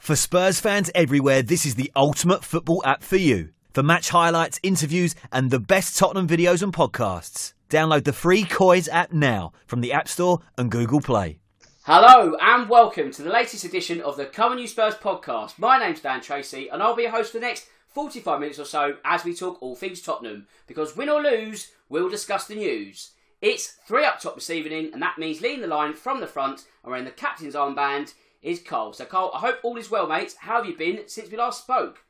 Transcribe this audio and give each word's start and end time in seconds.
For 0.00 0.16
Spurs 0.16 0.58
fans 0.58 0.90
everywhere, 0.94 1.42
this 1.42 1.66
is 1.66 1.74
the 1.74 1.92
ultimate 1.94 2.42
football 2.42 2.82
app 2.86 3.02
for 3.02 3.18
you. 3.18 3.50
For 3.74 3.82
match 3.82 4.08
highlights, 4.08 4.58
interviews, 4.62 5.14
and 5.30 5.50
the 5.50 5.60
best 5.60 5.98
Tottenham 5.98 6.26
videos 6.26 6.62
and 6.62 6.72
podcasts. 6.72 7.52
Download 7.68 8.04
the 8.04 8.14
free 8.14 8.44
Coys 8.44 8.88
app 8.88 9.12
now 9.12 9.52
from 9.66 9.82
the 9.82 9.92
App 9.92 10.08
Store 10.08 10.40
and 10.56 10.70
Google 10.70 11.02
Play. 11.02 11.38
Hello 11.82 12.34
and 12.40 12.70
welcome 12.70 13.10
to 13.10 13.22
the 13.22 13.30
latest 13.30 13.62
edition 13.64 14.00
of 14.00 14.16
the 14.16 14.30
On 14.42 14.58
You 14.58 14.66
Spurs 14.66 14.94
podcast. 14.94 15.58
My 15.58 15.78
name's 15.78 16.00
Dan 16.00 16.22
Tracy 16.22 16.68
and 16.68 16.82
I'll 16.82 16.96
be 16.96 17.02
your 17.02 17.10
host 17.10 17.32
for 17.32 17.38
the 17.38 17.46
next 17.46 17.66
45 17.88 18.40
minutes 18.40 18.58
or 18.58 18.64
so 18.64 18.96
as 19.04 19.22
we 19.22 19.34
talk 19.34 19.60
all 19.60 19.76
things 19.76 20.00
Tottenham. 20.00 20.46
Because 20.66 20.96
win 20.96 21.10
or 21.10 21.20
lose, 21.20 21.72
we'll 21.90 22.08
discuss 22.08 22.46
the 22.46 22.54
news. 22.54 23.10
It's 23.42 23.76
three 23.86 24.06
up 24.06 24.18
top 24.18 24.36
this 24.36 24.48
evening 24.48 24.92
and 24.94 25.02
that 25.02 25.18
means 25.18 25.42
leading 25.42 25.60
the 25.60 25.66
line 25.66 25.92
from 25.92 26.20
the 26.20 26.26
front 26.26 26.64
and 26.82 26.90
wearing 26.90 27.04
the 27.04 27.10
captain's 27.10 27.54
armband 27.54 28.14
is 28.42 28.60
Cole. 28.60 28.92
So 28.92 29.04
Cole, 29.04 29.30
I 29.34 29.38
hope 29.38 29.58
all 29.62 29.76
is 29.76 29.90
well 29.90 30.06
mate. 30.06 30.34
How 30.38 30.56
have 30.56 30.66
you 30.66 30.76
been 30.76 31.00
since 31.06 31.30
we 31.30 31.36
last 31.36 31.62
spoke? 31.62 32.04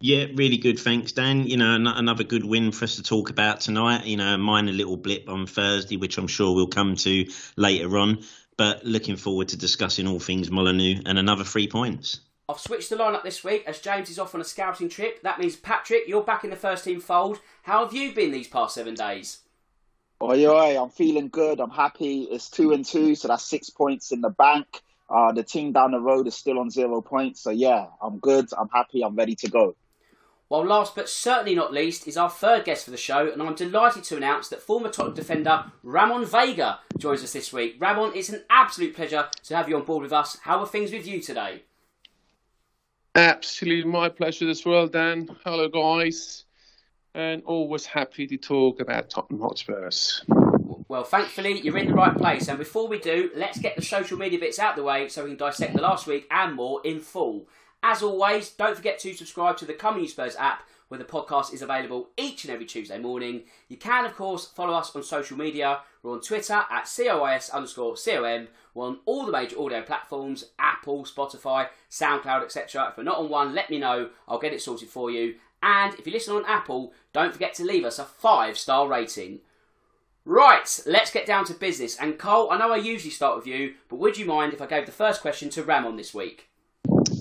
Yeah, 0.00 0.26
really 0.34 0.58
good. 0.58 0.78
Thanks, 0.78 1.10
Dan. 1.10 1.44
You 1.46 1.56
know, 1.56 1.74
another 1.74 2.22
good 2.22 2.44
win 2.44 2.70
for 2.70 2.84
us 2.84 2.96
to 2.96 3.02
talk 3.02 3.30
about 3.30 3.60
tonight. 3.60 4.06
You 4.06 4.16
know, 4.16 4.34
a 4.34 4.38
minor 4.38 4.70
little 4.70 4.96
blip 4.96 5.28
on 5.28 5.46
Thursday, 5.46 5.96
which 5.96 6.18
I'm 6.18 6.28
sure 6.28 6.54
we'll 6.54 6.68
come 6.68 6.94
to 6.96 7.26
later 7.56 7.98
on. 7.98 8.22
But 8.56 8.84
looking 8.84 9.16
forward 9.16 9.48
to 9.48 9.56
discussing 9.56 10.06
all 10.06 10.20
things 10.20 10.50
Molineux 10.50 11.02
and 11.04 11.18
another 11.18 11.44
three 11.44 11.68
points. 11.68 12.20
I've 12.48 12.58
switched 12.58 12.90
the 12.90 12.96
lineup 12.96 13.24
this 13.24 13.44
week 13.44 13.64
as 13.66 13.80
James 13.80 14.08
is 14.08 14.18
off 14.18 14.34
on 14.34 14.40
a 14.40 14.44
scouting 14.44 14.88
trip. 14.88 15.22
That 15.22 15.38
means 15.38 15.54
Patrick, 15.56 16.08
you're 16.08 16.22
back 16.22 16.44
in 16.44 16.50
the 16.50 16.56
first 16.56 16.84
team 16.84 17.00
fold. 17.00 17.40
How 17.62 17.84
have 17.84 17.92
you 17.92 18.12
been 18.12 18.30
these 18.30 18.48
past 18.48 18.74
seven 18.74 18.94
days? 18.94 19.40
Oi, 20.22 20.46
oi, 20.46 20.82
I'm 20.82 20.90
feeling 20.90 21.28
good. 21.28 21.60
I'm 21.60 21.70
happy. 21.70 22.22
It's 22.22 22.48
two 22.48 22.72
and 22.72 22.84
two, 22.84 23.14
so 23.16 23.28
that's 23.28 23.44
six 23.44 23.68
points 23.68 24.12
in 24.12 24.20
the 24.22 24.30
bank. 24.30 24.80
Uh, 25.10 25.32
the 25.32 25.42
team 25.42 25.72
down 25.72 25.92
the 25.92 26.00
road 26.00 26.26
is 26.26 26.34
still 26.34 26.58
on 26.58 26.70
zero 26.70 27.00
points. 27.00 27.40
So, 27.40 27.50
yeah, 27.50 27.86
I'm 28.02 28.18
good. 28.18 28.48
I'm 28.58 28.68
happy. 28.68 29.02
I'm 29.02 29.16
ready 29.16 29.34
to 29.36 29.48
go. 29.48 29.74
Well, 30.50 30.64
last 30.64 30.94
but 30.94 31.10
certainly 31.10 31.54
not 31.54 31.74
least 31.74 32.08
is 32.08 32.16
our 32.16 32.30
third 32.30 32.64
guest 32.64 32.86
for 32.86 32.90
the 32.90 32.96
show, 32.96 33.30
and 33.30 33.42
I'm 33.42 33.54
delighted 33.54 34.04
to 34.04 34.16
announce 34.16 34.48
that 34.48 34.62
former 34.62 34.88
Tottenham 34.88 35.14
defender 35.14 35.64
Ramon 35.82 36.24
Vega 36.24 36.78
joins 36.96 37.22
us 37.22 37.34
this 37.34 37.52
week. 37.52 37.76
Ramon, 37.78 38.12
it's 38.14 38.30
an 38.30 38.44
absolute 38.48 38.96
pleasure 38.96 39.28
to 39.44 39.56
have 39.56 39.68
you 39.68 39.76
on 39.76 39.84
board 39.84 40.02
with 40.02 40.12
us. 40.12 40.38
How 40.42 40.58
are 40.60 40.66
things 40.66 40.90
with 40.90 41.06
you 41.06 41.20
today? 41.20 41.64
Absolutely 43.14 43.90
my 43.90 44.08
pleasure 44.08 44.48
as 44.48 44.64
well, 44.64 44.86
Dan. 44.86 45.28
Hello, 45.44 45.68
guys. 45.68 46.44
And 47.14 47.42
always 47.44 47.84
happy 47.84 48.26
to 48.28 48.38
talk 48.38 48.80
about 48.80 49.10
Tottenham 49.10 49.42
Hotspurs. 49.42 50.24
Well, 50.88 51.04
thankfully, 51.04 51.60
you're 51.60 51.76
in 51.76 51.88
the 51.88 51.94
right 51.94 52.16
place. 52.16 52.48
And 52.48 52.58
before 52.58 52.88
we 52.88 52.98
do, 52.98 53.30
let's 53.36 53.58
get 53.58 53.76
the 53.76 53.82
social 53.82 54.16
media 54.16 54.38
bits 54.38 54.58
out 54.58 54.74
the 54.74 54.82
way 54.82 55.08
so 55.08 55.22
we 55.22 55.30
can 55.30 55.38
dissect 55.38 55.74
the 55.74 55.82
last 55.82 56.06
week 56.06 56.26
and 56.30 56.54
more 56.54 56.80
in 56.82 57.00
full. 57.00 57.46
As 57.82 58.02
always, 58.02 58.50
don't 58.50 58.74
forget 58.74 58.98
to 59.00 59.12
subscribe 59.12 59.58
to 59.58 59.66
the 59.66 59.74
Come 59.74 59.94
On 59.94 60.00
You 60.00 60.08
Spurs 60.08 60.34
app 60.36 60.62
where 60.88 60.98
the 60.98 61.04
podcast 61.04 61.52
is 61.52 61.62
available 61.62 62.08
each 62.16 62.44
and 62.44 62.52
every 62.52 62.64
Tuesday 62.64 62.98
morning. 62.98 63.42
You 63.68 63.76
can, 63.76 64.06
of 64.06 64.16
course, 64.16 64.46
follow 64.46 64.72
us 64.72 64.96
on 64.96 65.02
social 65.02 65.36
media. 65.36 65.80
We're 66.02 66.12
on 66.12 66.22
Twitter 66.22 66.64
at 66.70 66.84
COIS 66.84 67.50
underscore 67.50 67.94
COM. 67.94 68.48
We're 68.74 68.86
on 68.86 69.00
all 69.04 69.26
the 69.26 69.32
major 69.32 69.60
audio 69.60 69.82
platforms 69.82 70.46
Apple, 70.58 71.04
Spotify, 71.04 71.68
SoundCloud, 71.90 72.44
etc. 72.44 72.88
If 72.90 72.96
we're 72.96 73.02
not 73.04 73.18
on 73.18 73.28
one, 73.28 73.54
let 73.54 73.68
me 73.68 73.78
know. 73.78 74.08
I'll 74.26 74.38
get 74.38 74.54
it 74.54 74.62
sorted 74.62 74.88
for 74.88 75.10
you. 75.10 75.34
And 75.62 75.94
if 75.94 76.06
you 76.06 76.12
listen 76.12 76.34
on 76.34 76.46
Apple, 76.46 76.92
don't 77.12 77.32
forget 77.32 77.52
to 77.54 77.64
leave 77.64 77.84
us 77.84 77.98
a 77.98 78.04
five 78.04 78.56
star 78.56 78.88
rating. 78.88 79.40
Right, 80.28 80.80
let's 80.84 81.10
get 81.10 81.24
down 81.24 81.46
to 81.46 81.54
business. 81.54 81.96
And 81.96 82.18
Cole, 82.18 82.50
I 82.50 82.58
know 82.58 82.70
I 82.70 82.76
usually 82.76 83.10
start 83.10 83.38
with 83.38 83.46
you, 83.46 83.72
but 83.88 83.98
would 83.98 84.18
you 84.18 84.26
mind 84.26 84.52
if 84.52 84.60
I 84.60 84.66
gave 84.66 84.84
the 84.84 84.92
first 84.92 85.22
question 85.22 85.48
to 85.48 85.62
Ramon 85.62 85.96
this 85.96 86.12
week? 86.12 86.50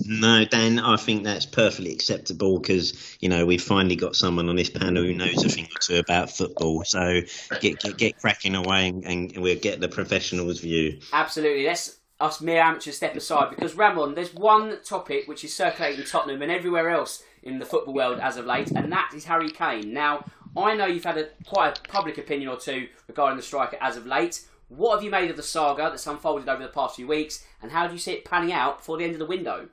No, 0.05 0.43
Dan, 0.43 0.77
I 0.77 0.97
think 0.97 1.23
that's 1.23 1.45
perfectly 1.45 1.93
acceptable 1.93 2.59
because 2.59 3.17
you 3.21 3.29
know 3.29 3.45
we've 3.45 3.63
finally 3.63 3.95
got 3.95 4.17
someone 4.17 4.49
on 4.49 4.57
this 4.57 4.69
panel 4.69 5.03
who 5.03 5.13
knows 5.13 5.41
a 5.41 5.47
thing 5.47 5.67
or 5.73 5.79
two 5.79 5.99
about 5.99 6.31
football. 6.31 6.83
So 6.85 7.21
get 7.61 7.79
get, 7.79 7.97
get 7.97 8.19
cracking 8.19 8.55
away, 8.55 8.89
and, 8.89 9.05
and 9.05 9.37
we'll 9.37 9.57
get 9.57 9.79
the 9.79 9.87
professionals' 9.87 10.59
view. 10.59 10.99
Absolutely. 11.13 11.65
Let's 11.65 11.99
us 12.19 12.41
mere 12.41 12.61
amateurs 12.61 12.97
step 12.97 13.15
aside 13.15 13.51
because 13.51 13.75
Ramon, 13.75 14.15
there's 14.15 14.33
one 14.33 14.83
topic 14.83 15.29
which 15.29 15.45
is 15.45 15.55
circulating 15.55 16.03
Tottenham 16.03 16.41
and 16.41 16.51
everywhere 16.51 16.89
else 16.89 17.23
in 17.43 17.59
the 17.59 17.65
football 17.65 17.93
world 17.93 18.19
as 18.19 18.35
of 18.35 18.45
late, 18.45 18.71
and 18.71 18.91
that 18.91 19.11
is 19.15 19.23
Harry 19.25 19.49
Kane. 19.49 19.93
Now, 19.93 20.25
I 20.57 20.75
know 20.75 20.85
you've 20.85 21.03
had 21.03 21.17
a 21.17 21.27
quite 21.45 21.77
a 21.77 21.81
public 21.83 22.17
opinion 22.17 22.49
or 22.49 22.57
two 22.57 22.87
regarding 23.07 23.37
the 23.37 23.43
striker 23.43 23.77
as 23.79 23.95
of 23.95 24.05
late. 24.05 24.41
What 24.69 24.95
have 24.95 25.03
you 25.03 25.11
made 25.11 25.29
of 25.29 25.37
the 25.37 25.43
saga 25.43 25.83
that's 25.83 26.07
unfolded 26.07 26.49
over 26.49 26.63
the 26.63 26.69
past 26.69 26.95
few 26.95 27.07
weeks, 27.07 27.45
and 27.61 27.71
how 27.71 27.87
do 27.87 27.93
you 27.93 27.99
see 27.99 28.13
it 28.13 28.25
panning 28.25 28.51
out 28.51 28.79
before 28.79 28.97
the 28.97 29.03
end 29.03 29.13
of 29.13 29.19
the 29.19 29.25
window? 29.25 29.69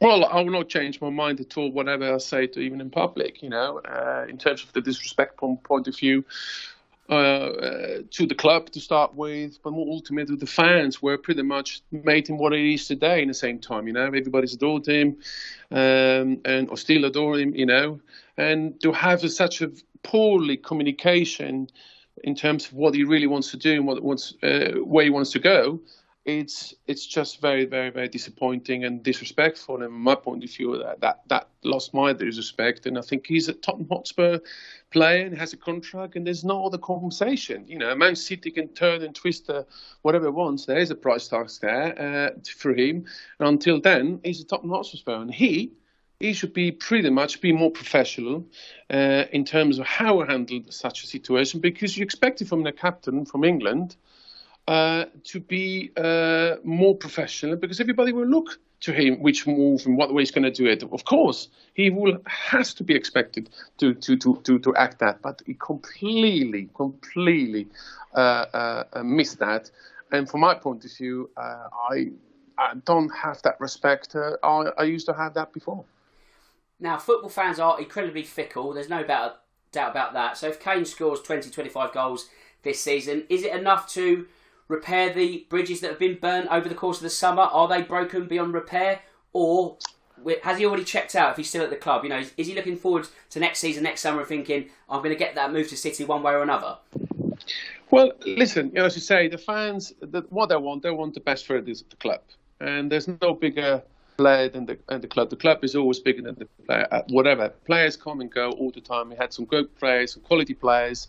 Well, 0.00 0.24
I 0.24 0.40
will 0.40 0.52
not 0.52 0.70
change 0.70 1.00
my 1.02 1.10
mind 1.10 1.40
at 1.40 1.58
all, 1.58 1.70
whatever 1.70 2.14
I 2.14 2.18
say 2.18 2.46
to 2.46 2.60
even 2.60 2.80
in 2.80 2.88
public, 2.88 3.42
you 3.42 3.50
know, 3.50 3.80
uh, 3.80 4.24
in 4.28 4.38
terms 4.38 4.62
of 4.64 4.72
the 4.72 4.80
disrespect 4.80 5.38
point 5.38 5.88
of 5.88 5.96
view. 5.96 6.24
Uh, 7.10 7.12
uh, 7.12 8.02
to 8.12 8.24
the 8.24 8.36
club 8.36 8.70
to 8.70 8.78
start 8.78 9.12
with, 9.16 9.60
but 9.64 9.72
more 9.72 9.88
ultimately 9.88 10.36
the 10.36 10.46
fans 10.46 11.02
were 11.02 11.18
pretty 11.18 11.42
much 11.42 11.82
made 11.90 12.28
him 12.28 12.38
what 12.38 12.52
it 12.52 12.64
is 12.64 12.86
today. 12.86 13.20
In 13.20 13.26
the 13.26 13.34
same 13.34 13.58
time, 13.58 13.88
you 13.88 13.92
know, 13.92 14.06
everybody's 14.06 14.54
adored 14.54 14.86
him, 14.86 15.16
um, 15.72 16.40
and 16.44 16.70
or 16.70 16.76
still 16.76 17.04
adore 17.04 17.36
him, 17.36 17.52
you 17.56 17.66
know, 17.66 17.98
and 18.40 18.80
to 18.80 18.92
have 18.92 19.22
a, 19.24 19.28
such 19.28 19.60
a 19.62 19.70
poorly 20.02 20.56
communication 20.56 21.68
in 22.24 22.34
terms 22.34 22.66
of 22.66 22.72
what 22.74 22.94
he 22.94 23.04
really 23.04 23.26
wants 23.26 23.50
to 23.50 23.56
do 23.56 23.72
and 23.72 23.86
what 23.86 24.02
wants 24.02 24.34
uh, 24.42 24.72
where 24.84 25.04
he 25.04 25.10
wants 25.10 25.30
to 25.32 25.38
go 25.38 25.80
it's 26.26 26.74
it's 26.86 27.06
just 27.06 27.40
very 27.40 27.64
very 27.64 27.90
very 27.90 28.08
disappointing 28.08 28.84
and 28.84 29.02
disrespectful. 29.02 29.82
And 29.82 29.92
my 29.92 30.14
point 30.14 30.44
of 30.44 30.50
view, 30.50 30.78
that 30.78 31.00
that, 31.00 31.20
that 31.28 31.48
lost 31.64 31.94
my 31.94 32.12
disrespect. 32.12 32.86
And 32.86 32.98
I 32.98 33.00
think 33.00 33.26
he's 33.26 33.48
a 33.48 33.54
Tottenham 33.54 33.88
Hotspur 33.90 34.38
player 34.90 35.24
and 35.24 35.36
has 35.36 35.52
a 35.52 35.56
contract, 35.56 36.16
and 36.16 36.26
there's 36.26 36.44
no 36.44 36.66
other 36.66 36.78
compensation. 36.78 37.66
You 37.66 37.78
know, 37.78 37.94
Man 37.94 38.16
City 38.16 38.50
can 38.50 38.68
turn 38.68 39.02
and 39.02 39.14
twist 39.14 39.48
uh, 39.48 39.64
whatever 40.02 40.26
it 40.26 40.32
wants. 40.32 40.66
There 40.66 40.78
is 40.78 40.90
a 40.90 40.94
price 40.94 41.28
tag 41.28 41.48
there 41.62 41.98
uh, 41.98 42.38
for 42.56 42.74
him, 42.74 43.06
and 43.38 43.48
until 43.48 43.80
then, 43.80 44.20
he's 44.22 44.40
a 44.40 44.46
Tottenham 44.46 44.76
Hotspur, 44.76 45.14
and 45.14 45.32
he. 45.32 45.72
He 46.20 46.34
should 46.34 46.52
be 46.52 46.70
pretty 46.70 47.08
much 47.08 47.40
be 47.40 47.50
more 47.50 47.70
professional 47.70 48.44
uh, 48.90 49.24
in 49.32 49.46
terms 49.46 49.78
of 49.78 49.86
how 49.86 50.20
he 50.20 50.26
handled 50.26 50.70
such 50.72 51.02
a 51.02 51.06
situation 51.06 51.60
because 51.60 51.96
you 51.96 52.04
expect 52.04 52.42
it 52.42 52.48
from 52.48 52.62
the 52.62 52.72
captain 52.72 53.24
from 53.24 53.42
England 53.42 53.96
uh, 54.68 55.06
to 55.24 55.40
be 55.40 55.90
uh, 55.96 56.56
more 56.62 56.94
professional 56.94 57.56
because 57.56 57.80
everybody 57.80 58.12
will 58.12 58.26
look 58.26 58.60
to 58.80 58.92
him 58.92 59.22
which 59.22 59.46
move 59.46 59.86
and 59.86 59.96
what 59.96 60.12
way 60.12 60.20
he's 60.20 60.30
going 60.30 60.44
to 60.44 60.50
do 60.50 60.66
it. 60.66 60.82
Of 60.82 61.04
course, 61.06 61.48
he 61.72 61.88
will 61.88 62.18
has 62.26 62.74
to 62.74 62.84
be 62.84 62.94
expected 62.94 63.48
to 63.78 63.94
to 63.94 64.16
to 64.18 64.36
to, 64.44 64.58
to 64.58 64.76
act 64.76 64.98
that, 64.98 65.22
but 65.22 65.40
he 65.46 65.54
completely 65.54 66.68
completely 66.74 67.66
uh, 68.14 68.44
uh, 68.52 68.84
uh 68.92 69.02
missed 69.02 69.38
that. 69.38 69.70
And 70.12 70.28
from 70.28 70.40
my 70.40 70.54
point 70.54 70.84
of 70.84 70.92
view, 70.92 71.30
uh, 71.36 71.68
I 71.90 72.10
I 72.58 72.74
don't 72.84 73.10
have 73.10 73.40
that 73.42 73.58
respect. 73.58 74.14
I, 74.14 74.70
I 74.76 74.82
used 74.84 75.06
to 75.06 75.14
have 75.14 75.32
that 75.34 75.54
before. 75.54 75.84
Now, 76.80 76.96
football 76.96 77.28
fans 77.28 77.60
are 77.60 77.78
incredibly 77.78 78.22
fickle. 78.22 78.72
There's 78.72 78.88
no 78.88 79.04
doubt, 79.04 79.36
about 79.72 80.14
that. 80.14 80.36
So 80.36 80.48
if 80.48 80.58
Kane 80.58 80.84
scores 80.84 81.20
20, 81.20 81.50
25 81.50 81.92
goals 81.92 82.28
this 82.62 82.80
season, 82.80 83.24
is 83.28 83.44
it 83.44 83.54
enough 83.54 83.88
to 83.90 84.26
repair 84.66 85.12
the 85.12 85.46
bridges 85.48 85.80
that 85.80 85.90
have 85.90 85.98
been 85.98 86.18
burnt 86.18 86.48
over 86.50 86.68
the 86.68 86.74
course 86.74 86.96
of 86.96 87.02
the 87.04 87.10
summer? 87.10 87.42
Are 87.42 87.68
they 87.68 87.82
broken 87.82 88.26
beyond 88.26 88.54
repair, 88.54 89.00
or 89.32 89.76
has 90.42 90.58
he 90.58 90.66
already 90.66 90.84
checked 90.84 91.14
out 91.14 91.30
if 91.30 91.36
he's 91.36 91.48
still 91.48 91.62
at 91.62 91.70
the 91.70 91.76
club? 91.76 92.02
You 92.02 92.10
know, 92.10 92.22
is, 92.36 92.46
he 92.48 92.54
looking 92.54 92.76
forward 92.76 93.06
to 93.30 93.38
next 93.38 93.60
season, 93.60 93.84
next 93.84 94.00
summer, 94.00 94.24
thinking 94.24 94.70
I'm 94.88 95.02
going 95.02 95.14
to 95.14 95.18
get 95.18 95.34
that 95.36 95.52
move 95.52 95.68
to 95.68 95.76
City 95.76 96.04
one 96.04 96.22
way 96.22 96.32
or 96.32 96.42
another? 96.42 96.78
Well, 97.90 98.12
listen, 98.24 98.68
you 98.68 98.74
know, 98.74 98.86
as 98.86 98.94
you 98.94 99.02
say, 99.02 99.28
the 99.28 99.38
fans, 99.38 99.92
the, 100.00 100.22
what 100.30 100.48
they 100.48 100.56
want, 100.56 100.82
they 100.82 100.90
want 100.90 101.14
the 101.14 101.20
best 101.20 101.46
for 101.46 101.60
the 101.60 101.74
club, 102.00 102.22
and 102.60 102.90
there's 102.90 103.08
no 103.08 103.34
bigger 103.34 103.82
player 104.20 104.48
than 104.50 104.66
the, 104.66 104.76
than 104.88 105.00
the 105.00 105.08
club. 105.08 105.30
The 105.30 105.36
club 105.44 105.64
is 105.64 105.74
always 105.74 105.98
bigger 105.98 106.22
than 106.22 106.34
the 106.34 106.46
player. 106.66 106.86
Uh, 106.90 107.02
whatever 107.08 107.48
players 107.70 107.96
come 107.96 108.20
and 108.20 108.30
go 108.30 108.50
all 108.50 108.70
the 108.70 108.80
time. 108.80 109.08
We 109.08 109.16
had 109.16 109.32
some 109.32 109.46
good 109.46 109.66
players, 109.78 110.12
some 110.12 110.22
quality 110.22 110.52
players, 110.52 111.08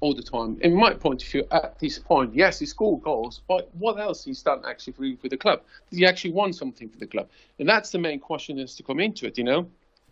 all 0.00 0.14
the 0.14 0.22
time. 0.22 0.58
In 0.62 0.74
my 0.74 0.94
point 0.94 1.22
of 1.22 1.28
view, 1.28 1.44
at 1.50 1.78
this 1.78 1.98
point, 1.98 2.34
yes, 2.34 2.58
he 2.58 2.66
scored 2.66 3.02
goals, 3.02 3.42
but 3.46 3.74
what 3.74 3.98
else 3.98 4.24
he's 4.24 4.42
done 4.42 4.62
actually 4.66 4.94
for, 4.94 5.22
for 5.22 5.28
the 5.28 5.36
club? 5.36 5.60
He 5.90 6.06
actually 6.06 6.32
won 6.32 6.52
something 6.52 6.88
for 6.88 6.98
the 6.98 7.06
club? 7.06 7.28
And 7.58 7.68
that's 7.68 7.90
the 7.90 7.98
main 7.98 8.20
question 8.20 8.58
is 8.58 8.74
to 8.76 8.82
come 8.82 9.00
into 9.00 9.26
it, 9.26 9.36
you 9.36 9.44
know? 9.44 9.68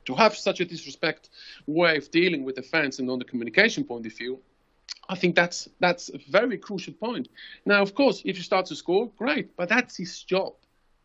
To 0.07 0.15
have 0.15 0.37
such 0.37 0.61
a 0.61 0.67
disrespect 0.67 1.31
way 1.67 1.97
of 1.97 2.11
dealing 2.11 2.45
with 2.45 2.57
the 2.57 2.63
fans 2.63 2.99
and 2.99 3.11
on 3.11 3.19
the 3.19 3.25
communication 3.25 3.85
point 3.85 4.05
of 4.07 4.13
view, 4.13 4.39
I 5.09 5.17
think 5.17 5.35
that's 5.35 5.69
that's 5.81 6.11
a 6.11 6.19
very 6.29 6.59
crucial 6.59 6.95
point. 6.95 7.29
Now, 7.65 7.81
of 7.83 7.95
course, 7.95 8.21
if 8.25 8.37
you 8.37 8.43
start 8.43 8.67
to 8.67 8.77
score, 8.77 9.11
great, 9.17 9.57
but 9.57 9.69
that's 9.69 9.97
his 9.97 10.23
job. 10.23 10.53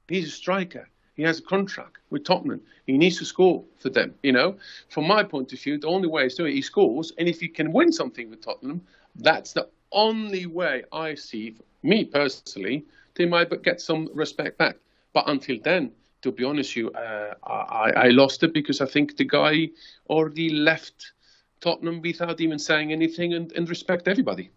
He's 0.09 0.27
a 0.27 0.31
striker. 0.31 0.89
He 1.19 1.25
has 1.25 1.39
a 1.39 1.41
contract 1.41 1.97
with 2.11 2.23
Tottenham. 2.23 2.61
He 2.87 2.97
needs 2.97 3.17
to 3.17 3.25
score 3.25 3.65
for 3.77 3.89
them. 3.89 4.15
You 4.23 4.31
know, 4.31 4.55
from 4.87 5.05
my 5.05 5.21
point 5.21 5.51
of 5.51 5.59
view, 5.59 5.77
the 5.77 5.87
only 5.87 6.07
way 6.07 6.27
is 6.27 6.35
to 6.35 6.45
it 6.45 6.53
he 6.53 6.61
scores, 6.61 7.11
and 7.17 7.27
if 7.27 7.41
he 7.41 7.49
can 7.49 7.73
win 7.73 7.91
something 7.91 8.29
with 8.29 8.39
Tottenham, 8.41 8.79
that's 9.17 9.51
the 9.51 9.67
only 9.91 10.45
way 10.45 10.85
I 10.93 11.15
see, 11.15 11.55
me 11.83 12.05
personally, 12.05 12.85
they 13.15 13.25
might 13.25 13.49
get 13.63 13.81
some 13.81 14.07
respect 14.13 14.57
back. 14.57 14.77
But 15.11 15.27
until 15.27 15.57
then, 15.61 15.91
to 16.21 16.31
be 16.31 16.45
honest, 16.45 16.77
you, 16.77 16.89
uh, 16.91 17.33
I, 17.43 17.91
I 18.05 18.07
lost 18.11 18.43
it 18.43 18.53
because 18.53 18.79
I 18.79 18.85
think 18.85 19.17
the 19.17 19.25
guy 19.25 19.71
already 20.09 20.51
left 20.51 21.11
Tottenham 21.59 21.99
without 22.01 22.39
even 22.39 22.59
saying 22.59 22.93
anything 22.93 23.33
and, 23.33 23.51
and 23.51 23.67
respect 23.67 24.07
everybody. 24.07 24.51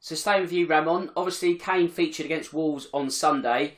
So 0.00 0.16
staying 0.16 0.42
with 0.42 0.52
you, 0.52 0.66
Ramon. 0.66 1.10
Obviously, 1.16 1.54
Kane 1.54 1.88
featured 1.88 2.26
against 2.26 2.52
Wolves 2.52 2.88
on 2.92 3.08
Sunday. 3.08 3.74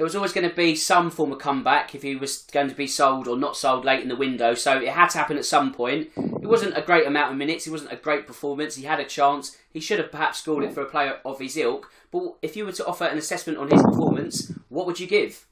There 0.00 0.06
was 0.06 0.16
always 0.16 0.32
going 0.32 0.48
to 0.48 0.56
be 0.56 0.76
some 0.76 1.10
form 1.10 1.30
of 1.30 1.40
comeback 1.40 1.94
if 1.94 2.00
he 2.00 2.16
was 2.16 2.46
going 2.50 2.70
to 2.70 2.74
be 2.74 2.86
sold 2.86 3.28
or 3.28 3.36
not 3.36 3.54
sold 3.54 3.84
late 3.84 4.00
in 4.00 4.08
the 4.08 4.16
window. 4.16 4.54
So 4.54 4.78
it 4.78 4.88
had 4.88 5.10
to 5.10 5.18
happen 5.18 5.36
at 5.36 5.44
some 5.44 5.74
point. 5.74 6.08
It 6.16 6.46
wasn't 6.46 6.74
a 6.74 6.80
great 6.80 7.06
amount 7.06 7.32
of 7.32 7.36
minutes. 7.36 7.66
It 7.66 7.70
wasn't 7.70 7.92
a 7.92 7.96
great 7.96 8.26
performance. 8.26 8.76
He 8.76 8.84
had 8.84 8.98
a 8.98 9.04
chance. 9.04 9.58
He 9.74 9.78
should 9.78 9.98
have 9.98 10.10
perhaps 10.10 10.38
scored 10.38 10.64
it 10.64 10.72
for 10.72 10.80
a 10.80 10.86
player 10.86 11.18
of 11.22 11.38
his 11.38 11.54
ilk. 11.58 11.92
But 12.10 12.36
if 12.40 12.56
you 12.56 12.64
were 12.64 12.72
to 12.72 12.86
offer 12.86 13.04
an 13.04 13.18
assessment 13.18 13.58
on 13.58 13.68
his 13.68 13.82
performance, 13.82 14.50
what 14.70 14.86
would 14.86 14.98
you 14.98 15.06
give? 15.06 15.46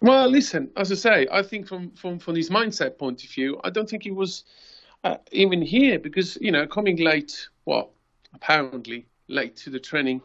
Well, 0.00 0.28
listen, 0.28 0.72
as 0.76 0.90
I 0.90 0.96
say, 0.96 1.28
I 1.30 1.44
think 1.44 1.68
from, 1.68 1.92
from, 1.92 2.18
from 2.18 2.34
his 2.34 2.50
mindset 2.50 2.98
point 2.98 3.22
of 3.22 3.30
view, 3.30 3.60
I 3.62 3.70
don't 3.70 3.88
think 3.88 4.02
he 4.02 4.10
was 4.10 4.42
uh, 5.04 5.18
even 5.30 5.62
here 5.62 6.00
because, 6.00 6.36
you 6.40 6.50
know, 6.50 6.66
coming 6.66 6.96
late, 6.96 7.48
well, 7.64 7.92
apparently 8.34 9.06
late 9.28 9.54
to 9.58 9.70
the 9.70 9.78
training 9.78 10.20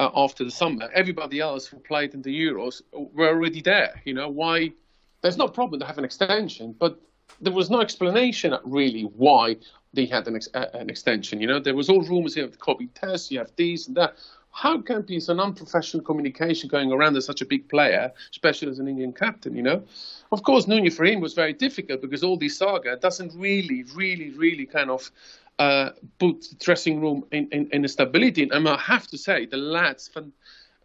uh, 0.00 0.10
after 0.16 0.44
the 0.44 0.50
summer, 0.50 0.88
everybody 0.94 1.40
else 1.40 1.66
who 1.66 1.78
played 1.78 2.14
in 2.14 2.22
the 2.22 2.30
Euros 2.30 2.80
were 2.92 3.28
already 3.28 3.60
there. 3.60 4.00
You 4.06 4.14
know, 4.14 4.30
why? 4.30 4.72
There's 5.20 5.36
no 5.36 5.46
problem 5.46 5.78
to 5.80 5.86
have 5.86 5.98
an 5.98 6.04
extension, 6.06 6.74
but 6.78 6.98
there 7.42 7.52
was 7.52 7.68
no 7.68 7.82
explanation 7.82 8.56
really 8.64 9.02
why 9.02 9.56
they 9.92 10.06
had 10.06 10.26
an, 10.26 10.36
ex- 10.36 10.48
uh, 10.54 10.70
an 10.72 10.88
extension. 10.88 11.38
You 11.42 11.48
know, 11.48 11.60
there 11.60 11.74
was 11.74 11.90
all 11.90 12.00
rumours 12.00 12.34
you 12.34 12.42
have 12.42 12.52
the 12.52 12.56
COVID 12.56 13.30
you 13.30 13.38
have 13.38 13.52
these 13.56 13.88
and 13.88 13.96
that. 13.98 14.16
How 14.52 14.80
can 14.80 15.02
be 15.02 15.20
some 15.20 15.38
unprofessional 15.38 16.04
communication 16.04 16.68
going 16.68 16.90
around 16.90 17.16
as 17.16 17.24
such 17.24 17.40
a 17.40 17.44
big 17.44 17.68
player, 17.68 18.10
especially 18.32 18.70
as 18.70 18.80
an 18.80 18.88
Indian 18.88 19.12
captain? 19.12 19.54
You 19.54 19.62
know, 19.62 19.84
of 20.32 20.42
course, 20.42 20.66
Nuno 20.66 20.90
for 20.90 21.04
him 21.04 21.20
was 21.20 21.34
very 21.34 21.52
difficult 21.52 22.00
because 22.00 22.24
all 22.24 22.36
this 22.36 22.56
saga 22.56 22.96
doesn't 22.96 23.32
really, 23.36 23.84
really, 23.94 24.30
really 24.30 24.66
kind 24.66 24.90
of 24.90 25.12
uh, 25.60 25.90
put 26.18 26.40
the 26.40 26.56
dressing 26.58 27.00
room 27.02 27.22
in, 27.32 27.46
in, 27.52 27.68
in 27.72 27.86
stability. 27.86 28.48
And 28.50 28.66
I 28.66 28.78
have 28.78 29.06
to 29.08 29.18
say, 29.18 29.44
the 29.44 29.58
lads, 29.58 30.10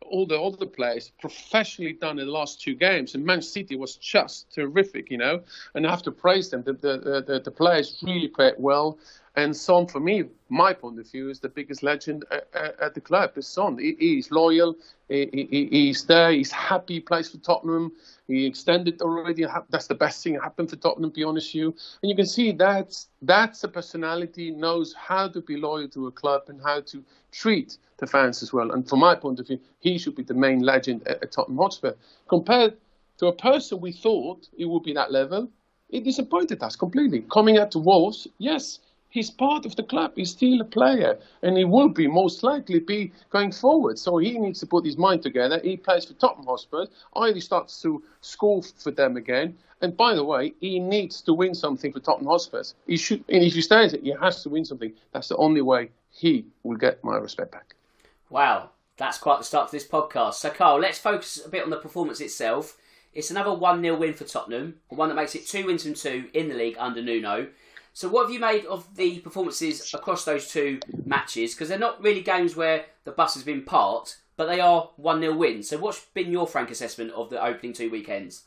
all 0.01 0.25
the 0.25 0.39
other 0.39 0.65
players, 0.65 1.13
professionally 1.21 1.93
done 1.93 2.19
in 2.19 2.25
the 2.25 2.31
last 2.31 2.61
two 2.61 2.75
games. 2.75 3.15
And 3.15 3.25
Man 3.25 3.41
City 3.41 3.77
was 3.77 3.95
just 3.95 4.53
terrific, 4.53 5.09
you 5.09 5.17
know. 5.17 5.41
And 5.73 5.87
I 5.87 5.89
have 5.89 6.03
to 6.03 6.11
praise 6.11 6.49
them. 6.49 6.61
The, 6.63 6.73
the, 6.73 7.23
the, 7.25 7.39
the 7.39 7.51
players 7.51 8.03
really 8.05 8.27
played 8.27 8.55
well. 8.57 8.99
And 9.37 9.55
Son, 9.55 9.85
for 9.85 9.99
me, 9.99 10.23
my 10.47 10.71
point 10.71 10.97
of 10.97 11.11
view, 11.11 11.29
is 11.29 11.41
the 11.41 11.49
biggest 11.49 11.83
legend 11.83 12.23
at, 12.31 12.47
at 12.79 12.93
the 12.93 13.01
club. 13.01 13.35
His 13.35 13.47
Son, 13.47 13.77
he, 13.77 13.95
he's 13.99 14.31
loyal, 14.31 14.75
he, 15.09 15.47
he, 15.51 15.67
he's 15.69 16.05
there, 16.05 16.31
he's 16.31 16.51
happy, 16.51 16.95
he 16.95 16.99
plays 17.01 17.29
for 17.29 17.37
Tottenham. 17.39 17.91
He 18.27 18.45
extended 18.45 19.01
already. 19.01 19.45
That's 19.69 19.87
the 19.87 19.95
best 19.95 20.23
thing 20.23 20.33
that 20.33 20.43
happened 20.43 20.69
for 20.69 20.77
Tottenham, 20.77 21.11
to 21.11 21.15
be 21.15 21.23
honest 21.23 21.49
with 21.49 21.55
you. 21.55 21.75
And 22.01 22.09
you 22.09 22.15
can 22.15 22.25
see 22.25 22.53
that's, 22.53 23.09
that's 23.21 23.63
a 23.65 23.67
personality, 23.67 24.51
knows 24.51 24.93
how 24.93 25.27
to 25.27 25.41
be 25.41 25.57
loyal 25.57 25.89
to 25.89 26.07
a 26.07 26.11
club 26.11 26.43
and 26.47 26.61
how 26.63 26.81
to 26.81 27.03
treat 27.31 27.77
the 27.97 28.07
fans 28.07 28.41
as 28.41 28.53
well. 28.53 28.71
And 28.71 28.87
from 28.87 28.99
my 28.99 29.15
point 29.15 29.39
of 29.41 29.47
view, 29.47 29.59
he 29.79 29.97
should 29.97 30.15
be 30.15 30.23
the 30.23 30.33
main 30.33 30.61
legend 30.61 31.05
at, 31.07 31.21
at 31.23 31.31
Tottenham 31.33 31.57
Hotspur. 31.57 31.93
Compared 32.29 32.77
to 33.17 33.27
a 33.27 33.35
person 33.35 33.81
we 33.81 33.91
thought 33.91 34.47
it 34.57 34.65
would 34.65 34.83
be 34.83 34.93
that 34.93 35.11
level, 35.11 35.49
it 35.89 36.03
disappointed 36.03 36.63
us 36.63 36.75
completely. 36.75 37.25
Coming 37.31 37.57
out 37.57 37.71
to 37.71 37.79
Wolves, 37.79 38.27
yes, 38.37 38.79
he's 39.15 39.31
part 39.31 39.65
of 39.65 39.75
the 39.77 39.83
club. 39.83 40.11
He's 40.15 40.31
still 40.31 40.59
a 40.59 40.65
player, 40.65 41.17
and 41.41 41.57
he 41.57 41.63
will 41.63 41.87
be 41.87 42.05
most 42.05 42.43
likely 42.43 42.79
be 42.79 43.13
going 43.31 43.53
forward. 43.53 43.97
So 43.97 44.17
he 44.17 44.37
needs 44.37 44.59
to 44.59 44.67
put 44.67 44.85
his 44.85 44.97
mind 44.97 45.23
together. 45.23 45.59
He 45.63 45.77
plays 45.77 46.05
for 46.05 46.13
Tottenham 46.15 46.47
Hotspur. 46.47 46.85
Either 47.15 47.39
starts 47.39 47.81
to 47.81 48.03
score 48.19 48.61
for 48.61 48.91
them 48.91 49.15
again. 49.15 49.57
And 49.81 49.95
by 49.95 50.15
the 50.15 50.23
way, 50.23 50.53
he 50.59 50.79
needs 50.79 51.21
to 51.21 51.33
win 51.33 51.55
something 51.55 51.93
for 51.93 52.01
Tottenham 52.01 52.27
Hotspur. 52.27 52.63
He 52.87 52.97
should, 52.97 53.23
and 53.29 53.41
if 53.43 53.53
he 53.53 53.61
stays 53.61 53.93
he 53.93 54.13
has 54.21 54.43
to 54.43 54.49
win 54.49 54.65
something. 54.65 54.93
That's 55.13 55.29
the 55.29 55.37
only 55.37 55.61
way 55.61 55.91
he 56.11 56.45
will 56.63 56.77
get 56.77 57.01
my 57.03 57.15
respect 57.15 57.53
back. 57.53 57.75
Wow, 58.29 58.71
that's 58.97 59.17
quite 59.17 59.39
the 59.39 59.45
start 59.45 59.69
to 59.69 59.71
this 59.71 59.87
podcast. 59.87 60.33
So, 60.35 60.49
Carl, 60.49 60.79
let's 60.79 60.99
focus 60.99 61.41
a 61.45 61.49
bit 61.49 61.63
on 61.63 61.69
the 61.69 61.77
performance 61.77 62.19
itself. 62.19 62.77
It's 63.13 63.31
another 63.31 63.53
1 63.53 63.81
0 63.81 63.95
win 63.95 64.13
for 64.13 64.25
Tottenham, 64.25 64.75
one 64.89 65.07
that 65.07 65.15
makes 65.15 65.35
it 65.35 65.47
two 65.47 65.67
wins 65.67 65.83
from 65.83 65.93
two 65.93 66.25
in 66.33 66.49
the 66.49 66.55
league 66.55 66.75
under 66.77 67.01
Nuno. 67.01 67.47
So, 67.95 68.09
what 68.09 68.23
have 68.23 68.31
you 68.31 68.41
made 68.41 68.65
of 68.65 68.93
the 68.97 69.19
performances 69.19 69.93
across 69.93 70.25
those 70.25 70.49
two 70.49 70.81
matches? 71.05 71.53
Because 71.53 71.69
they're 71.69 71.79
not 71.79 72.03
really 72.03 72.19
games 72.19 72.53
where 72.53 72.87
the 73.05 73.13
bus 73.13 73.35
has 73.35 73.43
been 73.43 73.63
parked, 73.63 74.17
but 74.35 74.47
they 74.47 74.59
are 74.59 74.89
1 74.97 75.21
0 75.21 75.33
wins. 75.33 75.69
So, 75.69 75.77
what's 75.77 76.01
been 76.13 76.29
your 76.29 76.45
frank 76.45 76.69
assessment 76.69 77.11
of 77.11 77.29
the 77.29 77.41
opening 77.41 77.71
two 77.71 77.89
weekends? 77.89 78.43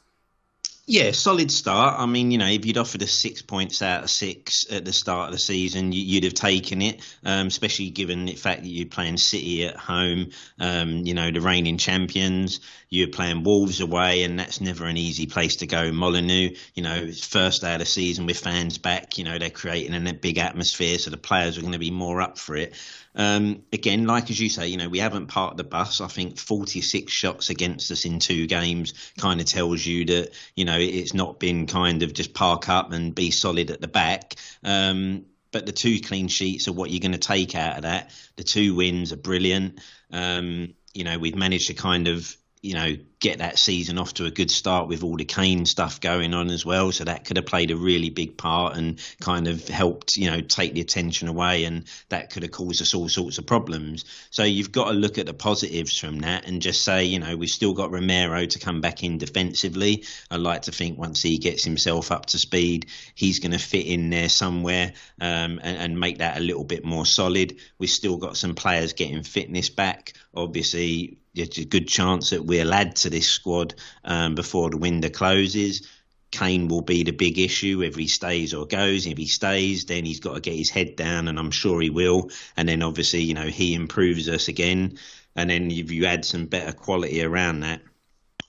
Yeah, 0.91 1.11
solid 1.11 1.51
start. 1.51 2.01
I 2.01 2.07
mean, 2.07 2.31
you 2.31 2.39
know, 2.39 2.47
if 2.47 2.65
you'd 2.65 2.79
offered 2.79 3.03
us 3.03 3.13
six 3.13 3.43
points 3.43 3.83
out 3.83 4.05
of 4.05 4.11
six 4.11 4.65
at 4.73 4.87
the 4.87 4.93
start 4.95 5.27
of 5.27 5.33
the 5.33 5.39
season, 5.39 5.93
you'd 5.93 6.25
have 6.25 6.33
taken 6.33 6.81
it, 6.81 7.03
um, 7.27 7.49
especially 7.49 7.91
given 7.91 8.25
the 8.25 8.33
fact 8.33 8.63
that 8.63 8.71
you're 8.71 8.87
playing 8.87 9.19
City 9.19 9.67
at 9.67 9.77
home, 9.77 10.31
um, 10.59 11.05
you 11.05 11.13
know, 11.13 11.31
the 11.31 11.43
reigning 11.43 11.77
champions. 11.77 12.61
You're 12.89 13.09
playing 13.09 13.43
Wolves 13.43 13.83
away, 13.83 14.23
and 14.23 14.39
that's 14.39 14.63
never 14.63 14.87
an 14.87 14.97
easy 14.97 15.27
place 15.27 15.57
to 15.57 15.67
go. 15.67 15.93
Molineux, 15.93 16.55
you 16.73 16.83
know, 16.83 17.13
first 17.13 17.61
day 17.61 17.75
of 17.75 17.81
the 17.81 17.85
season 17.85 18.25
with 18.25 18.39
fans 18.39 18.79
back, 18.79 19.19
you 19.19 19.25
know, 19.25 19.39
they're 19.39 19.51
creating 19.51 20.07
a 20.07 20.15
big 20.15 20.39
atmosphere, 20.39 20.97
so 20.97 21.11
the 21.11 21.19
players 21.19 21.59
are 21.59 21.61
going 21.61 21.75
to 21.75 21.79
be 21.79 21.91
more 21.91 22.23
up 22.23 22.39
for 22.39 22.57
it. 22.57 22.73
Um, 23.19 23.65
again, 23.73 24.07
like 24.07 24.31
as 24.31 24.41
you 24.41 24.49
say, 24.49 24.69
you 24.69 24.77
know, 24.77 24.89
we 24.89 25.01
haven't 25.01 25.27
parked 25.27 25.57
the 25.57 25.65
bus. 25.65 26.01
I 26.01 26.07
think 26.07 26.39
46 26.39 27.13
shots 27.13 27.51
against 27.51 27.91
us 27.91 28.05
in 28.05 28.21
two 28.21 28.47
games 28.47 28.95
kind 29.19 29.41
of 29.41 29.47
tells 29.47 29.85
you 29.85 30.05
that, 30.07 30.31
you 30.55 30.65
know, 30.65 30.79
it's 30.79 31.15
not 31.15 31.41
been 31.41 31.67
kind 31.67 32.05
of 32.05 32.13
just 32.13 32.33
park 32.33 32.69
up 32.69 32.93
and 32.93 33.15
be 33.15 33.33
solid 33.33 33.73
at 33.73 33.81
the 33.81 33.89
back. 33.89 34.37
Um, 34.63 35.27
but 35.51 35.67
the 35.67 35.73
two 35.73 36.01
clean 36.01 36.29
sheets 36.29 36.69
are 36.69 36.73
what 36.73 36.91
you're 36.91 37.01
going 37.01 37.13
to 37.13 37.19
take 37.19 37.57
out 37.57 37.77
of 37.77 37.83
that. 37.83 38.13
The 38.37 38.45
two 38.45 38.77
wins 38.77 39.13
are 39.13 39.17
brilliant. 39.17 39.81
Um, 40.13 40.75
you 40.95 41.05
know, 41.05 41.19
we've 41.19 41.35
managed 41.35 41.67
to 41.69 41.75
kind 41.75 42.07
of 42.07 42.37
you 42.63 42.75
know, 42.75 42.97
get 43.21 43.39
that 43.39 43.59
season 43.59 43.99
off 43.99 44.15
to 44.15 44.27
a 44.27 44.31
good 44.31 44.51
start 44.51 44.89
with 44.89 45.03
all 45.03 45.17
the 45.17 45.25
Kane 45.25 45.67
stuff 45.67 46.01
going 46.01 46.35
on 46.35 46.51
as 46.51 46.65
well. 46.65 46.93
So 46.93 47.05
that 47.05 47.25
could 47.25 47.37
have 47.37 47.47
played 47.47 47.71
a 47.71 47.77
really 47.77 48.11
big 48.11 48.37
part 48.37 48.77
and 48.77 49.01
kind 49.21 49.49
of 49.49 49.67
helped, 49.67 50.17
you 50.17 50.31
know, 50.31 50.41
take 50.41 50.75
the 50.75 50.81
attention 50.81 51.29
away, 51.29 51.65
and 51.65 51.85
that 52.09 52.31
could 52.31 52.43
have 52.43 52.53
caused 52.53 52.81
us 52.81 52.95
all 52.95 53.09
sorts 53.09 53.39
of 53.39 53.47
problems. 53.47 54.05
So 54.31 54.45
you've 54.45 54.73
got 54.73 54.87
to 54.87 54.93
look 54.93 55.19
at 55.19 55.27
the 55.27 55.35
positives 55.35 55.99
from 55.99 56.21
that 56.21 56.47
and 56.47 56.63
just 56.63 56.85
say, 56.85 57.05
you 57.05 57.19
know, 57.19 57.37
we've 57.37 57.49
still 57.49 57.75
got 57.75 57.91
Romero 57.91 58.47
to 58.47 58.59
come 58.59 58.81
back 58.81 59.03
in 59.03 59.19
defensively. 59.19 60.05
I 60.31 60.37
like 60.37 60.63
to 60.63 60.73
think 60.73 60.99
once 60.99 61.23
he 61.23 61.39
gets 61.39 61.65
himself 61.65 62.13
up 62.13 62.27
to 62.27 62.39
speed, 62.39 62.87
he's 63.15 63.41
going 63.41 63.53
to 63.53 63.59
fit 63.59 63.87
in 63.87 64.11
there 64.11 64.29
somewhere 64.29 64.93
um, 65.21 65.61
and, 65.63 65.77
and 65.77 66.01
make 66.01 66.19
that 66.19 66.39
a 66.39 66.41
little 66.41 66.65
bit 66.65 66.85
more 66.85 67.07
solid. 67.07 67.57
We've 67.79 67.91
still 67.91 68.17
got 68.17 68.37
some 68.37 68.55
players 68.55 68.93
getting 68.93 69.23
fitness 69.23 69.71
back. 69.71 70.13
Obviously, 70.35 71.19
there's 71.47 71.59
a 71.59 71.65
good 71.65 71.89
chance 71.89 72.31
that 72.31 72.45
we'll 72.45 72.73
add 72.73 72.97
to 72.97 73.11
this 73.11 73.29
squad 73.29 73.75
um, 74.05 74.35
before 74.35 74.71
the 74.71 74.77
window 74.77 75.09
closes. 75.09 75.89
Kane 76.31 76.69
will 76.69 76.83
be 76.83 77.05
the 77.05 77.13
big 77.13 77.39
issue 77.39 77.83
if 77.83 77.97
he 77.97 78.07
stays 78.07 78.53
or 78.53 78.67
goes. 78.67 79.07
If 79.07 79.17
he 79.17 79.27
stays, 79.27 79.87
then 79.87 80.05
he's 80.05 80.21
got 80.21 80.35
to 80.35 80.41
get 80.41 80.57
his 80.57 80.71
head 80.71 80.95
down, 80.97 81.27
and 81.29 81.39
I'm 81.39 81.51
sure 81.51 81.81
he 81.81 81.91
will. 81.91 82.31
And 82.57 82.69
then 82.69 82.83
obviously, 82.83 83.23
you 83.23 83.35
know, 83.35 83.47
he 83.47 83.75
improves 83.75 84.29
us 84.29 84.49
again. 84.49 84.99
And 85.35 85.49
then 85.49 85.71
if 85.71 85.91
you 85.91 86.05
add 86.05 86.25
some 86.25 86.47
better 86.47 86.73
quality 86.73 87.23
around 87.23 87.61
that, 87.61 87.81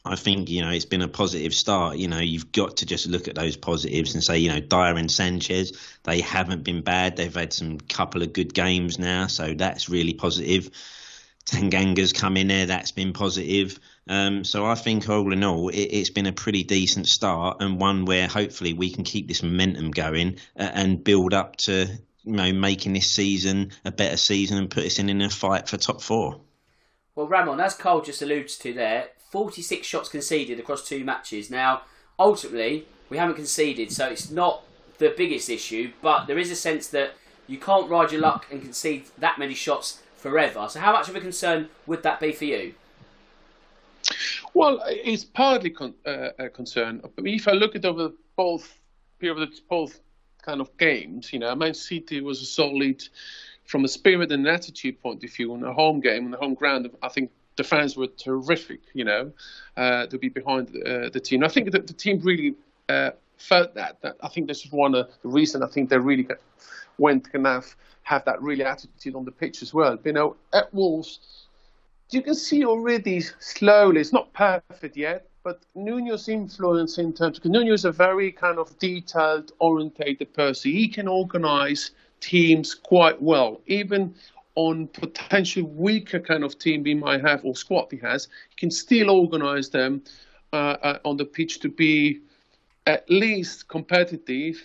I 0.06 0.16
think 0.16 0.50
you 0.50 0.62
know 0.62 0.72
it's 0.72 0.86
been 0.86 1.02
a 1.02 1.08
positive 1.08 1.54
start. 1.54 1.98
You 1.98 2.08
know, 2.08 2.20
you've 2.20 2.52
got 2.52 2.78
to 2.78 2.86
just 2.86 3.08
look 3.08 3.28
at 3.28 3.36
those 3.36 3.58
positives 3.58 4.14
and 4.14 4.24
say, 4.24 4.40
you 4.40 4.50
know, 4.50 4.60
Dier 4.60 4.96
and 4.96 5.12
Sanchez, 5.12 5.78
they 6.04 6.22
haven't 6.22 6.64
been 6.64 6.82
bad. 6.82 7.16
They've 7.16 7.34
had 7.34 7.54
some 7.54 7.80
couple 7.80 8.24
of 8.24 8.34
good 8.34 8.54
games 8.54 8.98
now, 8.98 9.28
so 9.28 9.54
that's 9.54 9.90
really 9.90 10.14
positive. 10.14 10.72
Tanganga's 11.50 12.14
come 12.14 12.38
in 12.38 12.48
there, 12.48 12.66
that's 12.66 12.92
been 12.92 13.14
positive. 13.14 13.80
Um, 14.08 14.44
so 14.44 14.66
I 14.66 14.76
think 14.76 15.10
all 15.10 15.34
in 15.34 15.44
all, 15.44 15.70
it, 15.70 15.94
has 15.94 16.10
been 16.10 16.26
a 16.26 16.32
pretty 16.32 16.64
decent 16.64 17.08
start 17.08 17.58
and 17.60 17.80
one 17.80 18.06
where 18.06 18.28
hopefully 18.28 18.74
we 18.74 18.92
can 18.92 19.04
keep 19.04 19.28
this 19.28 19.44
momentum 19.44 19.92
going 19.92 20.38
uh, 20.58 20.70
and 20.74 21.04
build 21.04 21.34
up 21.34 21.56
to 21.58 21.88
you 22.24 22.34
know 22.34 22.52
making 22.54 22.94
this 22.94 23.12
season 23.12 23.72
a 23.86 23.92
better 23.92 24.18
season 24.18 24.58
and 24.58 24.70
put 24.70 24.86
us 24.86 25.00
in, 25.00 25.10
in 25.10 25.22
a 25.22 25.30
fight 25.30 25.68
for 25.68 25.78
top 25.78 26.02
four. 26.02 26.40
Well, 27.16 27.28
Ramon, 27.28 27.60
as 27.60 27.74
Cole 27.74 28.02
just 28.02 28.22
alludes 28.22 28.58
to 28.60 28.74
there, 28.74 29.10
46 29.32 29.86
shots 29.86 30.10
conceded 30.10 30.60
across 30.60 30.88
two 30.88 31.04
matches. 31.04 31.50
Now, 31.50 31.82
ultimately, 32.18 32.88
we 33.10 33.18
haven't 33.18 33.36
conceded, 33.36 33.92
so 33.92 34.08
it's 34.08 34.30
not 34.30 34.64
the 35.00 35.14
biggest 35.16 35.50
issue, 35.50 35.92
but 36.02 36.26
there 36.26 36.38
is 36.38 36.52
a 36.52 36.56
sense 36.56 36.88
that 36.88 37.14
you 37.48 37.58
can't 37.58 37.90
ride 37.90 38.12
your 38.12 38.22
luck 38.22 38.46
and 38.52 38.62
concede 38.62 39.06
that 39.18 39.40
many 39.40 39.54
shots 39.54 40.02
forever. 40.20 40.68
So, 40.70 40.80
how 40.80 40.92
much 40.92 41.10
of 41.10 41.16
a 41.16 41.22
concern 41.22 41.70
would 41.88 42.04
that 42.04 42.20
be 42.20 42.32
for 42.32 42.46
you? 42.46 42.74
Well, 44.54 44.82
it's 44.88 45.24
partly 45.24 45.70
con- 45.70 45.96
uh, 46.06 46.30
a 46.38 46.50
concern. 46.50 47.02
If 47.18 47.48
I 47.48 47.52
look 47.52 47.76
at 47.76 47.86
over 47.86 48.12
both 48.36 48.80
periods, 49.20 49.60
both 49.60 50.00
kind 50.42 50.62
of 50.62 50.76
games, 50.78 51.32
you 51.32 51.40
know, 51.40 51.54
Man 51.56 51.74
City 51.74 52.22
was 52.22 52.42
a 52.42 52.46
solid, 52.46 53.04
from 53.66 53.86
a 53.86 53.88
spirit 53.88 54.32
and 54.32 54.48
attitude 54.48 55.02
point 55.02 55.24
of 55.24 55.32
view, 55.32 55.54
in 55.56 55.64
a 55.64 55.74
home 55.74 56.00
game, 56.00 56.26
on 56.26 56.32
the 56.32 56.38
home 56.38 56.56
ground. 56.56 56.90
I 57.02 57.10
think 57.10 57.32
the 57.56 57.64
fans 57.64 57.96
were 57.96 58.08
terrific, 58.08 58.82
you 58.94 59.06
know, 59.06 59.32
uh, 59.78 60.08
to 60.08 60.18
be 60.18 60.30
behind 60.30 60.70
uh, 60.70 61.10
the 61.10 61.20
team. 61.20 61.44
I 61.44 61.50
think 61.50 61.72
that 61.72 61.88
the 61.88 61.94
team 61.94 62.20
really 62.22 62.56
uh, 62.88 63.12
felt 63.42 63.74
that. 63.76 64.02
that. 64.02 64.18
I 64.22 64.28
think 64.28 64.48
this 64.48 64.66
is 64.66 64.72
one 64.72 64.96
of 64.96 65.10
the 65.22 65.30
reason 65.30 65.64
I 65.64 65.68
think 65.68 65.90
they 65.90 65.98
really 65.98 66.28
went 66.98 67.32
to 67.32 67.42
have, 67.42 67.76
have 68.04 68.26
that 68.26 68.42
really 68.42 68.64
attitude 68.64 69.16
on 69.16 69.26
the 69.26 69.32
pitch 69.32 69.62
as 69.62 69.74
well. 69.74 69.98
You 70.04 70.14
know, 70.14 70.36
at 70.54 70.74
Wolves, 70.74 71.20
you 72.12 72.22
can 72.22 72.36
see 72.36 72.66
already 72.66 73.22
slowly, 73.40 74.02
it's 74.02 74.14
not 74.14 74.34
perfect 74.34 74.98
yet, 74.98 75.28
but 75.44 75.62
Nuno's 75.76 76.28
influence 76.28 76.98
in 76.98 77.14
terms, 77.14 77.38
because 77.38 77.52
Nuno 77.52 77.74
is 77.74 77.86
a 77.86 77.92
very 77.92 78.32
kind 78.32 78.60
of 78.60 78.78
detailed, 78.80 79.52
orientated 79.60 80.34
person. 80.34 80.72
He 80.72 80.88
can 80.88 81.08
organize 81.08 81.92
teams 82.20 82.76
quite 82.76 83.22
well, 83.22 83.62
even 83.68 84.14
on 84.56 84.88
potential 84.88 85.64
weaker 85.64 86.20
kind 86.20 86.44
of 86.44 86.60
team 86.60 86.84
he 86.84 86.94
might 86.94 87.22
have 87.22 87.46
or 87.46 87.56
squad 87.56 87.88
he 87.92 87.98
has, 87.98 88.28
he 88.50 88.56
can 88.58 88.70
still 88.70 89.10
organize 89.10 89.70
them 89.70 90.04
uh, 90.52 90.76
uh, 90.82 91.00
on 91.06 91.16
the 91.16 91.24
pitch 91.24 91.60
to 91.62 91.70
be 91.70 92.20
at 92.86 93.10
least 93.10 93.68
competitive 93.68 94.62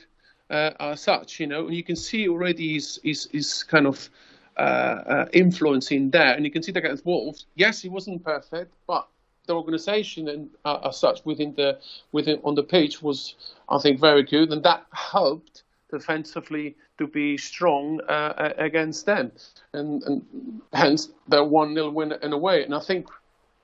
uh, 0.51 0.71
as 0.81 1.01
such, 1.03 1.41
you 1.41 1.47
know. 1.47 1.67
And 1.67 1.77
you 1.77 1.85
can 1.85 1.97
see 1.97 2.29
already 2.29 2.75
his, 2.75 3.01
his, 3.03 3.29
his 3.33 3.63
kind 3.63 3.87
of 3.87 4.09
uh, 4.57 4.61
uh, 4.61 5.29
influence 5.33 5.91
in 5.91 6.11
there. 6.11 6.35
And 6.35 6.45
you 6.45 6.51
can 6.51 6.63
see 6.63 6.73
that 6.73 6.85
against 6.85 7.05
Wolves. 7.05 7.47
Yes, 7.55 7.81
he 7.81 7.89
wasn't 7.89 8.25
perfect, 8.25 8.73
but 8.87 9.09
the 9.47 9.55
organisation 9.55 10.29
and 10.29 10.49
uh, 10.65 10.89
as 10.89 10.99
such 10.99 11.25
within 11.25 11.55
the 11.55 11.79
within 12.13 12.41
on 12.45 12.55
the 12.55 12.63
pitch 12.63 13.03
was, 13.03 13.35
I 13.69 13.79
think, 13.79 14.01
very 14.01 14.23
good, 14.23 14.53
and 14.53 14.63
that 14.63 14.87
helped 14.93 15.65
defensively 15.91 16.77
to 16.99 17.07
be 17.07 17.37
strong 17.37 18.01
uh, 18.09 18.53
against 18.57 19.07
them, 19.07 19.33
and, 19.73 20.03
and 20.05 20.61
hence 20.73 21.09
the 21.29 21.45
one 21.45 21.75
0 21.75 21.91
win 21.91 22.13
in 22.23 22.33
a 22.33 22.39
way. 22.39 22.65
And 22.65 22.75
I 22.75 22.81
think 22.81 23.09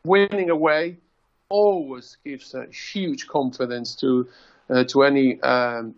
winning 0.05 0.51
away 0.51 0.97
always 1.51 2.17
gives 2.25 2.55
a 2.55 2.67
huge 2.67 3.27
confidence 3.27 3.95
to 3.97 4.29
uh, 4.71 4.85
to 4.85 5.03
any 5.03 5.41
um, 5.43 5.95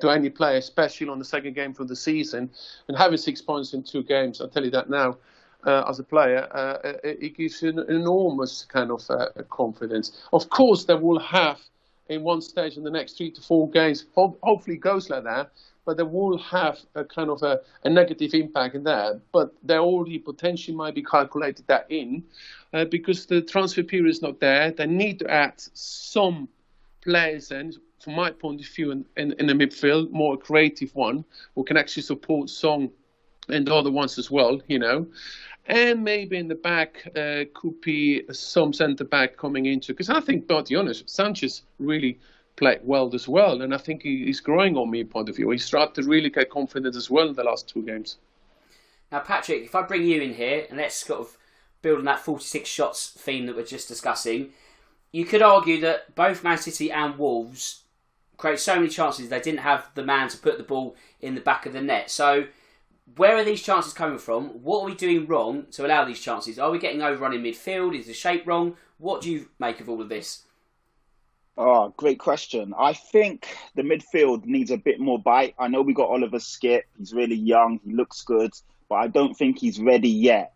to 0.00 0.08
any 0.08 0.30
player, 0.30 0.56
especially 0.56 1.08
on 1.08 1.18
the 1.18 1.24
second 1.24 1.54
game 1.54 1.74
of 1.78 1.88
the 1.88 1.96
season, 1.96 2.50
and 2.88 2.96
having 2.96 3.18
six 3.18 3.42
points 3.42 3.74
in 3.74 3.82
two 3.82 4.02
games. 4.02 4.40
I'll 4.40 4.48
tell 4.48 4.64
you 4.64 4.70
that 4.70 4.88
now. 4.88 5.18
Uh, 5.64 5.84
as 5.88 6.00
a 6.00 6.02
player, 6.02 6.48
uh, 6.50 6.76
it, 7.04 7.18
it, 7.22 7.36
gives 7.36 7.62
you 7.62 7.68
an 7.68 7.78
enormous 7.88 8.64
kind 8.64 8.90
of 8.90 9.08
uh, 9.08 9.26
confidence. 9.48 10.10
Of 10.32 10.48
course, 10.48 10.86
they 10.86 10.96
will 10.96 11.20
have 11.20 11.60
in 12.08 12.22
one 12.22 12.40
stage 12.40 12.76
in 12.76 12.84
the 12.84 12.90
next 12.90 13.16
three 13.16 13.30
to 13.30 13.40
four 13.40 13.70
games. 13.70 14.06
Ho- 14.14 14.38
hopefully, 14.42 14.76
goes 14.76 15.10
like 15.10 15.24
that 15.24 15.50
but 15.84 15.96
they 15.96 16.02
will 16.02 16.38
have 16.38 16.78
a 16.94 17.04
kind 17.04 17.30
of 17.30 17.42
a, 17.42 17.60
a 17.84 17.90
negative 17.90 18.34
impact 18.34 18.74
in 18.74 18.84
there. 18.84 19.20
But 19.32 19.52
they 19.62 19.76
already 19.78 20.18
potentially 20.18 20.76
might 20.76 20.94
be 20.94 21.02
calculated 21.02 21.66
that 21.66 21.86
in 21.88 22.24
uh, 22.72 22.84
because 22.84 23.26
the 23.26 23.42
transfer 23.42 23.82
period 23.82 24.10
is 24.10 24.22
not 24.22 24.40
there. 24.40 24.70
They 24.70 24.86
need 24.86 25.18
to 25.20 25.30
add 25.30 25.54
some 25.56 26.48
players 27.02 27.50
and 27.50 27.76
from 28.00 28.14
my 28.14 28.30
point 28.30 28.60
of 28.60 28.66
view 28.66 28.90
in, 28.90 29.04
in, 29.16 29.32
in 29.38 29.46
the 29.46 29.52
midfield, 29.52 30.10
more 30.10 30.36
creative 30.36 30.94
one 30.94 31.24
who 31.54 31.64
can 31.64 31.76
actually 31.76 32.02
support 32.02 32.50
Son 32.50 32.90
and 33.48 33.66
the 33.66 33.74
other 33.74 33.90
ones 33.90 34.18
as 34.18 34.30
well, 34.30 34.60
you 34.68 34.78
know. 34.78 35.06
And 35.66 36.02
maybe 36.02 36.36
in 36.36 36.48
the 36.48 36.56
back 36.56 37.06
uh, 37.16 37.44
could 37.54 37.80
be 37.80 38.24
some 38.32 38.72
centre 38.72 39.04
back 39.04 39.36
coming 39.36 39.66
into 39.66 39.92
because 39.92 40.10
I 40.10 40.20
think, 40.20 40.48
to 40.48 40.62
be 40.62 40.76
honest, 40.76 41.08
Sanchez 41.08 41.62
really 41.78 42.18
played 42.56 42.80
well 42.82 43.14
as 43.14 43.28
well. 43.28 43.62
And 43.62 43.74
I 43.74 43.78
think 43.78 44.02
he, 44.02 44.24
he's 44.24 44.40
growing 44.40 44.76
on 44.76 44.90
me 44.90 45.04
point 45.04 45.28
of 45.28 45.36
view. 45.36 45.50
He 45.50 45.58
started 45.58 46.02
to 46.02 46.08
really 46.08 46.30
get 46.30 46.50
confident 46.50 46.96
as 46.96 47.08
well 47.08 47.28
in 47.28 47.34
the 47.34 47.44
last 47.44 47.68
two 47.68 47.82
games. 47.82 48.18
Now, 49.10 49.20
Patrick, 49.20 49.64
if 49.64 49.74
I 49.74 49.82
bring 49.82 50.06
you 50.06 50.20
in 50.20 50.34
here 50.34 50.66
and 50.68 50.78
let's 50.78 50.96
sort 50.96 51.20
of 51.20 51.36
build 51.80 51.98
on 51.98 52.04
that 52.06 52.20
46 52.20 52.68
shots 52.68 53.10
theme 53.10 53.46
that 53.46 53.56
we're 53.56 53.64
just 53.64 53.88
discussing, 53.88 54.50
you 55.12 55.24
could 55.24 55.42
argue 55.42 55.80
that 55.82 56.14
both 56.14 56.42
Man 56.42 56.58
City 56.58 56.90
and 56.90 57.18
Wolves 57.18 57.82
create 58.36 58.58
so 58.58 58.76
many 58.76 58.88
chances 58.88 59.28
they 59.28 59.40
didn't 59.40 59.60
have 59.60 59.88
the 59.94 60.02
man 60.02 60.28
to 60.28 60.38
put 60.38 60.56
the 60.56 60.64
ball 60.64 60.96
in 61.20 61.34
the 61.34 61.40
back 61.40 61.66
of 61.66 61.72
the 61.72 61.82
net. 61.82 62.10
So, 62.10 62.46
where 63.16 63.36
are 63.36 63.44
these 63.44 63.62
chances 63.62 63.92
coming 63.92 64.18
from? 64.18 64.62
What 64.62 64.82
are 64.82 64.86
we 64.86 64.94
doing 64.94 65.26
wrong 65.26 65.66
to 65.72 65.86
allow 65.86 66.04
these 66.04 66.20
chances? 66.20 66.58
Are 66.58 66.70
we 66.70 66.78
getting 66.78 67.02
overrun 67.02 67.34
in 67.34 67.42
midfield? 67.42 67.98
Is 67.98 68.06
the 68.06 68.14
shape 68.14 68.46
wrong? 68.46 68.76
What 68.98 69.20
do 69.20 69.30
you 69.30 69.48
make 69.58 69.80
of 69.80 69.88
all 69.88 70.00
of 70.00 70.08
this? 70.08 70.42
Oh, 71.56 71.92
great 71.96 72.18
question. 72.18 72.72
I 72.78 72.94
think 72.94 73.56
the 73.74 73.82
midfield 73.82 74.46
needs 74.46 74.70
a 74.70 74.78
bit 74.78 74.98
more 74.98 75.18
bite. 75.18 75.54
I 75.58 75.68
know 75.68 75.82
we 75.82 75.92
got 75.92 76.08
Oliver 76.08 76.38
Skipp. 76.38 76.82
He's 76.96 77.12
really 77.12 77.36
young. 77.36 77.78
He 77.84 77.92
looks 77.92 78.22
good, 78.22 78.52
but 78.88 78.96
I 78.96 79.08
don't 79.08 79.34
think 79.34 79.58
he's 79.58 79.78
ready 79.78 80.08
yet. 80.08 80.54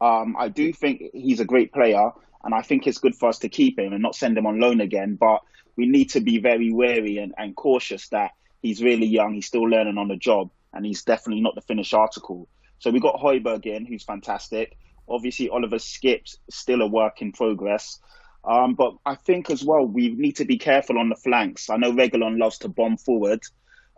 Um, 0.00 0.36
I 0.38 0.48
do 0.48 0.72
think 0.72 1.02
he's 1.12 1.40
a 1.40 1.44
great 1.44 1.72
player, 1.72 2.10
and 2.44 2.54
I 2.54 2.62
think 2.62 2.86
it's 2.86 2.98
good 2.98 3.16
for 3.16 3.28
us 3.28 3.38
to 3.40 3.48
keep 3.48 3.78
him 3.78 3.92
and 3.92 4.02
not 4.02 4.14
send 4.14 4.38
him 4.38 4.46
on 4.46 4.60
loan 4.60 4.80
again. 4.80 5.16
But 5.16 5.40
we 5.76 5.86
need 5.86 6.10
to 6.10 6.20
be 6.20 6.38
very 6.38 6.72
wary 6.72 7.18
and, 7.18 7.34
and 7.36 7.56
cautious 7.56 8.08
that 8.08 8.30
he's 8.62 8.82
really 8.82 9.06
young. 9.06 9.34
He's 9.34 9.46
still 9.46 9.68
learning 9.68 9.98
on 9.98 10.08
the 10.08 10.16
job, 10.16 10.50
and 10.76 10.86
he's 10.86 11.04
definitely 11.04 11.42
not 11.42 11.54
the 11.54 11.60
finished 11.62 11.94
article. 11.94 12.48
So 12.78 12.90
we 12.90 13.00
got 13.00 13.16
Højbjerg 13.16 13.66
in, 13.66 13.86
who's 13.86 14.04
fantastic. 14.04 14.76
Obviously, 15.08 15.48
Oliver 15.48 15.78
Skipp's 15.78 16.38
still 16.50 16.82
a 16.82 16.86
work 16.86 17.22
in 17.22 17.32
progress. 17.32 17.98
Um, 18.44 18.74
but 18.74 18.94
I 19.04 19.16
think 19.16 19.50
as 19.50 19.64
well, 19.64 19.84
we 19.84 20.10
need 20.10 20.36
to 20.36 20.44
be 20.44 20.58
careful 20.58 20.98
on 20.98 21.08
the 21.08 21.16
flanks. 21.16 21.68
I 21.68 21.76
know 21.76 21.92
Reguilón 21.92 22.38
loves 22.38 22.58
to 22.58 22.68
bomb 22.68 22.96
forward, 22.96 23.42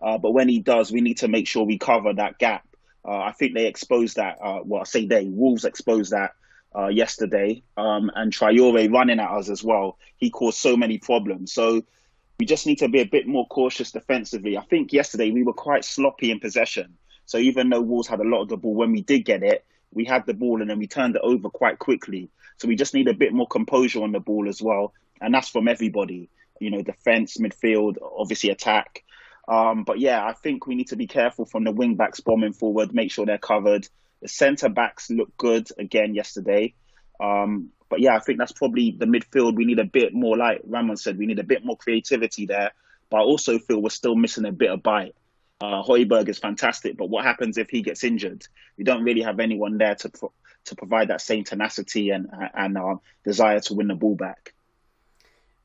uh, 0.01 0.17
but 0.17 0.33
when 0.33 0.49
he 0.49 0.61
does, 0.61 0.91
we 0.91 1.01
need 1.01 1.19
to 1.19 1.29
make 1.29 1.47
sure 1.47 1.65
we 1.65 1.79
cover 1.79 2.15
that 2.15 2.39
gap. 2.39 2.67
Uh, 3.07 3.19
I 3.19 3.33
think 3.33 3.55
they 3.55 3.67
exposed 3.67 4.17
that. 4.17 4.39
Uh, 4.43 4.61
well, 4.65 4.81
I 4.81 4.85
say 4.85 5.07
they, 5.07 5.27
Wolves 5.27 5.65
exposed 5.65 6.13
that 6.13 6.33
uh, 6.77 6.89
yesterday, 6.89 7.63
um, 7.77 8.11
and 8.15 8.33
Traore 8.33 8.93
running 8.93 9.21
at 9.21 9.31
us 9.31 9.51
as 9.51 9.63
well. 9.63 9.99
He 10.17 10.31
caused 10.31 10.59
so 10.59 10.77
many 10.77 10.99
problems. 10.99 11.53
So 11.53 11.83
we 12.39 12.47
just 12.47 12.67
need 12.67 12.79
to 12.79 12.89
be 12.89 13.01
a 13.01 13.07
bit 13.07 13.27
more 13.27 13.47
cautious 13.49 13.91
defensively. 13.91 14.57
I 14.57 14.63
think 14.63 14.93
yesterday 14.93 15.31
we 15.31 15.43
were 15.43 15.53
quite 15.53 15.85
sloppy 15.85 16.31
in 16.31 16.39
possession. 16.39 16.97
So 17.27 17.39
even 17.39 17.69
though 17.69 17.81
Wolves 17.81 18.09
had 18.09 18.21
a 18.21 18.29
lot 18.29 18.43
of 18.43 18.49
the 18.49 18.57
ball, 18.57 18.75
when 18.75 18.93
we 18.93 19.03
did 19.03 19.25
get 19.25 19.43
it, 19.43 19.65
we 19.93 20.05
had 20.05 20.25
the 20.27 20.35
ball 20.35 20.61
and 20.61 20.71
then 20.71 20.79
we 20.79 20.87
turned 20.87 21.17
it 21.17 21.23
over 21.25 21.51
quite 21.51 21.79
quickly. 21.79 22.31
So 22.59 22.69
we 22.69 22.77
just 22.77 22.95
need 22.95 23.09
a 23.09 23.15
bit 23.15 23.33
more 23.33 23.47
composure 23.47 24.03
on 24.03 24.13
the 24.13 24.21
ball 24.21 24.49
as 24.49 24.63
well, 24.63 24.93
and 25.21 25.33
that's 25.35 25.49
from 25.49 25.69
everybody. 25.69 26.29
You 26.61 26.71
know, 26.71 26.83
defense, 26.83 27.37
midfield, 27.39 27.97
obviously 28.03 28.51
attack. 28.51 29.05
Um, 29.49 29.85
but 29.85 29.99
yeah, 29.99 30.25
I 30.25 30.33
think 30.33 30.67
we 30.67 30.75
need 30.75 30.89
to 30.89 30.97
be 30.97 31.07
careful 31.07 31.45
from 31.45 31.65
the 31.65 31.73
wing 31.73 31.95
backs 31.95 32.21
bombing 32.21 32.53
forward, 32.53 32.95
make 32.95 33.11
sure 33.11 33.27
they're 33.27 33.39
covered. 33.39 33.89
The 34.23 34.29
centre 34.29 34.69
backs 34.69 35.11
look 35.11 35.37
good 35.37 35.69
again 35.79 36.15
yesterday. 36.15 36.75
Um, 37.21 37.71
but 37.89 38.01
yeah, 38.01 38.17
I 38.17 38.21
think 38.21 38.39
that's 38.39 38.53
probably 38.53 38.91
the 38.91 39.07
midfield. 39.07 39.57
We 39.57 39.65
need 39.65 39.79
a 39.79 39.85
bit 39.85 40.15
more, 40.15 40.37
like 40.37 40.61
Ramon 40.65 40.97
said, 40.97 41.19
we 41.19 41.27
need 41.27 41.39
a 41.39 41.45
bit 41.45 41.65
more 41.65 41.77
creativity 41.77 42.47
there. 42.47 42.73
But 43.11 43.19
I 43.19 43.21
also 43.21 43.59
feel 43.59 43.81
we're 43.81 43.91
still 43.91 44.15
missing 44.15 44.45
a 44.45 44.53
bit 44.53 44.71
of 44.71 44.83
bite. 44.83 45.15
Uh, 45.61 45.83
Højbjerg 45.83 46.29
is 46.29 46.39
fantastic, 46.39 46.97
but 46.97 47.09
what 47.09 47.25
happens 47.25 47.59
if 47.59 47.71
he 47.71 47.83
gets 47.83 48.05
injured? 48.05 48.47
We 48.77 48.85
don't 48.85 49.03
really 49.03 49.23
have 49.23 49.41
anyone 49.41 49.79
there 49.79 49.95
to 49.97 50.09
pro- 50.09 50.33
to 50.67 50.77
provide 50.77 51.09
that 51.09 51.21
same 51.21 51.45
tenacity 51.45 52.11
and 52.11 52.29
and 52.55 52.77
uh, 52.77 52.97
desire 53.25 53.61
to 53.61 53.75
win 53.75 53.89
the 53.89 53.95
ball 53.95 54.15
back. 54.15 54.55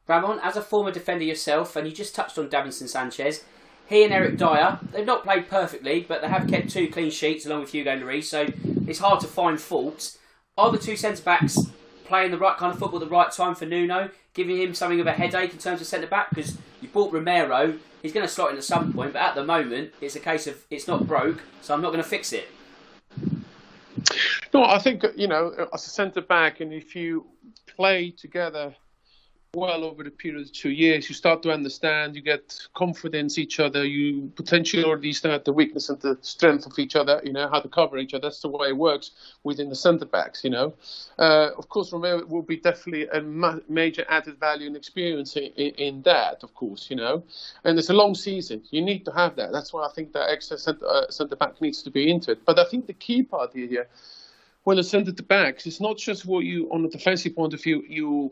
Ramon, 0.07 0.39
as 0.41 0.57
a 0.57 0.61
former 0.61 0.91
defender 0.91 1.23
yourself, 1.23 1.75
and 1.75 1.87
you 1.87 1.93
just 1.93 2.15
touched 2.15 2.37
on 2.37 2.49
Davinson 2.49 2.87
Sanchez, 2.89 3.43
he 3.87 4.03
and 4.03 4.13
Eric 4.13 4.37
Dier, 4.37 4.79
they've 4.91 5.05
not 5.05 5.23
played 5.23 5.47
perfectly, 5.47 6.05
but 6.07 6.21
they 6.21 6.27
have 6.27 6.47
kept 6.47 6.69
two 6.69 6.87
clean 6.87 7.11
sheets 7.11 7.45
along 7.45 7.61
with 7.61 7.71
Hugo 7.71 7.95
Lloris, 7.97 8.23
so 8.23 8.47
it's 8.87 8.99
hard 8.99 9.19
to 9.19 9.27
find 9.27 9.59
faults. 9.59 10.17
Are 10.57 10.71
the 10.71 10.77
two 10.77 10.95
centre 10.95 11.23
backs 11.23 11.57
playing 12.05 12.31
the 12.31 12.37
right 12.37 12.57
kind 12.57 12.73
of 12.73 12.79
football 12.79 13.01
at 13.01 13.07
the 13.07 13.13
right 13.13 13.31
time 13.31 13.55
for 13.55 13.65
Nuno, 13.65 14.09
giving 14.33 14.57
him 14.57 14.73
something 14.73 14.99
of 14.99 15.07
a 15.07 15.13
headache 15.13 15.53
in 15.53 15.59
terms 15.59 15.81
of 15.81 15.87
centre 15.87 16.07
back? 16.07 16.29
Because 16.29 16.57
you 16.81 16.87
bought 16.89 17.13
Romero, 17.13 17.77
he's 18.01 18.13
going 18.13 18.25
to 18.25 18.31
slot 18.31 18.51
in 18.51 18.57
at 18.57 18.63
some 18.63 18.93
point, 18.93 19.13
but 19.13 19.21
at 19.21 19.35
the 19.35 19.43
moment 19.43 19.93
it's 20.01 20.15
a 20.15 20.19
case 20.19 20.47
of 20.47 20.63
it's 20.69 20.87
not 20.87 21.07
broke, 21.07 21.41
so 21.61 21.73
I'm 21.73 21.81
not 21.81 21.91
going 21.91 22.03
to 22.03 22.09
fix 22.09 22.33
it. 22.33 22.47
No, 24.53 24.63
I 24.65 24.79
think 24.79 25.03
you 25.15 25.27
know 25.27 25.67
as 25.73 25.85
a 25.87 25.89
centre 25.89 26.21
back, 26.21 26.59
and 26.59 26.73
if 26.73 26.95
you 26.95 27.25
play 27.67 28.11
together 28.11 28.75
well 29.55 29.83
over 29.83 30.03
the 30.03 30.09
period 30.09 30.41
of 30.41 30.51
two 30.51 30.71
years, 30.71 31.07
you 31.07 31.13
start 31.13 31.43
to 31.43 31.51
understand, 31.51 32.15
you 32.15 32.21
get 32.21 32.57
confidence 32.73 33.37
each 33.37 33.59
other, 33.59 33.85
you 33.85 34.31
potentially 34.35 34.83
already 34.83 35.13
start 35.13 35.45
the 35.45 35.53
weakness 35.53 35.89
and 35.89 35.99
the 36.01 36.17
strength 36.21 36.65
of 36.65 36.77
each 36.79 36.95
other, 36.95 37.21
you 37.23 37.31
know, 37.31 37.47
how 37.47 37.59
to 37.59 37.69
cover 37.69 37.99
each 37.99 38.15
other. 38.15 38.23
That's 38.23 38.41
the 38.41 38.47
way 38.49 38.69
it 38.69 38.77
works 38.77 39.11
within 39.43 39.69
the 39.69 39.75
centre 39.75 40.05
backs, 40.05 40.43
you 40.43 40.49
know. 40.49 40.73
Uh, 41.19 41.51
of 41.55 41.69
course, 41.69 41.93
Romero 41.93 42.25
will 42.25 42.41
be 42.41 42.57
definitely 42.57 43.07
a 43.09 43.21
ma- 43.21 43.59
major 43.69 44.03
added 44.09 44.39
value 44.39 44.65
and 44.65 44.75
experience 44.75 45.35
in, 45.35 45.51
in, 45.53 46.01
that, 46.01 46.43
of 46.43 46.55
course, 46.55 46.87
you 46.89 46.95
know. 46.95 47.23
And 47.63 47.77
it's 47.77 47.91
a 47.91 47.93
long 47.93 48.15
season. 48.15 48.63
You 48.71 48.81
need 48.81 49.05
to 49.05 49.11
have 49.11 49.35
that. 49.35 49.51
That's 49.51 49.71
why 49.71 49.85
I 49.85 49.91
think 49.93 50.13
that 50.13 50.31
extra 50.31 50.57
centre, 50.57 50.87
uh, 50.87 51.11
centre 51.11 51.35
back 51.35 51.61
needs 51.61 51.83
to 51.83 51.91
be 51.91 52.09
into 52.09 52.31
it. 52.31 52.43
But 52.43 52.57
I 52.57 52.65
think 52.65 52.87
the 52.87 52.93
key 52.93 53.21
part 53.21 53.53
here, 53.53 53.87
when 54.63 54.77
the 54.77 54.83
centre 54.83 55.11
backs, 55.21 55.67
it's 55.67 55.79
not 55.79 55.97
just 55.97 56.25
what 56.25 56.43
you, 56.43 56.71
on 56.71 56.83
a 56.85 56.89
defensive 56.89 57.35
point 57.35 57.53
of 57.53 57.61
view, 57.61 57.83
you 57.87 58.31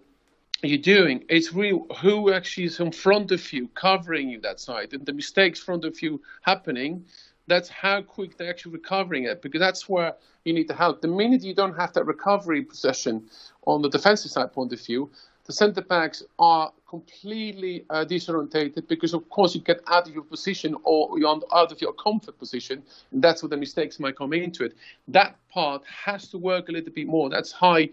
you're 0.70 0.78
doing. 0.78 1.24
It's 1.30 1.54
really 1.54 1.82
who 2.02 2.32
actually 2.32 2.66
is 2.66 2.80
in 2.80 2.92
front 2.92 3.32
of 3.32 3.52
you, 3.52 3.68
covering 3.70 4.30
you 4.30 4.40
that 4.42 4.60
side, 4.60 4.94
and 4.94 5.06
the 5.06 5.14
mistakes 5.14 5.60
front 5.60 5.86
of 5.86 6.02
you 6.02 6.22
happening. 6.42 7.06
That's 7.48 7.70
how 7.70 8.02
quick 8.02 8.38
they're 8.38 8.50
actually 8.50 8.74
recovering 8.74 9.26
it, 9.26 9.42
because 9.42 9.60
that's 9.60 9.90
where 9.90 10.16
you 10.46 10.54
need 10.54 10.68
the 10.68 10.76
help. 10.76 11.02
The 11.02 11.08
minute 11.08 11.44
you 11.44 11.56
don't 11.56 11.76
have 11.76 11.94
that 11.94 12.06
recovery 12.06 12.62
possession 12.62 13.30
on 13.66 13.82
the 13.82 13.90
defensive 13.90 14.32
side 14.32 14.54
point 14.54 14.72
of 14.74 14.80
view, 14.80 15.10
the 15.46 15.54
centre 15.54 15.82
backs 15.82 16.24
are 16.38 16.72
completely 16.88 17.84
uh, 17.90 18.06
disorientated 18.06 18.88
because, 18.88 19.14
of 19.14 19.28
course, 19.30 19.56
you 19.56 19.62
get 19.62 19.82
out 19.88 20.08
of 20.08 20.14
your 20.14 20.24
position 20.24 20.76
or 20.84 21.18
you're 21.18 21.42
out 21.54 21.72
of 21.72 21.82
your 21.82 21.94
comfort 21.94 22.38
position, 22.38 22.84
and 23.12 23.24
that's 23.24 23.42
where 23.42 23.50
the 23.50 23.58
mistakes 23.58 24.00
might 24.00 24.16
come 24.16 24.34
into 24.34 24.64
it. 24.64 24.76
That 25.08 25.36
part 25.50 25.84
has 25.86 26.28
to 26.30 26.38
work 26.38 26.70
a 26.70 26.72
little 26.72 26.94
bit 26.94 27.08
more. 27.08 27.30
That's 27.30 27.52
high. 27.52 27.90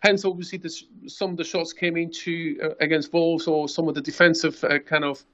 Hence, 0.00 0.24
obviously, 0.24 0.58
this, 0.58 0.84
some 1.06 1.30
of 1.30 1.36
the 1.36 1.44
shots 1.44 1.72
came 1.72 1.96
into 1.96 2.58
uh, 2.62 2.68
against 2.80 3.12
Wolves 3.12 3.46
or 3.46 3.68
some 3.68 3.88
of 3.88 3.94
the 3.94 4.00
defensive 4.00 4.62
uh, 4.64 4.78
kind 4.78 5.04
of 5.04 5.24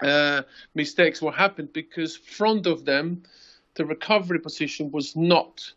uh, 0.00 0.42
mistakes 0.74 1.20
were 1.20 1.32
happened 1.32 1.72
because 1.72 2.16
front 2.16 2.66
of 2.66 2.84
them, 2.84 3.22
the 3.74 3.84
recovery 3.84 4.38
position 4.38 4.90
was 4.90 5.16
not 5.16 5.72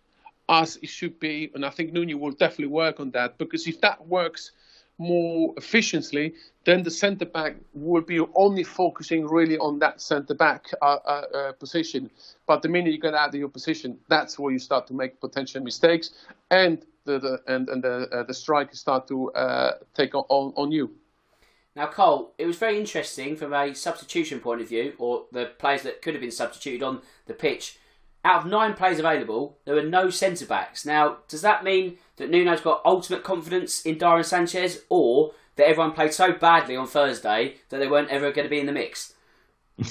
as 0.50 0.78
it 0.82 0.90
should 0.90 1.20
be, 1.20 1.50
and 1.56 1.66
I 1.66 1.70
think 1.70 1.94
Nuno 1.94 2.18
will 2.18 2.32
definitely 2.32 2.68
work 2.68 3.00
on 3.00 3.12
that 3.12 3.38
because 3.38 3.68
if 3.68 3.80
that 3.82 4.06
works 4.08 4.52
more 4.98 5.54
efficiently, 5.58 6.36
then 6.66 6.84
the 6.84 6.92
centre 6.92 7.26
back 7.26 7.56
will 7.74 8.04
be 8.04 8.20
only 8.36 8.64
focusing 8.64 9.26
really 9.26 9.58
on 9.58 9.80
that 9.80 10.02
centre 10.02 10.36
back 10.36 10.66
uh, 10.82 10.98
uh, 11.06 11.24
uh, 11.34 11.52
position. 11.54 12.12
But 12.46 12.62
the 12.62 12.70
minute 12.70 12.92
you 12.92 13.00
get 13.00 13.16
out 13.16 13.30
of 13.30 13.36
your 13.36 13.50
position, 13.50 13.98
that's 14.10 14.38
where 14.38 14.52
you 14.52 14.60
start 14.60 14.86
to 14.88 14.94
make 14.94 15.20
potential 15.20 15.64
mistakes, 15.64 16.12
and 16.52 16.86
the, 17.06 17.20
the 17.20 17.42
and 17.48 17.70
and 17.70 17.84
the 17.84 18.08
uh, 18.12 18.24
the 18.24 18.34
strikers 18.34 18.80
start 18.80 19.08
to 19.08 19.32
uh, 19.32 19.74
take 19.94 20.16
on, 20.16 20.54
on 20.56 20.72
you. 20.72 20.92
Now, 21.76 21.88
Cole, 21.88 22.34
it 22.38 22.46
was 22.46 22.58
very 22.58 22.78
interesting 22.78 23.38
from 23.38 23.54
a 23.54 23.74
substitution 23.74 24.42
point 24.42 24.62
of 24.62 24.68
view, 24.68 24.94
or 24.98 25.26
the 25.32 25.46
players 25.58 25.84
that 25.84 26.02
could 26.02 26.14
have 26.14 26.22
been 26.22 26.32
substituted 26.32 26.84
on 26.84 27.02
the 27.28 27.34
pitch 27.34 27.78
out 28.24 28.42
of 28.44 28.52
nine 28.52 28.74
players 28.74 29.00
available, 29.00 29.58
there 29.66 29.76
were 29.76 29.82
no 29.82 30.10
centre 30.10 30.46
backs. 30.46 30.86
Now, 30.86 31.18
does 31.28 31.42
that 31.42 31.64
mean 31.64 31.98
that 32.18 32.30
Nuno's 32.30 32.62
got 32.62 32.82
ultimate 32.86 33.24
confidence 33.24 33.82
in 33.82 33.96
Daron 33.96 34.26
Sanchez, 34.26 34.84
or 34.90 35.34
that 35.56 35.68
everyone 35.68 35.94
played 35.94 36.14
so 36.14 36.32
badly 36.32 36.76
on 36.76 36.88
Thursday 36.88 37.56
that 37.70 37.80
they 37.80 37.88
weren't 37.88 38.10
ever 38.10 38.32
going 38.32 38.46
to 38.46 38.50
be 38.50 38.60
in 38.60 38.68
the 38.68 38.72
mix? 38.72 39.14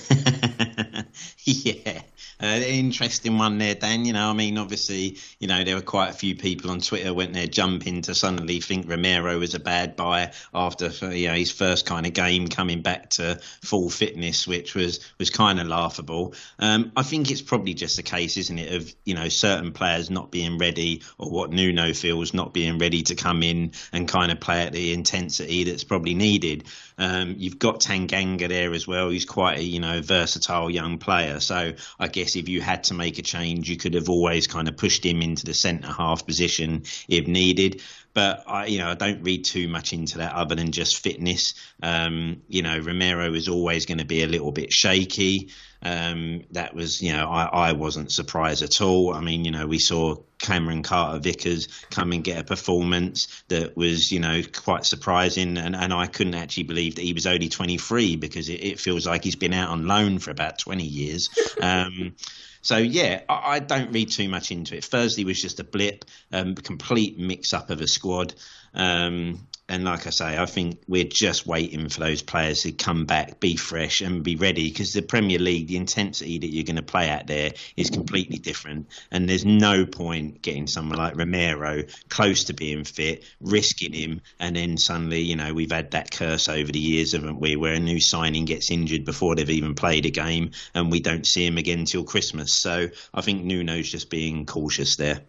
yeah, 1.44 2.02
uh, 2.42 2.46
interesting 2.46 3.38
one 3.38 3.58
there, 3.58 3.74
Dan. 3.74 4.04
You 4.04 4.12
know, 4.12 4.30
I 4.30 4.32
mean, 4.32 4.58
obviously, 4.58 5.18
you 5.38 5.48
know, 5.48 5.64
there 5.64 5.74
were 5.74 5.82
quite 5.82 6.10
a 6.10 6.14
few 6.14 6.36
people 6.36 6.70
on 6.70 6.80
Twitter 6.80 7.12
went 7.12 7.32
there 7.32 7.46
jumping 7.46 8.02
to 8.02 8.14
suddenly 8.14 8.60
think 8.60 8.88
Romero 8.88 9.38
was 9.38 9.54
a 9.54 9.60
bad 9.60 9.96
buy 9.96 10.32
after 10.54 10.88
you 11.14 11.28
know 11.28 11.34
his 11.34 11.50
first 11.52 11.86
kind 11.86 12.06
of 12.06 12.12
game 12.12 12.48
coming 12.48 12.82
back 12.82 13.10
to 13.10 13.38
full 13.62 13.90
fitness, 13.90 14.46
which 14.46 14.74
was 14.74 15.00
was 15.18 15.30
kind 15.30 15.60
of 15.60 15.66
laughable. 15.66 16.34
Um, 16.58 16.92
I 16.96 17.02
think 17.02 17.30
it's 17.30 17.42
probably 17.42 17.74
just 17.74 17.98
a 17.98 18.02
case, 18.02 18.36
isn't 18.36 18.58
it, 18.58 18.74
of 18.74 18.94
you 19.04 19.14
know 19.14 19.28
certain 19.28 19.72
players 19.72 20.10
not 20.10 20.30
being 20.30 20.58
ready, 20.58 21.02
or 21.18 21.30
what 21.30 21.50
Nuno 21.50 21.92
feels 21.92 22.34
not 22.34 22.54
being 22.54 22.78
ready 22.78 23.02
to 23.02 23.14
come 23.14 23.42
in 23.42 23.72
and 23.92 24.08
kind 24.08 24.32
of 24.32 24.40
play 24.40 24.62
at 24.62 24.72
the 24.72 24.92
intensity 24.92 25.64
that's 25.64 25.84
probably 25.84 26.14
needed. 26.14 26.64
Um, 26.98 27.36
you've 27.38 27.58
got 27.58 27.80
Tanganga 27.80 28.48
there 28.48 28.72
as 28.72 28.86
well. 28.86 29.08
He's 29.08 29.24
quite 29.24 29.58
a 29.58 29.62
you 29.62 29.80
know 29.80 30.00
versatile 30.02 30.70
young 30.70 30.98
player, 30.98 31.40
so 31.40 31.72
I 31.98 32.08
guess 32.08 32.29
guess 32.30 32.36
if 32.36 32.48
you 32.48 32.60
had 32.60 32.84
to 32.84 32.94
make 32.94 33.18
a 33.18 33.22
change, 33.22 33.68
you 33.68 33.76
could 33.76 33.94
have 33.94 34.08
always 34.08 34.46
kind 34.46 34.68
of 34.68 34.76
pushed 34.76 35.04
him 35.04 35.22
into 35.22 35.44
the 35.44 35.54
centre 35.54 35.92
half 35.92 36.26
position 36.26 36.82
if 37.08 37.26
needed. 37.26 37.82
But 38.12 38.44
I, 38.46 38.66
you 38.66 38.78
know, 38.78 38.88
I 38.88 38.94
don't 38.94 39.22
read 39.22 39.44
too 39.44 39.68
much 39.68 39.92
into 39.92 40.18
that 40.18 40.34
other 40.34 40.54
than 40.54 40.72
just 40.72 40.98
fitness. 40.98 41.54
Um, 41.82 42.42
you 42.48 42.62
know, 42.62 42.78
Romero 42.78 43.32
is 43.34 43.48
always 43.48 43.86
going 43.86 43.98
to 43.98 44.04
be 44.04 44.22
a 44.22 44.26
little 44.26 44.50
bit 44.52 44.72
shaky. 44.72 45.50
Um, 45.82 46.42
that 46.50 46.74
was, 46.74 47.00
you 47.00 47.12
know, 47.12 47.30
I, 47.30 47.70
I 47.70 47.72
wasn't 47.72 48.12
surprised 48.12 48.62
at 48.62 48.80
all. 48.80 49.14
I 49.14 49.20
mean, 49.20 49.44
you 49.44 49.50
know, 49.50 49.66
we 49.66 49.78
saw 49.78 50.16
Cameron 50.38 50.82
Carter 50.82 51.20
Vickers 51.20 51.68
come 51.90 52.12
and 52.12 52.22
get 52.22 52.38
a 52.38 52.44
performance 52.44 53.42
that 53.48 53.76
was, 53.76 54.12
you 54.12 54.20
know, 54.20 54.42
quite 54.42 54.84
surprising. 54.84 55.56
And, 55.56 55.74
and 55.74 55.92
I 55.92 56.06
couldn't 56.06 56.34
actually 56.34 56.64
believe 56.64 56.96
that 56.96 57.02
he 57.02 57.12
was 57.12 57.26
only 57.26 57.48
23 57.48 58.16
because 58.16 58.48
it, 58.48 58.62
it 58.62 58.80
feels 58.80 59.06
like 59.06 59.24
he's 59.24 59.36
been 59.36 59.54
out 59.54 59.70
on 59.70 59.86
loan 59.86 60.18
for 60.18 60.30
about 60.30 60.58
20 60.58 60.84
years. 60.84 61.28
Um, 61.62 62.14
so 62.62 62.76
yeah, 62.76 63.22
I, 63.28 63.56
I, 63.56 63.58
don't 63.58 63.92
read 63.92 64.10
too 64.10 64.28
much 64.28 64.50
into 64.50 64.76
it. 64.76 64.84
Thursday 64.84 65.24
was 65.24 65.40
just 65.40 65.60
a 65.60 65.64
blip, 65.64 66.04
um, 66.32 66.54
complete 66.54 67.18
mix 67.18 67.52
up 67.52 67.70
of 67.70 67.80
a 67.80 67.86
squad. 67.86 68.34
Um, 68.74 69.46
and 69.70 69.84
like 69.84 70.08
I 70.08 70.10
say, 70.10 70.36
I 70.36 70.46
think 70.46 70.82
we're 70.88 71.04
just 71.04 71.46
waiting 71.46 71.88
for 71.88 72.00
those 72.00 72.22
players 72.22 72.62
to 72.62 72.72
come 72.72 73.04
back, 73.04 73.38
be 73.38 73.56
fresh, 73.56 74.00
and 74.00 74.24
be 74.24 74.34
ready. 74.34 74.68
Because 74.68 74.92
the 74.92 75.00
Premier 75.00 75.38
League, 75.38 75.68
the 75.68 75.76
intensity 75.76 76.38
that 76.38 76.52
you're 76.52 76.64
going 76.64 76.74
to 76.74 76.82
play 76.82 77.08
at 77.08 77.28
there 77.28 77.52
is 77.76 77.88
completely 77.88 78.38
different, 78.38 78.88
and 79.12 79.28
there's 79.28 79.44
no 79.46 79.86
point 79.86 80.42
getting 80.42 80.66
someone 80.66 80.98
like 80.98 81.16
Romero 81.16 81.84
close 82.08 82.44
to 82.44 82.52
being 82.52 82.82
fit, 82.82 83.24
risking 83.40 83.92
him, 83.92 84.20
and 84.40 84.56
then 84.56 84.76
suddenly, 84.76 85.20
you 85.20 85.36
know, 85.36 85.54
we've 85.54 85.70
had 85.70 85.92
that 85.92 86.10
curse 86.10 86.48
over 86.48 86.72
the 86.72 86.80
years, 86.80 87.12
haven't 87.12 87.38
we, 87.38 87.54
where 87.54 87.74
a 87.74 87.80
new 87.80 88.00
signing 88.00 88.46
gets 88.46 88.72
injured 88.72 89.04
before 89.04 89.36
they've 89.36 89.50
even 89.50 89.76
played 89.76 90.04
a 90.04 90.10
game, 90.10 90.50
and 90.74 90.90
we 90.90 90.98
don't 90.98 91.26
see 91.26 91.46
him 91.46 91.58
again 91.58 91.84
till 91.84 92.02
Christmas. 92.02 92.52
So 92.54 92.88
I 93.14 93.20
think 93.20 93.44
Nuno's 93.44 93.88
just 93.88 94.10
being 94.10 94.46
cautious 94.46 94.96
there. 94.96 95.20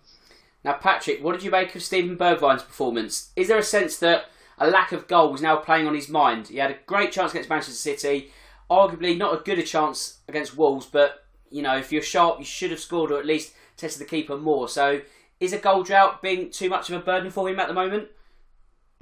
Now, 0.64 0.74
Patrick, 0.74 1.24
what 1.24 1.34
did 1.34 1.44
you 1.44 1.52
make 1.52 1.76
of 1.76 1.82
Steven 1.82 2.18
Bergwijn's 2.18 2.64
performance? 2.64 3.32
Is 3.36 3.48
there 3.48 3.58
a 3.58 3.64
sense 3.64 3.98
that 3.98 4.26
a 4.60 4.70
lack 4.70 4.92
of 4.92 5.08
goal 5.08 5.32
was 5.32 5.42
now 5.42 5.58
playing 5.58 5.88
on 5.88 5.96
his 5.96 6.10
mind? 6.10 6.50
He 6.50 6.58
had 6.58 6.72
a 6.72 6.78
great 6.86 7.12
chance 7.12 7.32
against 7.32 7.50
Manchester 7.50 7.74
City, 7.74 8.32
arguably 8.70 9.18
not 9.18 9.36
as 9.36 9.42
good 9.42 9.60
a 9.60 9.64
chance 9.64 10.20
against 10.28 10.56
Wolves, 10.56 10.86
but 10.86 11.26
you 11.50 11.62
know, 11.62 11.78
if 11.78 11.92
you're 11.92 12.02
sharp, 12.02 12.40
you 12.40 12.46
should 12.46 12.72
have 12.72 12.80
scored 12.80 13.12
or 13.12 13.20
at 13.20 13.26
least 13.26 13.54
tested 13.76 14.02
the 14.02 14.10
keeper 14.10 14.38
more. 14.38 14.70
So, 14.70 15.02
is 15.40 15.54
a 15.54 15.58
goal 15.58 15.84
drought 15.84 16.22
being 16.22 16.52
too 16.52 16.70
much 16.70 16.90
of 16.90 17.02
a 17.02 17.04
burden 17.04 17.32
for 17.32 17.50
him 17.50 17.60
at 17.60 17.68
the 17.68 17.74
moment? 17.74 18.10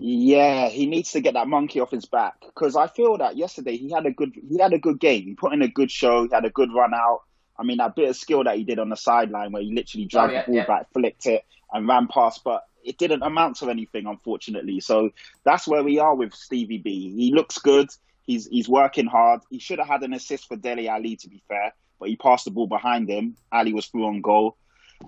Yeah, 0.02 0.70
he 0.70 0.86
needs 0.86 1.12
to 1.12 1.22
get 1.22 1.34
that 1.34 1.50
monkey 1.50 1.82
off 1.82 1.92
his 1.92 2.06
back 2.06 2.36
because 2.42 2.78
I 2.78 2.88
feel 2.88 3.18
that 3.18 3.36
yesterday 3.36 3.76
he 3.76 3.92
had 3.92 4.06
a 4.06 4.12
good 4.12 4.34
he 4.50 4.58
had 4.58 4.72
a 4.72 4.80
good 4.80 5.00
game. 5.00 5.26
He 5.26 5.34
put 5.36 5.54
in 5.54 5.62
a 5.62 5.68
good 5.68 5.92
show. 5.92 6.24
He 6.24 6.30
had 6.34 6.46
a 6.46 6.50
good 6.50 6.70
run 6.74 6.94
out. 6.94 7.24
I 7.60 7.64
mean, 7.64 7.78
that 7.78 7.96
bit 7.96 8.10
of 8.10 8.16
skill 8.16 8.44
that 8.46 8.56
he 8.56 8.64
did 8.64 8.80
on 8.80 8.90
the 8.90 8.96
sideline 8.96 9.52
where 9.52 9.62
he 9.62 9.74
literally 9.74 10.06
dragged 10.06 10.32
oh, 10.32 10.36
yeah, 10.36 10.42
the 10.42 10.48
ball 10.48 10.56
yeah. 10.56 10.66
back, 10.66 10.94
flicked 10.94 11.26
it, 11.26 11.44
and 11.72 11.88
ran 11.88 12.08
past, 12.08 12.44
but 12.44 12.64
it 12.84 12.98
didn't 12.98 13.22
amount 13.22 13.58
to 13.58 13.70
anything, 13.70 14.08
unfortunately. 14.08 14.80
So 14.80 15.12
that's 15.44 15.68
where 15.68 15.84
we 15.84 16.00
are 16.00 16.16
with 16.16 16.34
Stevie 16.34 16.78
B. 16.78 17.14
He 17.16 17.34
looks 17.34 17.58
good. 17.58 17.90
He's 18.26 18.48
he's 18.48 18.70
working 18.70 19.08
hard. 19.08 19.42
He 19.50 19.60
should 19.60 19.80
have 19.80 19.88
had 19.88 20.04
an 20.04 20.14
assist 20.14 20.48
for 20.48 20.56
Dele 20.56 20.88
Alli, 20.88 21.18
to 21.18 21.30
be 21.30 21.42
fair, 21.48 21.74
but 22.00 22.10
he 22.10 22.16
passed 22.16 22.46
the 22.46 22.52
ball 22.52 22.68
behind 22.68 23.10
him. 23.10 23.36
Alli 23.52 23.74
was 23.74 23.88
through 23.88 24.06
on 24.06 24.22
goal. 24.22 24.56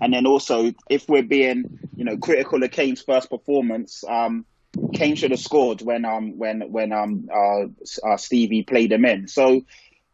And 0.00 0.12
then 0.12 0.26
also, 0.26 0.72
if 0.88 1.08
we're 1.08 1.22
being, 1.22 1.78
you 1.94 2.04
know, 2.04 2.16
critical 2.16 2.62
of 2.62 2.70
Kane's 2.70 3.02
first 3.02 3.28
performance, 3.28 4.04
um, 4.08 4.46
Kane 4.94 5.16
should 5.16 5.32
have 5.32 5.40
scored 5.40 5.82
when 5.82 6.04
um 6.04 6.38
when 6.38 6.72
when 6.72 6.92
um 6.92 7.28
uh, 7.32 7.66
uh 8.06 8.16
Stevie 8.16 8.62
played 8.62 8.92
him 8.92 9.04
in. 9.04 9.28
So 9.28 9.64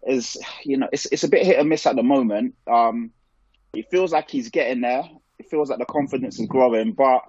is 0.08 0.38
you 0.64 0.76
know 0.76 0.88
it's 0.92 1.06
it's 1.06 1.24
a 1.24 1.28
bit 1.28 1.46
hit 1.46 1.58
and 1.58 1.68
miss 1.68 1.86
at 1.86 1.96
the 1.96 2.02
moment. 2.02 2.54
Um, 2.66 3.10
it 3.74 3.90
feels 3.90 4.12
like 4.12 4.30
he's 4.30 4.48
getting 4.50 4.80
there. 4.80 5.04
It 5.38 5.50
feels 5.50 5.70
like 5.70 5.78
the 5.78 5.84
confidence 5.84 6.40
is 6.40 6.46
growing, 6.46 6.92
but 6.92 7.22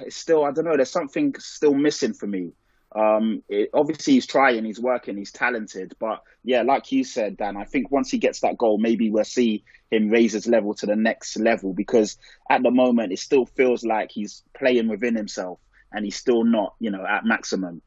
it's 0.00 0.16
still 0.16 0.44
I 0.44 0.52
don't 0.52 0.64
know. 0.64 0.76
There's 0.76 0.90
something 0.90 1.34
still 1.38 1.74
missing 1.74 2.12
for 2.12 2.26
me. 2.26 2.52
Um, 2.92 3.44
it, 3.48 3.70
obviously 3.72 4.14
he's 4.14 4.26
trying, 4.26 4.64
he's 4.64 4.80
working, 4.80 5.16
he's 5.16 5.30
talented, 5.30 5.94
but 6.00 6.24
yeah, 6.42 6.62
like 6.62 6.90
you 6.90 7.04
said, 7.04 7.36
Dan, 7.36 7.56
I 7.56 7.64
think 7.64 7.92
once 7.92 8.10
he 8.10 8.18
gets 8.18 8.40
that 8.40 8.58
goal, 8.58 8.78
maybe 8.78 9.10
we'll 9.10 9.22
see 9.22 9.62
him 9.92 10.08
raise 10.08 10.32
his 10.32 10.48
level 10.48 10.74
to 10.74 10.86
the 10.86 10.96
next 10.96 11.36
level 11.38 11.72
because 11.72 12.18
at 12.50 12.64
the 12.64 12.70
moment 12.72 13.12
it 13.12 13.20
still 13.20 13.46
feels 13.46 13.84
like 13.84 14.10
he's 14.10 14.42
playing 14.56 14.88
within 14.88 15.14
himself 15.14 15.60
and 15.92 16.04
he's 16.04 16.16
still 16.16 16.42
not, 16.44 16.74
you 16.80 16.90
know, 16.90 17.06
at 17.06 17.24
maximum. 17.24 17.80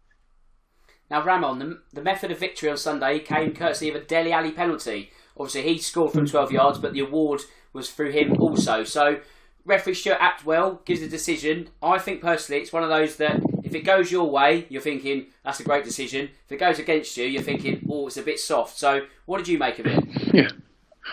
Now, 1.14 1.24
Ramon, 1.24 1.60
the, 1.60 1.80
the 1.94 2.02
method 2.02 2.32
of 2.32 2.40
victory 2.40 2.72
on 2.72 2.78
Sunday 2.78 3.20
came 3.20 3.54
courtesy 3.54 3.88
of 3.88 3.94
a 3.94 4.00
Dele 4.00 4.32
Alli 4.32 4.50
penalty. 4.50 5.12
Obviously, 5.38 5.62
he 5.62 5.78
scored 5.78 6.12
from 6.12 6.26
12 6.26 6.52
yards, 6.52 6.80
but 6.80 6.94
the 6.94 7.02
award 7.02 7.42
was 7.72 7.92
through 7.92 8.10
him 8.10 8.36
also. 8.42 8.84
So, 8.84 9.20
referee 9.64 9.94
Stuart 9.94 10.18
Atwell 10.20 10.82
gives 10.86 11.02
the 11.02 11.08
decision. 11.08 11.70
I 11.84 12.00
think 12.00 12.20
personally, 12.20 12.64
it's 12.64 12.74
one 12.74 12.82
of 12.82 12.90
those 12.90 13.18
that 13.18 13.44
if 13.64 13.76
it 13.76 13.82
goes 13.82 14.12
your 14.12 14.28
way, 14.28 14.66
you're 14.70 14.82
thinking 14.82 15.28
that's 15.46 15.60
a 15.60 15.64
great 15.64 15.84
decision. 15.84 16.32
If 16.48 16.54
it 16.54 16.58
goes 16.58 16.80
against 16.80 17.16
you, 17.16 17.26
you're 17.26 17.44
thinking, 17.44 17.86
oh, 17.88 18.08
it's 18.08 18.18
a 18.18 18.24
bit 18.24 18.40
soft. 18.40 18.80
So, 18.80 19.06
what 19.28 19.38
did 19.38 19.48
you 19.48 19.60
make 19.60 19.78
of 19.78 19.86
it? 19.86 20.04
Yeah. 20.34 20.50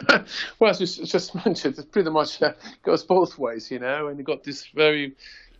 well, 0.58 0.70
as 0.70 0.80
you 0.80 1.04
just 1.04 1.34
mentioned, 1.44 1.78
it 1.78 1.92
pretty 1.92 2.08
much 2.08 2.40
uh, 2.40 2.54
goes 2.82 3.04
both 3.04 3.36
ways, 3.36 3.70
you 3.70 3.80
know, 3.80 4.08
and 4.08 4.18
you 4.18 4.24
got 4.24 4.44
this 4.44 4.64
very 4.68 5.14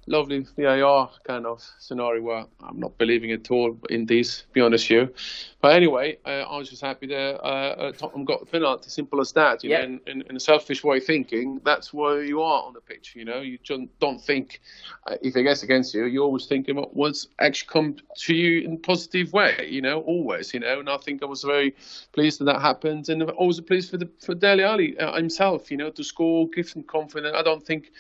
lovely 0.07 0.47
VAR 0.57 1.11
kind 1.25 1.47
of 1.47 1.63
scenario 1.79 2.23
where 2.23 2.45
I'm 2.63 2.81
not 2.81 2.97
believing 2.99 3.33
at 3.33 3.51
all 3.51 3.79
in 3.89 4.07
this, 4.07 4.45
be 4.53 4.61
honest 4.61 4.91
with 4.91 4.91
you. 4.91 5.15
But 5.61 5.75
anyway, 5.75 6.19
uh, 6.25 6.45
I 6.49 6.57
was 6.57 6.71
just 6.71 6.83
happy 6.83 7.07
that 7.09 7.41
uh, 7.41 7.45
uh 7.45 7.93
Tottenham 7.93 8.25
got 8.25 8.41
the 8.41 8.47
penalty. 8.47 8.87
As 8.87 8.95
simple 8.95 9.21
as 9.21 9.33
that. 9.33 9.63
You 9.63 9.71
know, 9.71 9.83
in, 9.83 10.01
in, 10.07 10.23
in, 10.23 10.37
a 10.37 10.41
selfish 10.41 10.83
way 10.83 10.97
of 10.99 11.05
thinking, 11.05 11.61
that's 11.65 11.93
where 11.93 12.25
you 12.25 12.41
are 12.43 12.63
on 12.63 12.73
the 12.73 12.81
pitch. 12.81 13.13
You 13.15 13.25
know, 13.25 13.41
you 13.41 13.59
don't 13.67 14.21
think 14.21 14.61
uh, 15.07 15.17
if 15.23 15.37
it 15.37 15.43
gets 15.43 15.63
against 15.63 15.93
you, 15.93 16.07
you're 16.07 16.25
always 16.25 16.47
thinking 16.47 16.77
about 16.77 16.97
what's 16.97 17.29
actually 17.39 17.69
come 17.69 17.97
to 18.17 18.35
you 18.35 18.67
in 18.67 18.75
a 18.75 18.79
positive 18.79 19.33
way. 19.33 19.69
You 19.69 19.83
know, 19.83 20.01
always. 20.01 20.55
You 20.55 20.61
know, 20.61 20.81
and 20.81 20.89
I 20.89 20.97
think 20.97 21.23
I 21.23 21.27
was 21.27 21.43
very 21.43 21.75
pleased 22.13 22.41
that 22.41 22.47
that 22.47 22.61
happened, 22.61 23.09
and 23.11 23.23
also 23.23 23.63
pleased 23.63 23.91
for 23.91 23.99
the 23.99 24.09
for 24.25 24.35
Dele 24.35 24.63
Alli 24.63 24.99
uh, 24.99 25.15
himself. 25.17 25.71
You 25.71 25.77
know, 25.77 25.91
to 25.91 26.03
score, 26.03 26.49
give 26.49 26.73
him 26.73 26.85
confidence. 26.85 27.37
I 27.37 27.43
don't 27.43 27.65
think 27.65 27.93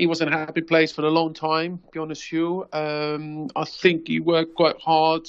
he 0.00 0.06
was 0.06 0.22
in 0.22 0.28
a 0.28 0.30
happy 0.30 0.62
place 0.62 0.90
for 0.90 1.02
a 1.02 1.10
long 1.10 1.34
time, 1.34 1.78
be 1.92 1.98
honest 1.98 2.32
with 2.32 2.40
you. 2.40 2.66
Um, 2.72 3.50
I 3.54 3.66
think 3.66 4.08
he 4.08 4.18
worked 4.18 4.54
quite 4.54 4.80
hard 4.80 5.28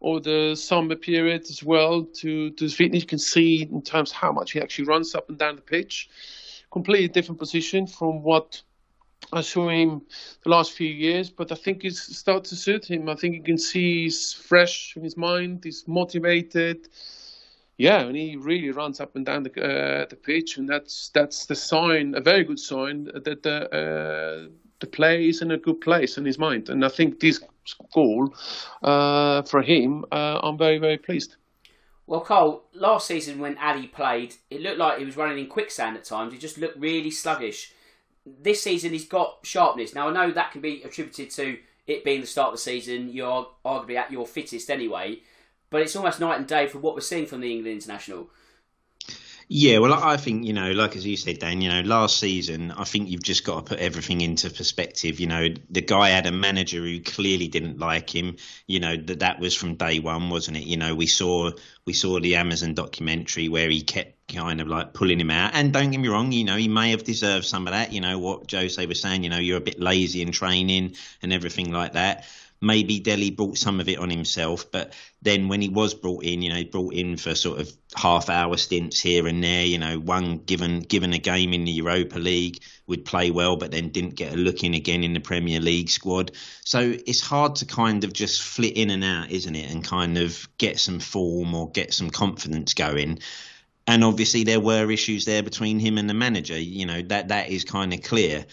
over 0.00 0.20
the 0.20 0.54
summer 0.54 0.94
period 0.94 1.42
as 1.42 1.64
well 1.64 2.04
to, 2.20 2.50
to 2.50 2.68
fitness. 2.68 3.02
You 3.02 3.08
can 3.08 3.18
see 3.18 3.62
in 3.62 3.82
terms 3.82 4.12
of 4.12 4.16
how 4.16 4.30
much 4.30 4.52
he 4.52 4.60
actually 4.60 4.84
runs 4.84 5.16
up 5.16 5.28
and 5.28 5.36
down 5.36 5.56
the 5.56 5.62
pitch. 5.62 6.08
Completely 6.70 7.08
different 7.08 7.40
position 7.40 7.88
from 7.88 8.22
what 8.22 8.62
I 9.32 9.40
saw 9.40 9.70
him 9.70 10.02
the 10.44 10.50
last 10.50 10.74
few 10.74 10.88
years, 10.88 11.28
but 11.28 11.50
I 11.50 11.56
think 11.56 11.82
he's 11.82 12.00
started 12.00 12.44
to 12.50 12.54
suit 12.54 12.88
him. 12.88 13.08
I 13.08 13.16
think 13.16 13.34
you 13.34 13.42
can 13.42 13.58
see 13.58 14.04
he's 14.04 14.32
fresh 14.32 14.94
in 14.96 15.02
his 15.02 15.16
mind, 15.16 15.64
he's 15.64 15.82
motivated 15.88 16.88
yeah, 17.78 18.00
and 18.00 18.16
he 18.16 18.36
really 18.36 18.70
runs 18.70 19.00
up 19.00 19.16
and 19.16 19.26
down 19.26 19.42
the 19.42 19.50
uh, 19.50 20.06
the 20.08 20.16
pitch, 20.16 20.56
and 20.56 20.68
that's 20.68 21.10
that's 21.10 21.46
the 21.46 21.54
sign, 21.54 22.14
a 22.14 22.20
very 22.20 22.42
good 22.42 22.58
sign 22.58 23.04
that 23.04 23.42
the 23.42 23.70
uh, 23.70 24.48
the 24.80 24.86
play 24.86 25.28
is 25.28 25.42
in 25.42 25.50
a 25.50 25.58
good 25.58 25.80
place 25.80 26.16
in 26.16 26.24
his 26.24 26.38
mind. 26.38 26.70
And 26.70 26.84
I 26.84 26.88
think 26.88 27.20
this 27.20 27.40
goal 27.92 28.34
uh, 28.82 29.42
for 29.42 29.60
him, 29.60 30.06
uh, 30.10 30.40
I'm 30.42 30.56
very 30.56 30.78
very 30.78 30.96
pleased. 30.96 31.36
Well, 32.06 32.20
Cole, 32.20 32.62
last 32.72 33.08
season 33.08 33.40
when 33.40 33.58
Alli 33.58 33.88
played, 33.88 34.36
it 34.48 34.60
looked 34.60 34.78
like 34.78 34.98
he 34.98 35.04
was 35.04 35.16
running 35.16 35.38
in 35.38 35.48
quicksand 35.48 35.96
at 35.96 36.04
times. 36.04 36.32
He 36.32 36.38
just 36.38 36.56
looked 36.56 36.78
really 36.78 37.10
sluggish. 37.10 37.72
This 38.24 38.62
season, 38.62 38.92
he's 38.92 39.08
got 39.08 39.38
sharpness. 39.42 39.92
Now, 39.92 40.08
I 40.08 40.12
know 40.12 40.30
that 40.30 40.52
can 40.52 40.60
be 40.60 40.82
attributed 40.84 41.30
to 41.30 41.58
it 41.88 42.04
being 42.04 42.20
the 42.20 42.26
start 42.28 42.48
of 42.48 42.54
the 42.54 42.58
season. 42.58 43.08
You're 43.08 43.48
arguably 43.64 43.96
at 43.96 44.12
your 44.12 44.24
fittest 44.24 44.70
anyway 44.70 45.20
but 45.70 45.82
it's 45.82 45.96
almost 45.96 46.20
night 46.20 46.38
and 46.38 46.46
day 46.46 46.66
from 46.66 46.82
what 46.82 46.94
we're 46.94 47.00
seeing 47.00 47.26
from 47.26 47.40
the 47.40 47.50
England 47.52 47.82
international. 47.82 48.30
Yeah, 49.48 49.78
well, 49.78 49.94
I 49.94 50.16
think 50.16 50.44
you 50.44 50.52
know, 50.52 50.72
like 50.72 50.96
as 50.96 51.06
you 51.06 51.16
said, 51.16 51.38
Dan. 51.38 51.60
You 51.60 51.68
know, 51.68 51.80
last 51.82 52.18
season, 52.18 52.72
I 52.72 52.82
think 52.82 53.08
you've 53.08 53.22
just 53.22 53.44
got 53.44 53.56
to 53.56 53.62
put 53.62 53.78
everything 53.78 54.20
into 54.20 54.50
perspective. 54.50 55.20
You 55.20 55.28
know, 55.28 55.48
the 55.70 55.82
guy 55.82 56.08
had 56.08 56.26
a 56.26 56.32
manager 56.32 56.80
who 56.80 57.00
clearly 57.00 57.46
didn't 57.46 57.78
like 57.78 58.12
him. 58.12 58.38
You 58.66 58.80
know 58.80 58.96
that 58.96 59.20
that 59.20 59.38
was 59.38 59.54
from 59.54 59.76
day 59.76 60.00
one, 60.00 60.30
wasn't 60.30 60.56
it? 60.56 60.64
You 60.64 60.76
know, 60.76 60.96
we 60.96 61.06
saw 61.06 61.52
we 61.84 61.92
saw 61.92 62.18
the 62.18 62.34
Amazon 62.34 62.74
documentary 62.74 63.48
where 63.48 63.70
he 63.70 63.82
kept 63.82 64.26
kind 64.26 64.60
of 64.60 64.66
like 64.66 64.94
pulling 64.94 65.20
him 65.20 65.30
out. 65.30 65.52
And 65.54 65.72
don't 65.72 65.92
get 65.92 66.00
me 66.00 66.08
wrong, 66.08 66.32
you 66.32 66.42
know, 66.42 66.56
he 66.56 66.66
may 66.66 66.90
have 66.90 67.04
deserved 67.04 67.44
some 67.44 67.68
of 67.68 67.72
that. 67.72 67.92
You 67.92 68.00
know 68.00 68.18
what 68.18 68.50
Jose 68.50 68.84
was 68.84 69.00
saying. 69.00 69.22
You 69.22 69.30
know, 69.30 69.38
you're 69.38 69.58
a 69.58 69.60
bit 69.60 69.78
lazy 69.78 70.22
in 70.22 70.32
training 70.32 70.96
and 71.22 71.32
everything 71.32 71.70
like 71.70 71.92
that 71.92 72.24
maybe 72.60 73.00
Dele 73.00 73.30
brought 73.30 73.58
some 73.58 73.80
of 73.80 73.88
it 73.88 73.98
on 73.98 74.10
himself, 74.10 74.70
but 74.70 74.94
then 75.22 75.48
when 75.48 75.60
he 75.60 75.68
was 75.68 75.94
brought 75.94 76.24
in, 76.24 76.42
you 76.42 76.52
know, 76.52 76.64
brought 76.64 76.94
in 76.94 77.16
for 77.16 77.34
sort 77.34 77.60
of 77.60 77.70
half 77.94 78.28
hour 78.28 78.56
stints 78.56 79.00
here 79.00 79.26
and 79.26 79.42
there, 79.42 79.64
you 79.64 79.78
know, 79.78 79.98
one 79.98 80.38
given 80.38 80.80
given 80.80 81.12
a 81.12 81.18
game 81.18 81.52
in 81.52 81.64
the 81.64 81.72
Europa 81.72 82.18
League 82.18 82.60
would 82.86 83.04
play 83.04 83.30
well, 83.30 83.56
but 83.56 83.70
then 83.70 83.90
didn't 83.90 84.14
get 84.14 84.32
a 84.32 84.36
look 84.36 84.64
in 84.64 84.74
again 84.74 85.04
in 85.04 85.12
the 85.12 85.20
Premier 85.20 85.60
League 85.60 85.90
squad. 85.90 86.32
So 86.64 86.80
it's 86.80 87.20
hard 87.20 87.56
to 87.56 87.66
kind 87.66 88.04
of 88.04 88.12
just 88.12 88.42
flit 88.42 88.76
in 88.76 88.90
and 88.90 89.04
out, 89.04 89.30
isn't 89.30 89.56
it, 89.56 89.70
and 89.70 89.84
kind 89.84 90.18
of 90.18 90.48
get 90.58 90.78
some 90.78 91.00
form 91.00 91.54
or 91.54 91.70
get 91.70 91.92
some 91.92 92.10
confidence 92.10 92.74
going 92.74 93.18
and 93.88 94.02
obviously 94.02 94.42
there 94.44 94.60
were 94.60 94.90
issues 94.90 95.24
there 95.24 95.42
between 95.42 95.78
him 95.78 95.96
and 95.96 96.10
the 96.10 96.14
manager. 96.14 96.58
You 96.58 96.86
know 96.86 97.02
that 97.02 97.28
that 97.28 97.50
is 97.50 97.64
kind 97.64 97.94
of 97.94 98.02
clear 98.02 98.46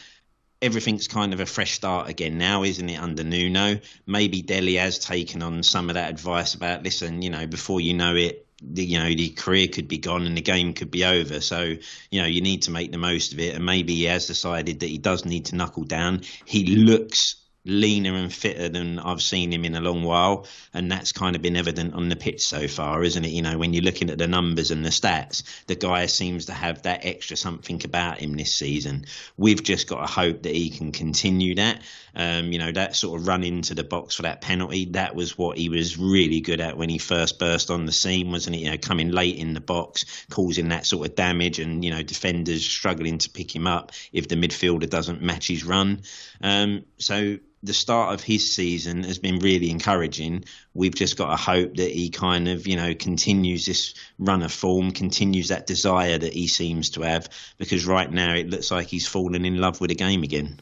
everything's 0.63 1.07
kind 1.07 1.33
of 1.33 1.41
a 1.41 1.45
fresh 1.45 1.73
start 1.73 2.09
again 2.09 2.37
now, 2.37 2.63
isn't 2.63 2.89
it, 2.89 2.99
under 2.99 3.23
Nuno? 3.23 3.79
Maybe 4.07 4.41
Dele 4.41 4.75
has 4.75 4.97
taken 4.97 5.43
on 5.43 5.61
some 5.61 5.89
of 5.89 5.95
that 5.95 6.09
advice 6.09 6.55
about, 6.55 6.83
listen, 6.83 7.21
you 7.21 7.29
know, 7.29 7.45
before 7.45 7.81
you 7.81 7.93
know 7.93 8.15
it, 8.15 8.47
the, 8.61 8.85
you 8.85 8.97
know, 8.97 9.09
the 9.09 9.29
career 9.29 9.67
could 9.67 9.89
be 9.89 9.97
gone 9.97 10.25
and 10.25 10.37
the 10.37 10.41
game 10.41 10.73
could 10.73 10.89
be 10.89 11.03
over. 11.03 11.41
So, 11.41 11.75
you 12.11 12.21
know, 12.21 12.27
you 12.27 12.41
need 12.41 12.63
to 12.63 12.71
make 12.71 12.93
the 12.93 12.97
most 12.97 13.33
of 13.33 13.39
it. 13.39 13.55
And 13.55 13.65
maybe 13.65 13.93
he 13.93 14.05
has 14.05 14.25
decided 14.25 14.79
that 14.79 14.87
he 14.87 14.97
does 14.97 15.25
need 15.25 15.45
to 15.47 15.55
knuckle 15.57 15.83
down. 15.83 16.21
He 16.45 16.77
looks 16.77 17.35
leaner 17.65 18.15
and 18.15 18.33
fitter 18.33 18.69
than 18.69 18.99
I've 18.99 19.21
seen 19.21 19.51
him 19.53 19.65
in 19.65 19.75
a 19.75 19.81
long 19.81 20.03
while, 20.03 20.47
and 20.73 20.91
that's 20.91 21.11
kind 21.11 21.35
of 21.35 21.41
been 21.41 21.55
evident 21.55 21.93
on 21.93 22.09
the 22.09 22.15
pitch 22.15 22.41
so 22.41 22.67
far, 22.67 23.03
isn't 23.03 23.23
it? 23.23 23.31
You 23.31 23.41
know, 23.41 23.57
when 23.57 23.73
you're 23.73 23.83
looking 23.83 24.09
at 24.09 24.17
the 24.17 24.27
numbers 24.27 24.71
and 24.71 24.85
the 24.85 24.89
stats, 24.89 25.43
the 25.67 25.75
guy 25.75 26.05
seems 26.07 26.45
to 26.47 26.53
have 26.53 26.81
that 26.83 27.05
extra 27.05 27.37
something 27.37 27.81
about 27.85 28.19
him 28.19 28.33
this 28.33 28.55
season. 28.55 29.05
We've 29.37 29.63
just 29.63 29.87
got 29.87 30.05
to 30.05 30.11
hope 30.11 30.43
that 30.43 30.55
he 30.55 30.69
can 30.69 30.91
continue 30.91 31.55
that. 31.55 31.81
Um, 32.15 32.51
you 32.51 32.59
know, 32.59 32.71
that 32.71 32.95
sort 32.95 33.19
of 33.19 33.27
run 33.27 33.43
into 33.43 33.73
the 33.73 33.83
box 33.83 34.15
for 34.15 34.21
that 34.23 34.41
penalty, 34.41 34.85
that 34.91 35.15
was 35.15 35.37
what 35.37 35.57
he 35.57 35.69
was 35.69 35.97
really 35.97 36.41
good 36.41 36.61
at 36.61 36.77
when 36.77 36.89
he 36.89 36.99
first 36.99 37.39
burst 37.39 37.71
on 37.71 37.85
the 37.85 37.91
scene, 37.91 38.31
wasn't 38.31 38.55
it? 38.55 38.59
You 38.59 38.71
know, 38.71 38.77
coming 38.77 39.09
late 39.09 39.37
in 39.37 39.53
the 39.53 39.61
box, 39.61 40.25
causing 40.29 40.69
that 40.69 40.85
sort 40.85 41.07
of 41.07 41.15
damage, 41.15 41.59
and 41.59 41.83
you 41.83 41.91
know, 41.91 42.03
defenders 42.03 42.65
struggling 42.65 43.17
to 43.19 43.29
pick 43.29 43.55
him 43.55 43.65
up 43.65 43.91
if 44.11 44.27
the 44.27 44.35
midfielder 44.35 44.89
doesn't 44.89 45.21
match 45.21 45.47
his 45.47 45.63
run. 45.63 46.01
Um, 46.41 46.85
so 46.97 47.37
the 47.63 47.73
start 47.73 48.13
of 48.13 48.21
his 48.21 48.53
season 48.53 49.03
has 49.03 49.17
been 49.17 49.39
really 49.39 49.71
encouraging. 49.71 50.43
We've 50.73 50.93
just 50.93 51.17
got 51.17 51.31
to 51.31 51.37
hope 51.37 51.77
that 51.77 51.91
he 51.91 52.09
kind 52.09 52.49
of, 52.49 52.67
you 52.67 52.75
know, 52.75 52.93
continues 52.93 53.65
this 53.65 53.93
run 54.19 54.43
of 54.43 54.51
form, 54.51 54.91
continues 54.91 55.47
that 55.47 55.65
desire 55.65 56.17
that 56.17 56.33
he 56.33 56.47
seems 56.47 56.91
to 56.91 57.01
have, 57.03 57.29
because 57.57 57.87
right 57.87 58.11
now 58.11 58.35
it 58.35 58.49
looks 58.49 58.69
like 58.69 58.87
he's 58.87 59.07
fallen 59.07 59.45
in 59.45 59.57
love 59.57 59.79
with 59.79 59.89
the 59.89 59.95
game 59.95 60.23
again. 60.23 60.59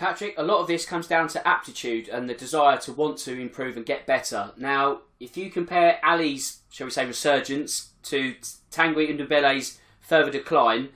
Patrick, 0.00 0.32
a 0.38 0.42
lot 0.42 0.62
of 0.62 0.66
this 0.66 0.86
comes 0.86 1.06
down 1.06 1.28
to 1.28 1.46
aptitude 1.46 2.08
and 2.08 2.26
the 2.26 2.32
desire 2.32 2.78
to 2.78 2.90
want 2.90 3.18
to 3.18 3.38
improve 3.38 3.76
and 3.76 3.84
get 3.84 4.06
better. 4.06 4.50
Now, 4.56 5.00
if 5.20 5.36
you 5.36 5.50
compare 5.50 6.00
Alli's, 6.02 6.62
shall 6.70 6.86
we 6.86 6.90
say, 6.90 7.04
resurgence 7.04 7.90
to 8.04 8.34
Tanguy 8.72 9.14
Ndombele's 9.14 9.78
further 10.00 10.30
decline, 10.30 10.88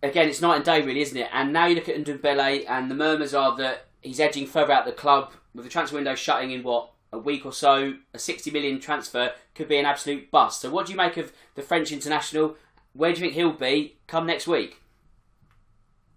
again, 0.00 0.28
it's 0.28 0.40
night 0.40 0.54
and 0.54 0.64
day, 0.64 0.80
really, 0.80 1.00
isn't 1.00 1.18
it? 1.18 1.28
And 1.32 1.52
now 1.52 1.66
you 1.66 1.74
look 1.74 1.88
at 1.88 1.96
Ndombele, 1.96 2.70
and 2.70 2.88
the 2.88 2.94
murmurs 2.94 3.34
are 3.34 3.56
that 3.56 3.86
he's 4.00 4.20
edging 4.20 4.46
further 4.46 4.72
out 4.72 4.86
the 4.86 4.92
club 4.92 5.32
with 5.52 5.64
the 5.64 5.70
transfer 5.70 5.96
window 5.96 6.14
shutting 6.14 6.52
in 6.52 6.62
what 6.62 6.92
a 7.12 7.18
week 7.18 7.44
or 7.44 7.52
so. 7.52 7.94
A 8.14 8.18
60 8.20 8.48
million 8.52 8.78
transfer 8.78 9.32
could 9.56 9.66
be 9.66 9.78
an 9.78 9.86
absolute 9.86 10.30
bust. 10.30 10.60
So, 10.60 10.70
what 10.70 10.86
do 10.86 10.92
you 10.92 10.96
make 10.96 11.16
of 11.16 11.32
the 11.56 11.62
French 11.62 11.90
international? 11.90 12.54
Where 12.92 13.12
do 13.12 13.16
you 13.16 13.22
think 13.22 13.34
he'll 13.34 13.50
be 13.50 13.96
come 14.06 14.24
next 14.24 14.46
week? 14.46 14.80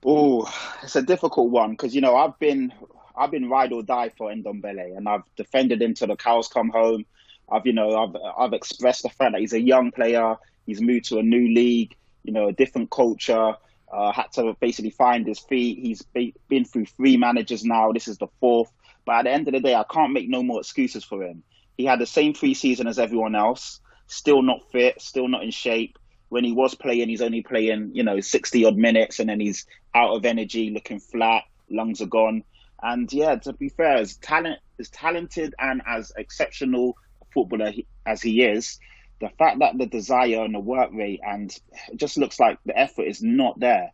Oh, 0.05 0.51
it's 0.83 0.95
a 0.95 1.01
difficult 1.01 1.49
one 1.49 1.71
because 1.71 1.93
you 1.93 2.01
know 2.01 2.15
I've 2.15 2.37
been 2.39 2.73
I've 3.15 3.31
been 3.31 3.49
ride 3.49 3.73
or 3.73 3.83
die 3.83 4.09
for 4.09 4.31
Ndombele 4.31 4.95
and 4.95 5.07
I've 5.07 5.23
defended 5.35 5.81
him 5.81 5.93
till 5.93 6.07
the 6.07 6.15
cows 6.15 6.47
come 6.47 6.69
home. 6.69 7.05
I've 7.51 7.65
you 7.65 7.73
know 7.73 7.95
I've 7.95 8.15
I've 8.37 8.53
expressed 8.53 9.03
the 9.03 9.09
fact 9.09 9.33
that 9.33 9.41
he's 9.41 9.53
a 9.53 9.61
young 9.61 9.91
player. 9.91 10.35
He's 10.65 10.81
moved 10.81 11.05
to 11.05 11.19
a 11.19 11.23
new 11.23 11.53
league, 11.53 11.95
you 12.23 12.33
know, 12.33 12.49
a 12.49 12.53
different 12.53 12.91
culture 12.91 13.55
uh, 13.91 14.11
had 14.11 14.31
to 14.33 14.55
basically 14.59 14.89
find 14.91 15.25
his 15.25 15.39
feet. 15.39 15.79
He's 15.79 16.01
be, 16.01 16.33
been 16.49 16.65
through 16.65 16.85
three 16.85 17.17
managers 17.17 17.63
now. 17.63 17.91
This 17.91 18.07
is 18.07 18.17
the 18.17 18.27
fourth. 18.39 18.71
But 19.05 19.19
at 19.19 19.23
the 19.23 19.31
end 19.31 19.47
of 19.47 19.53
the 19.53 19.59
day, 19.61 19.75
I 19.75 19.85
can't 19.89 20.13
make 20.13 20.29
no 20.29 20.43
more 20.43 20.59
excuses 20.59 21.03
for 21.03 21.23
him. 21.23 21.43
He 21.77 21.85
had 21.85 21.99
the 21.99 22.05
same 22.05 22.33
free 22.33 22.53
season 22.53 22.87
as 22.87 22.99
everyone 22.99 23.35
else, 23.35 23.79
still 24.07 24.41
not 24.41 24.69
fit, 24.71 25.01
still 25.01 25.27
not 25.27 25.43
in 25.43 25.51
shape. 25.51 25.97
When 26.29 26.43
he 26.43 26.51
was 26.51 26.75
playing, 26.75 27.07
he's 27.07 27.21
only 27.21 27.41
playing, 27.41 27.91
you 27.93 28.03
know, 28.03 28.19
60 28.19 28.65
odd 28.65 28.75
minutes 28.75 29.19
and 29.19 29.29
then 29.29 29.39
he's 29.39 29.65
out 29.97 30.15
of 30.15 30.25
energy, 30.25 30.69
looking 30.69 30.99
flat, 30.99 31.43
lungs 31.69 32.01
are 32.01 32.07
gone. 32.07 32.43
And 32.81 33.11
yeah, 33.11 33.35
to 33.35 33.53
be 33.53 33.69
fair, 33.69 33.97
as 33.97 34.17
talent 34.17 34.59
as 34.79 34.89
talented 34.89 35.55
and 35.57 35.81
as 35.87 36.11
exceptional 36.15 36.95
footballer 37.33 37.71
as 38.05 38.21
he 38.21 38.43
is, 38.43 38.79
the 39.19 39.29
fact 39.39 39.59
that 39.59 39.77
the 39.77 39.87
desire 39.87 40.43
and 40.43 40.53
the 40.53 40.59
work 40.59 40.91
rate 40.93 41.19
and 41.25 41.51
it 41.89 41.97
just 41.97 42.17
looks 42.17 42.39
like 42.39 42.59
the 42.65 42.77
effort 42.77 43.07
is 43.07 43.23
not 43.23 43.59
there. 43.59 43.91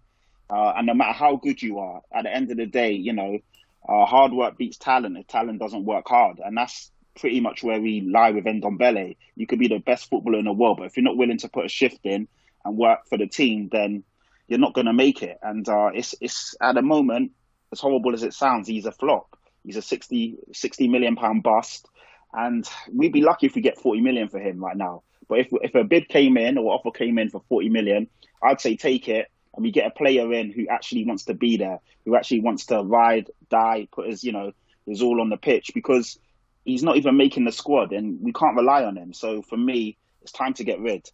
Uh, 0.49 0.73
and 0.75 0.87
no 0.87 0.93
matter 0.93 1.13
how 1.13 1.37
good 1.37 1.61
you 1.61 1.79
are, 1.79 2.01
at 2.13 2.23
the 2.23 2.33
end 2.35 2.51
of 2.51 2.57
the 2.57 2.65
day, 2.65 2.91
you 2.91 3.13
know, 3.13 3.39
uh, 3.87 4.05
hard 4.05 4.33
work 4.33 4.57
beats 4.57 4.77
talent 4.77 5.17
if 5.17 5.27
talent 5.27 5.59
doesn't 5.59 5.85
work 5.85 6.07
hard. 6.07 6.39
And 6.43 6.57
that's 6.57 6.91
pretty 7.19 7.39
much 7.39 7.63
where 7.63 7.79
we 7.79 8.01
lie 8.01 8.31
with 8.31 8.43
Ndombele. 8.43 9.15
You 9.35 9.47
could 9.47 9.59
be 9.59 9.69
the 9.69 9.79
best 9.79 10.09
footballer 10.09 10.39
in 10.39 10.45
the 10.45 10.53
world, 10.53 10.77
but 10.77 10.87
if 10.87 10.97
you're 10.97 11.03
not 11.05 11.17
willing 11.17 11.37
to 11.39 11.49
put 11.49 11.65
a 11.65 11.69
shift 11.69 11.99
in 12.03 12.27
and 12.65 12.77
work 12.77 13.07
for 13.07 13.17
the 13.17 13.27
team, 13.27 13.69
then 13.71 14.03
you're 14.47 14.59
not 14.59 14.73
going 14.73 14.87
to 14.87 14.93
make 14.93 15.23
it. 15.23 15.37
And 15.41 15.67
uh, 15.67 15.89
it's, 15.93 16.15
it's 16.21 16.55
at 16.61 16.75
the 16.75 16.81
moment, 16.81 17.31
as 17.71 17.79
horrible 17.79 18.13
as 18.13 18.23
it 18.23 18.33
sounds, 18.33 18.67
he's 18.67 18.85
a 18.85 18.91
flop. 18.91 19.37
He's 19.63 19.77
a 19.77 19.81
60, 19.81 20.37
60 20.51 20.87
million 20.87 21.15
pound 21.15 21.43
bust. 21.43 21.87
And 22.33 22.67
we'd 22.91 23.13
be 23.13 23.21
lucky 23.21 23.47
if 23.47 23.55
we 23.55 23.61
get 23.61 23.79
40 23.79 24.01
million 24.01 24.29
for 24.29 24.39
him 24.39 24.63
right 24.63 24.75
now. 24.75 25.03
But 25.27 25.39
if 25.39 25.47
if 25.51 25.75
a 25.75 25.83
bid 25.83 26.09
came 26.09 26.37
in 26.37 26.57
or 26.57 26.73
offer 26.73 26.91
came 26.91 27.17
in 27.17 27.29
for 27.29 27.41
40 27.47 27.69
million, 27.69 28.07
I'd 28.41 28.59
say 28.59 28.75
take 28.75 29.07
it 29.07 29.31
and 29.55 29.63
we 29.63 29.71
get 29.71 29.87
a 29.87 29.91
player 29.91 30.31
in 30.33 30.51
who 30.51 30.67
actually 30.67 31.05
wants 31.05 31.25
to 31.25 31.33
be 31.33 31.57
there, 31.57 31.79
who 32.05 32.15
actually 32.15 32.41
wants 32.41 32.67
to 32.67 32.81
ride, 32.81 33.29
die, 33.49 33.87
put 33.91 34.07
his, 34.07 34.23
you 34.23 34.31
know, 34.31 34.51
his 34.85 35.01
all 35.01 35.21
on 35.21 35.29
the 35.29 35.37
pitch 35.37 35.71
because 35.73 36.19
he's 36.65 36.83
not 36.83 36.97
even 36.97 37.17
making 37.17 37.45
the 37.45 37.51
squad 37.51 37.91
and 37.93 38.19
we 38.21 38.33
can't 38.33 38.55
rely 38.55 38.83
on 38.83 38.97
him. 38.97 39.13
So 39.13 39.41
for 39.41 39.57
me, 39.57 39.97
it's 40.21 40.31
time 40.31 40.53
to 40.55 40.63
get 40.63 40.79
rid. 40.79 41.09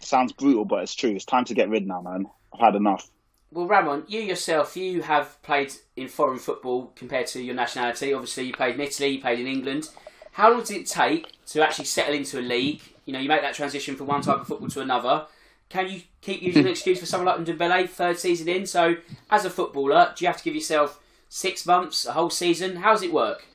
sounds 0.00 0.32
brutal, 0.32 0.64
but 0.64 0.82
it's 0.82 0.94
true. 0.94 1.14
It's 1.14 1.24
time 1.24 1.44
to 1.46 1.54
get 1.54 1.68
rid 1.68 1.86
now, 1.86 2.02
man. 2.02 2.26
I've 2.56 2.72
had 2.72 2.76
enough. 2.76 3.10
Well, 3.52 3.66
Ramon, 3.66 4.04
you 4.08 4.20
yourself, 4.20 4.76
you 4.76 5.02
have 5.02 5.40
played 5.42 5.72
in 5.96 6.08
foreign 6.08 6.38
football 6.38 6.92
compared 6.96 7.26
to 7.28 7.42
your 7.42 7.54
nationality. 7.54 8.12
Obviously, 8.12 8.44
you 8.44 8.52
played 8.52 8.74
in 8.74 8.80
Italy, 8.80 9.08
you 9.10 9.20
played 9.20 9.38
in 9.38 9.46
England. 9.46 9.88
How 10.32 10.50
long 10.50 10.60
does 10.60 10.70
it 10.70 10.86
take 10.86 11.32
to 11.46 11.62
actually 11.62 11.84
settle 11.86 12.14
into 12.14 12.38
a 12.38 12.42
league? 12.42 12.82
You 13.04 13.12
know, 13.12 13.20
you 13.20 13.28
make 13.28 13.42
that 13.42 13.54
transition 13.54 13.96
from 13.96 14.08
one 14.08 14.20
type 14.20 14.40
of 14.40 14.46
football 14.46 14.68
to 14.68 14.80
another. 14.80 15.26
Can 15.68 15.88
you 15.88 16.02
keep 16.20 16.42
using 16.42 16.64
an 16.64 16.72
excuse 16.72 17.00
for 17.00 17.06
someone 17.06 17.26
like 17.26 17.46
Ndombele, 17.46 17.88
third 17.88 18.18
season 18.18 18.48
in? 18.48 18.66
So, 18.66 18.96
as 19.30 19.44
a 19.44 19.50
footballer, 19.50 20.12
do 20.16 20.24
you 20.24 20.26
have 20.26 20.36
to 20.38 20.44
give 20.44 20.54
yourself 20.54 21.00
six 21.28 21.64
months, 21.66 22.04
a 22.04 22.12
whole 22.12 22.30
season? 22.30 22.76
How 22.76 22.92
does 22.92 23.02
it 23.02 23.12
work? 23.12 23.46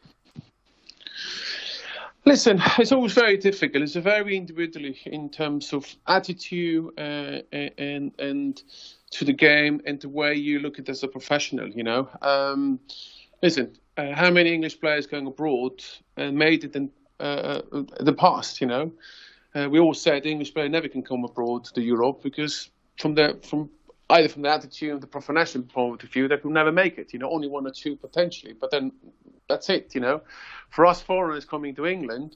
Listen, 2.26 2.62
it's 2.78 2.92
always 2.92 3.14
very 3.14 3.38
difficult. 3.38 3.84
It's 3.84 3.96
very 3.96 4.38
individually 4.38 4.98
in 5.06 5.30
terms 5.30 5.74
of 5.74 5.96
attitude 6.08 6.92
uh, 6.98 7.42
and 7.52 8.12
and 8.20 8.64
to 9.12 9.26
the 9.26 9.34
game 9.34 9.82
and 9.86 10.00
the 10.00 10.10
way 10.10 10.36
you 10.36 10.60
look 10.60 10.80
at 10.80 10.88
it 10.88 10.90
as 10.90 11.04
a 11.04 11.08
professional. 11.08 11.68
You 11.70 11.84
know, 11.84 12.10
um, 12.22 12.80
listen, 13.42 13.76
uh, 13.98 14.14
how 14.14 14.30
many 14.30 14.54
English 14.54 14.80
players 14.80 15.08
going 15.08 15.28
abroad 15.28 15.84
and 16.16 16.38
made 16.38 16.64
it 16.64 16.76
in 16.76 16.92
uh, 17.20 17.62
uh, 17.72 17.84
the 18.00 18.14
past? 18.14 18.62
You 18.62 18.68
know, 18.68 18.92
uh, 19.56 19.68
we 19.70 19.80
all 19.80 19.96
said 19.96 20.26
English 20.26 20.54
player 20.54 20.70
never 20.70 20.88
can 20.88 21.02
come 21.02 21.26
abroad 21.26 21.66
to 21.66 21.82
Europe 21.82 22.22
because 22.22 22.70
from 23.00 23.16
the 23.16 23.40
from 23.42 23.70
either 24.12 24.30
from 24.30 24.42
the 24.44 24.50
attitude 24.50 24.94
of 24.94 25.02
the 25.02 25.08
professional 25.08 25.64
point 25.64 26.04
of 26.04 26.10
view, 26.10 26.28
they 26.28 26.36
will 26.44 26.52
never 26.52 26.72
make 26.72 26.98
it. 26.98 27.14
You 27.14 27.20
know, 27.20 27.30
only 27.32 27.48
one 27.48 27.66
or 27.66 27.72
two 27.72 27.96
potentially, 27.96 28.54
but 28.54 28.72
then 28.72 28.92
that's 29.50 29.70
it. 29.70 29.96
You 29.96 30.02
know, 30.02 30.22
for 30.70 30.86
us 30.86 31.02
foreigners 31.02 31.46
coming 31.46 31.76
to 31.76 31.86
England, 31.86 32.36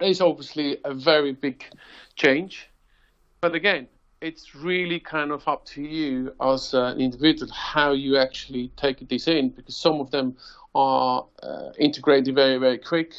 it's 0.00 0.20
obviously 0.20 0.78
a 0.84 0.94
very 0.94 1.32
big 1.32 1.64
change. 2.16 2.68
But 3.40 3.54
again, 3.54 3.88
it's 4.20 4.54
really 4.54 5.00
kind 5.00 5.32
of 5.32 5.46
up 5.48 5.64
to 5.66 5.82
you 5.82 6.32
as 6.40 6.74
an 6.74 7.00
individual 7.00 7.50
how 7.52 7.92
you 7.92 8.16
actually 8.16 8.70
take 8.76 9.06
this 9.08 9.26
in, 9.26 9.50
because 9.50 9.76
some 9.76 10.00
of 10.00 10.10
them 10.10 10.36
are 10.74 11.26
uh, 11.42 11.70
integrated 11.78 12.34
very, 12.34 12.58
very 12.58 12.78
quick 12.78 13.14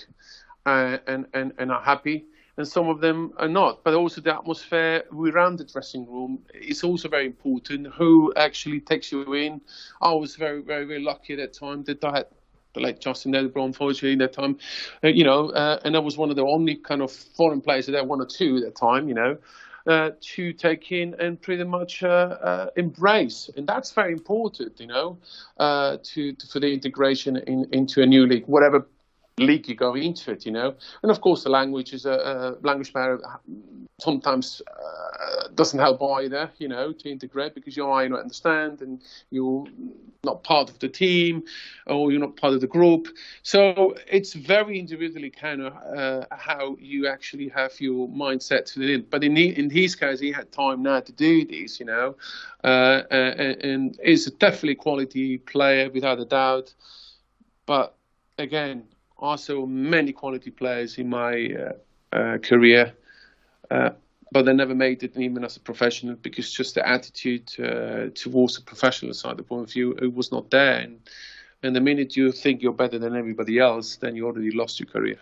uh, 0.66 0.98
and, 1.08 1.26
and, 1.34 1.52
and 1.58 1.72
are 1.72 1.82
happy 1.82 2.26
and 2.58 2.68
some 2.68 2.88
of 2.88 3.02
them 3.02 3.34
are 3.38 3.48
not. 3.48 3.84
But 3.84 3.94
also 3.94 4.22
the 4.22 4.36
atmosphere 4.36 5.04
around 5.12 5.58
the 5.58 5.66
dressing 5.66 6.06
room 6.06 6.40
is 6.54 6.84
also 6.84 7.10
very 7.10 7.26
important. 7.26 7.88
Who 7.98 8.34
actually 8.36 8.80
takes 8.82 9.12
you 9.12 9.34
in? 9.34 9.62
I 10.02 10.12
was 10.14 10.36
very, 10.36 10.62
very, 10.62 10.86
very 10.86 11.02
lucky 11.02 11.34
at 11.34 11.40
that 11.40 11.54
time 11.54 11.84
that 11.86 12.04
I 12.04 12.18
had 12.18 12.26
the 12.74 12.82
late 12.82 13.00
Justin 13.00 13.36
Edinburgh, 13.36 13.66
unfortunately, 13.66 14.16
that 14.18 14.34
time, 14.34 14.58
uh, 15.04 15.08
you 15.08 15.24
know, 15.24 15.50
uh, 15.50 15.80
and 15.84 15.96
I 15.96 16.00
was 16.00 16.18
one 16.18 16.30
of 16.30 16.36
the 16.36 16.44
only 16.44 16.76
kind 16.76 17.02
of 17.02 17.12
foreign 17.12 17.62
players 17.62 17.86
there, 17.86 18.04
one 18.04 18.20
or 18.20 18.26
two 18.26 18.58
at 18.58 18.64
that 18.64 18.76
time, 18.76 19.08
you 19.08 19.14
know, 19.14 19.38
uh, 19.86 20.12
to 20.22 20.54
take 20.54 20.92
in 20.92 21.16
and 21.20 21.42
pretty 21.42 21.64
much 21.66 22.04
uh, 22.04 22.08
uh, 22.08 22.68
embrace, 22.76 23.50
and 23.58 23.68
that's 23.68 23.92
very 23.92 24.14
important, 24.14 24.80
you 24.80 24.88
know, 24.88 25.18
uh, 25.58 25.98
to, 26.04 26.34
to, 26.34 26.48
for 26.48 26.60
the 26.60 26.72
integration 26.72 27.38
in, 27.38 27.68
into 27.72 28.02
a 28.02 28.06
new 28.06 28.26
league, 28.26 28.46
whatever 28.48 28.88
league 29.38 29.68
you 29.68 29.76
go 29.76 29.96
into 29.96 30.32
it, 30.32 30.46
you 30.46 30.52
know. 30.52 30.76
And 31.02 31.12
of 31.12 31.22
course, 31.22 31.44
the 31.44 31.50
language 31.50 31.94
is 31.94 32.06
a, 32.06 32.58
a 32.62 32.66
language 32.66 32.94
barrier. 32.94 33.20
Sometimes 34.00 34.62
uh, 34.68 35.48
doesn't 35.56 35.80
help 35.80 36.02
either, 36.02 36.52
you 36.58 36.68
know, 36.68 36.92
to 36.92 37.10
integrate 37.10 37.56
because 37.56 37.78
you 37.78 37.86
are 37.86 38.08
not 38.10 38.22
understand 38.22 38.82
and 38.82 39.02
you're 39.30 39.66
not 40.24 40.44
part 40.44 40.70
of 40.70 40.80
the 40.80 40.90
team 40.90 41.44
or 41.88 42.12
you're 42.12 42.20
not 42.20 42.36
part 42.36 42.54
of 42.54 42.62
the 42.62 42.68
group. 42.68 43.08
So 43.44 43.96
it's 44.08 44.34
very 44.34 44.80
individually 44.80 45.30
kind 45.30 45.62
of 45.62 45.74
uh, 45.98 46.26
how 46.32 46.76
you 46.80 47.08
actually 47.08 47.50
have 47.50 47.80
your 47.80 48.08
mindset 48.10 48.76
it. 48.78 49.10
But 49.10 49.24
in 49.24 49.38
in 49.38 49.70
his 49.70 49.96
case, 49.96 50.20
he 50.20 50.32
had 50.32 50.52
time 50.52 50.84
now 50.84 51.00
to 51.00 51.12
do 51.12 51.46
this, 51.46 51.80
you 51.80 51.86
know, 51.86 52.16
uh, 52.64 53.04
and, 53.12 53.62
and 53.64 54.00
is 54.04 54.26
definitely 54.26 54.74
a 54.74 54.76
quality 54.76 55.38
player 55.38 55.90
without 55.90 56.20
a 56.20 56.26
doubt. 56.26 56.74
But 57.66 57.96
again, 58.38 58.84
also 59.24 59.66
many 59.66 60.12
quality 60.12 60.52
players 60.52 60.98
in 60.98 61.10
my 61.10 61.48
uh, 61.48 62.16
uh, 62.16 62.38
career, 62.40 62.94
uh, 63.72 63.92
but 64.32 64.44
they 64.46 64.54
never 64.54 64.76
made 64.76 65.02
it 65.02 65.18
even 65.18 65.44
as 65.46 65.56
a 65.56 65.62
professional 65.62 66.16
because 66.16 66.52
just 66.52 66.76
the 66.76 66.88
attitude 66.88 67.50
uh, 67.60 68.10
towards 68.14 68.56
the 68.58 68.62
professional 68.62 69.14
side, 69.14 69.38
the 69.38 69.44
point 69.44 69.64
of 69.64 69.72
view, 69.72 69.94
it 70.02 70.14
was 70.14 70.32
not 70.32 70.52
there. 70.52 70.80
And, 70.80 71.00
and 71.64 71.76
the 71.76 71.80
minute 71.80 72.18
you 72.18 72.32
think 72.34 72.62
you're 72.62 72.74
better 72.74 73.00
than 73.00 73.16
everybody 73.16 73.60
else, 73.60 73.96
then 73.96 74.16
you 74.16 74.26
already 74.26 74.52
lost 74.52 74.80
your 74.80 74.90
career. 74.90 75.20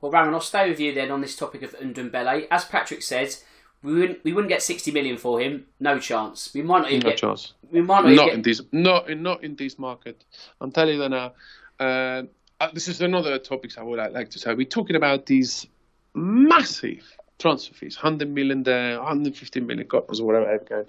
Well, 0.00 0.12
Ramon, 0.12 0.34
I'll 0.34 0.40
stay 0.40 0.68
with 0.68 0.78
you 0.78 0.94
then 0.94 1.10
on 1.10 1.20
this 1.20 1.34
topic 1.34 1.62
of 1.62 1.72
Ndombele. 1.80 2.46
As 2.50 2.64
Patrick 2.64 3.02
said, 3.02 3.34
we 3.82 3.94
wouldn't 3.94 4.24
we 4.24 4.32
wouldn't 4.32 4.50
get 4.50 4.62
sixty 4.62 4.90
million 4.92 5.16
for 5.16 5.40
him. 5.40 5.66
No 5.80 5.98
chance. 5.98 6.54
We 6.54 6.62
might 6.62 6.82
not 6.82 6.90
even 6.90 7.04
no 7.04 7.10
get. 7.10 7.18
chance. 7.18 7.54
We 7.70 7.80
might 7.80 8.04
not, 8.04 8.12
not 8.12 8.26
get, 8.26 8.34
in 8.34 8.42
this 8.42 8.60
not 8.70 9.10
in 9.10 9.22
not 9.22 9.42
in 9.42 9.56
this 9.56 9.78
market. 9.78 10.24
I'm 10.60 10.70
telling 10.70 11.00
you 11.00 11.08
now. 11.08 11.32
Uh, 11.80 12.22
uh, 12.60 12.70
this 12.72 12.88
is 12.88 13.00
another 13.00 13.38
topic 13.38 13.76
I 13.78 13.82
would 13.82 13.98
like 14.12 14.30
to 14.30 14.38
say. 14.38 14.54
We're 14.54 14.66
talking 14.66 14.96
about 14.96 15.26
these 15.26 15.66
massive 16.14 17.04
transfer 17.38 17.74
fees, 17.74 17.96
100 17.96 18.28
million 18.30 18.62
there, 18.62 18.98
150 18.98 19.60
million, 19.60 19.88
knows 19.92 20.22
whatever. 20.22 20.86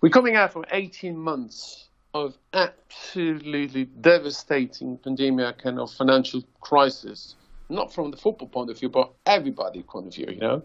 We're 0.00 0.10
coming 0.10 0.36
out 0.36 0.52
from 0.52 0.64
18 0.70 1.16
months 1.16 1.88
of 2.14 2.36
absolutely 2.54 3.84
devastating 3.84 4.96
pandemic 4.98 5.64
and 5.64 5.78
of 5.78 5.92
financial 5.92 6.42
crisis, 6.60 7.34
not 7.68 7.92
from 7.92 8.10
the 8.10 8.16
football 8.16 8.48
point 8.48 8.70
of 8.70 8.78
view, 8.78 8.88
but 8.88 9.12
everybody 9.26 9.82
point 9.82 10.06
of 10.06 10.14
view, 10.14 10.26
you 10.30 10.40
know. 10.40 10.62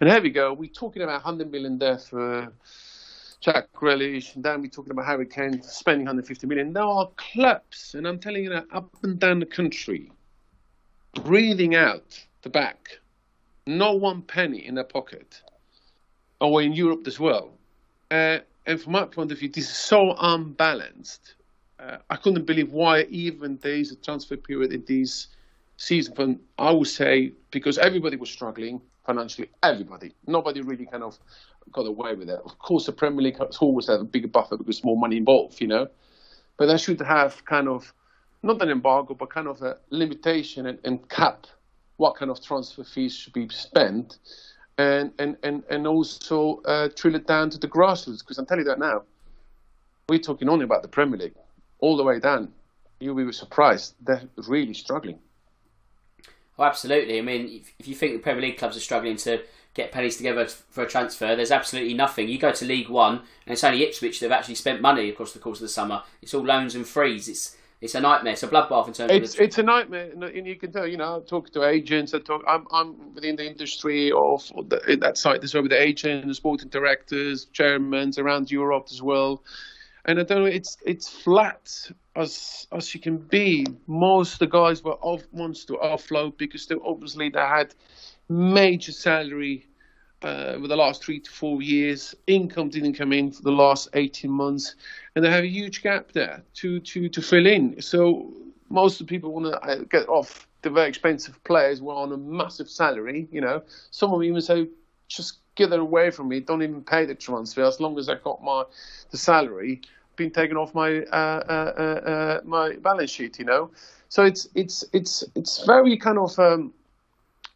And 0.00 0.08
here 0.08 0.22
we 0.22 0.30
go. 0.30 0.52
We're 0.54 0.70
talking 0.70 1.02
about 1.02 1.24
100 1.24 1.50
million 1.50 1.78
there 1.78 1.98
for 1.98 2.52
Jack 3.40 3.72
Grealish, 3.72 4.34
and 4.34 4.44
then 4.44 4.60
we're 4.60 4.68
talking 4.68 4.90
about 4.90 5.06
Harry 5.06 5.26
Kane 5.26 5.62
spending 5.62 6.06
150 6.06 6.46
million. 6.48 6.72
There 6.72 6.82
are 6.82 7.08
clubs, 7.16 7.94
and 7.94 8.06
I'm 8.06 8.18
telling 8.18 8.44
you 8.44 8.50
that 8.50 8.66
up 8.72 8.90
and 9.02 9.18
down 9.18 9.38
the 9.38 9.46
country, 9.46 10.10
breathing 11.14 11.76
out 11.76 12.18
the 12.42 12.50
back, 12.50 12.98
no 13.66 13.92
one 13.92 14.22
penny 14.22 14.66
in 14.66 14.74
their 14.74 14.84
pocket, 14.84 15.40
or 16.40 16.62
in 16.62 16.72
Europe 16.72 17.06
as 17.06 17.20
well. 17.20 17.52
Uh, 18.10 18.38
and 18.66 18.80
from 18.80 18.92
my 18.92 19.04
point 19.04 19.30
of 19.30 19.38
view, 19.38 19.48
this 19.48 19.70
is 19.70 19.76
so 19.76 20.14
unbalanced. 20.18 21.34
Uh, 21.78 21.98
I 22.10 22.16
couldn't 22.16 22.44
believe 22.44 22.72
why 22.72 23.02
even 23.04 23.56
there 23.58 23.74
is 23.74 23.92
a 23.92 23.96
transfer 23.96 24.36
period 24.36 24.72
in 24.72 24.84
this 24.86 25.28
season. 25.76 26.14
From 26.14 26.40
I 26.58 26.72
would 26.72 26.88
say 26.88 27.32
because 27.52 27.78
everybody 27.78 28.16
was 28.16 28.30
struggling 28.30 28.80
financially, 29.08 29.48
everybody, 29.62 30.14
nobody 30.26 30.60
really 30.60 30.84
kind 30.84 31.02
of 31.02 31.18
got 31.72 31.86
away 31.86 32.14
with 32.14 32.28
it. 32.28 32.38
Of 32.44 32.58
course, 32.58 32.84
the 32.84 32.92
Premier 32.92 33.22
League 33.22 33.38
has 33.38 33.56
always 33.56 33.86
had 33.86 34.00
a 34.00 34.04
bigger 34.04 34.28
buffer 34.28 34.58
because 34.58 34.84
more 34.84 34.98
money 34.98 35.16
involved, 35.16 35.62
you 35.62 35.66
know. 35.66 35.88
But 36.58 36.66
they 36.66 36.76
should 36.76 37.00
have 37.00 37.42
kind 37.46 37.68
of 37.68 37.94
not 38.42 38.60
an 38.60 38.68
embargo, 38.68 39.14
but 39.14 39.30
kind 39.30 39.48
of 39.48 39.62
a 39.62 39.78
limitation 39.88 40.66
and, 40.66 40.78
and 40.84 41.08
cap 41.08 41.46
what 41.96 42.16
kind 42.16 42.30
of 42.30 42.44
transfer 42.44 42.84
fees 42.84 43.16
should 43.16 43.32
be 43.32 43.48
spent, 43.48 44.18
and 44.76 45.10
and 45.18 45.38
and 45.42 45.64
and 45.70 45.86
also 45.86 46.60
uh, 46.66 46.88
drill 46.94 47.14
it 47.14 47.26
down 47.26 47.48
to 47.50 47.58
the 47.58 47.66
grassroots. 47.66 48.20
Because 48.20 48.36
I'm 48.36 48.44
telling 48.44 48.64
you 48.64 48.70
that 48.70 48.78
now, 48.78 49.04
we're 50.10 50.18
talking 50.18 50.50
only 50.50 50.64
about 50.64 50.82
the 50.82 50.88
Premier 50.88 51.18
League, 51.18 51.34
all 51.78 51.96
the 51.96 52.04
way 52.04 52.20
down. 52.20 52.52
You'll 53.00 53.14
be 53.14 53.32
surprised 53.32 53.94
they're 54.02 54.28
really 54.46 54.74
struggling. 54.74 55.18
Oh, 56.58 56.64
absolutely. 56.64 57.18
I 57.18 57.22
mean, 57.22 57.48
if, 57.48 57.72
if 57.78 57.86
you 57.86 57.94
think 57.94 58.14
the 58.14 58.18
Premier 58.18 58.42
League 58.42 58.58
clubs 58.58 58.76
are 58.76 58.80
struggling 58.80 59.16
to 59.18 59.42
get 59.74 59.92
pennies 59.92 60.16
together 60.16 60.46
for 60.46 60.82
a 60.82 60.88
transfer, 60.88 61.36
there's 61.36 61.52
absolutely 61.52 61.94
nothing. 61.94 62.28
You 62.28 62.38
go 62.38 62.50
to 62.50 62.64
League 62.64 62.88
One, 62.88 63.14
and 63.16 63.52
it's 63.52 63.62
only 63.62 63.84
Ipswich 63.84 64.18
that 64.20 64.30
have 64.30 64.38
actually 64.38 64.56
spent 64.56 64.80
money 64.80 65.08
across 65.08 65.32
the 65.32 65.38
course 65.38 65.58
of 65.58 65.62
the 65.62 65.68
summer. 65.68 66.02
It's 66.20 66.34
all 66.34 66.44
loans 66.44 66.74
and 66.74 66.86
frees. 66.86 67.28
It's 67.28 67.56
it's 67.80 67.94
a 67.94 68.00
nightmare. 68.00 68.32
It's 68.32 68.42
a 68.42 68.48
bloodbath 68.48 68.88
in 68.88 68.92
terms 68.92 69.12
it's, 69.12 69.34
of. 69.34 69.40
It's 69.40 69.58
a 69.58 69.62
nightmare, 69.62 70.10
and 70.10 70.46
you 70.46 70.56
can 70.56 70.72
tell. 70.72 70.86
You 70.86 70.96
know, 70.96 71.16
I'm 71.16 71.22
talking 71.22 71.52
to 71.52 71.64
agents. 71.64 72.12
I 72.12 72.18
talk. 72.18 72.42
I'm 72.48 72.66
I'm 72.72 73.14
within 73.14 73.36
the 73.36 73.46
industry 73.46 74.10
of 74.10 74.50
the, 74.68 74.98
that 75.00 75.16
side. 75.16 75.42
There's 75.42 75.54
over 75.54 75.68
the 75.68 75.80
agents, 75.80 76.26
the 76.26 76.34
sporting 76.34 76.70
directors, 76.70 77.44
chairmen 77.52 78.12
around 78.18 78.50
Europe 78.50 78.88
as 78.90 79.00
well. 79.00 79.44
And 80.06 80.18
I 80.18 80.24
don't 80.24 80.40
know. 80.40 80.46
It's 80.46 80.76
it's 80.84 81.08
flat 81.08 81.88
as 82.18 82.66
as 82.72 82.94
you 82.94 83.00
can 83.00 83.16
be. 83.16 83.66
Most 83.86 84.34
of 84.34 84.38
the 84.40 84.46
guys 84.46 84.82
were 84.82 84.98
off 85.00 85.22
wants 85.32 85.64
to 85.66 85.74
offload 85.74 86.36
because 86.36 86.66
they 86.66 86.76
obviously 86.84 87.28
they 87.30 87.40
had 87.40 87.74
major 88.28 88.92
salary 88.92 89.66
uh, 90.22 90.52
over 90.56 90.68
the 90.68 90.76
last 90.76 91.02
three 91.04 91.20
to 91.20 91.30
four 91.30 91.62
years. 91.62 92.14
Income 92.26 92.70
didn't 92.70 92.94
come 92.94 93.12
in 93.12 93.30
for 93.30 93.42
the 93.42 93.52
last 93.52 93.88
18 93.94 94.30
months, 94.30 94.74
and 95.14 95.24
they 95.24 95.30
have 95.30 95.44
a 95.44 95.48
huge 95.48 95.82
gap 95.82 96.12
there 96.12 96.42
to, 96.54 96.80
to, 96.80 97.08
to 97.08 97.22
fill 97.22 97.46
in. 97.46 97.80
So 97.80 98.32
most 98.68 99.00
of 99.00 99.06
the 99.06 99.10
people 99.10 99.32
want 99.32 99.46
to 99.46 99.60
uh, 99.60 99.76
get 99.84 100.08
off 100.08 100.46
the 100.62 100.70
very 100.70 100.88
expensive 100.88 101.42
players 101.44 101.78
who 101.78 101.90
are 101.90 102.02
on 102.02 102.12
a 102.12 102.16
massive 102.16 102.68
salary. 102.68 103.28
You 103.30 103.40
know, 103.40 103.62
some 103.90 104.12
of 104.12 104.18
them 104.18 104.24
even 104.24 104.40
say, 104.40 104.68
just 105.06 105.38
get 105.54 105.72
it 105.72 105.78
away 105.78 106.10
from 106.10 106.28
me. 106.28 106.40
Don't 106.40 106.62
even 106.62 106.82
pay 106.82 107.04
the 107.04 107.14
transfer 107.14 107.62
as 107.62 107.80
long 107.80 107.98
as 107.98 108.08
I 108.08 108.16
got 108.16 108.42
my 108.42 108.64
the 109.10 109.18
salary 109.18 109.82
been 110.18 110.30
taken 110.30 110.56
off 110.56 110.74
my 110.74 110.98
uh, 111.04 111.42
uh, 111.48 112.10
uh, 112.12 112.40
my 112.44 112.76
balance 112.76 113.10
sheet. 113.10 113.38
You 113.38 113.46
know, 113.46 113.70
so 114.08 114.24
it's 114.24 114.48
it's 114.54 114.84
it's 114.92 115.24
it's 115.34 115.64
very 115.64 115.96
kind 115.96 116.18
of 116.18 116.38
um, 116.38 116.74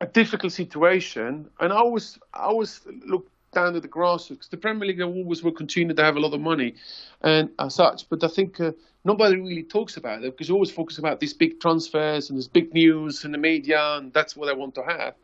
a 0.00 0.06
difficult 0.06 0.52
situation, 0.52 1.50
and 1.60 1.72
I 1.72 1.76
always 1.76 2.18
I 2.32 2.44
always 2.44 2.80
look 3.06 3.28
down 3.52 3.74
to 3.74 3.80
the 3.80 3.88
grassroots 3.88 4.30
because 4.30 4.48
the 4.48 4.56
Premier 4.56 4.88
League 4.88 5.02
always 5.02 5.42
will 5.42 5.52
continue 5.52 5.94
to 5.94 6.02
have 6.02 6.16
a 6.16 6.20
lot 6.20 6.32
of 6.32 6.40
money 6.40 6.74
and 7.20 7.50
as 7.58 7.74
such. 7.74 8.08
But 8.08 8.24
I 8.24 8.28
think 8.28 8.58
uh, 8.60 8.72
nobody 9.04 9.36
really 9.36 9.62
talks 9.62 9.96
about 9.96 10.24
it 10.24 10.32
because 10.32 10.48
you 10.48 10.54
always 10.54 10.70
focus 10.70 10.98
about 10.98 11.20
these 11.20 11.34
big 11.34 11.60
transfers 11.60 12.30
and 12.30 12.38
this 12.38 12.48
big 12.48 12.72
news 12.72 13.24
in 13.24 13.32
the 13.32 13.38
media, 13.38 13.96
and 13.96 14.12
that's 14.12 14.36
what 14.36 14.48
I 14.48 14.54
want 14.54 14.74
to 14.76 14.82
have. 14.82 15.14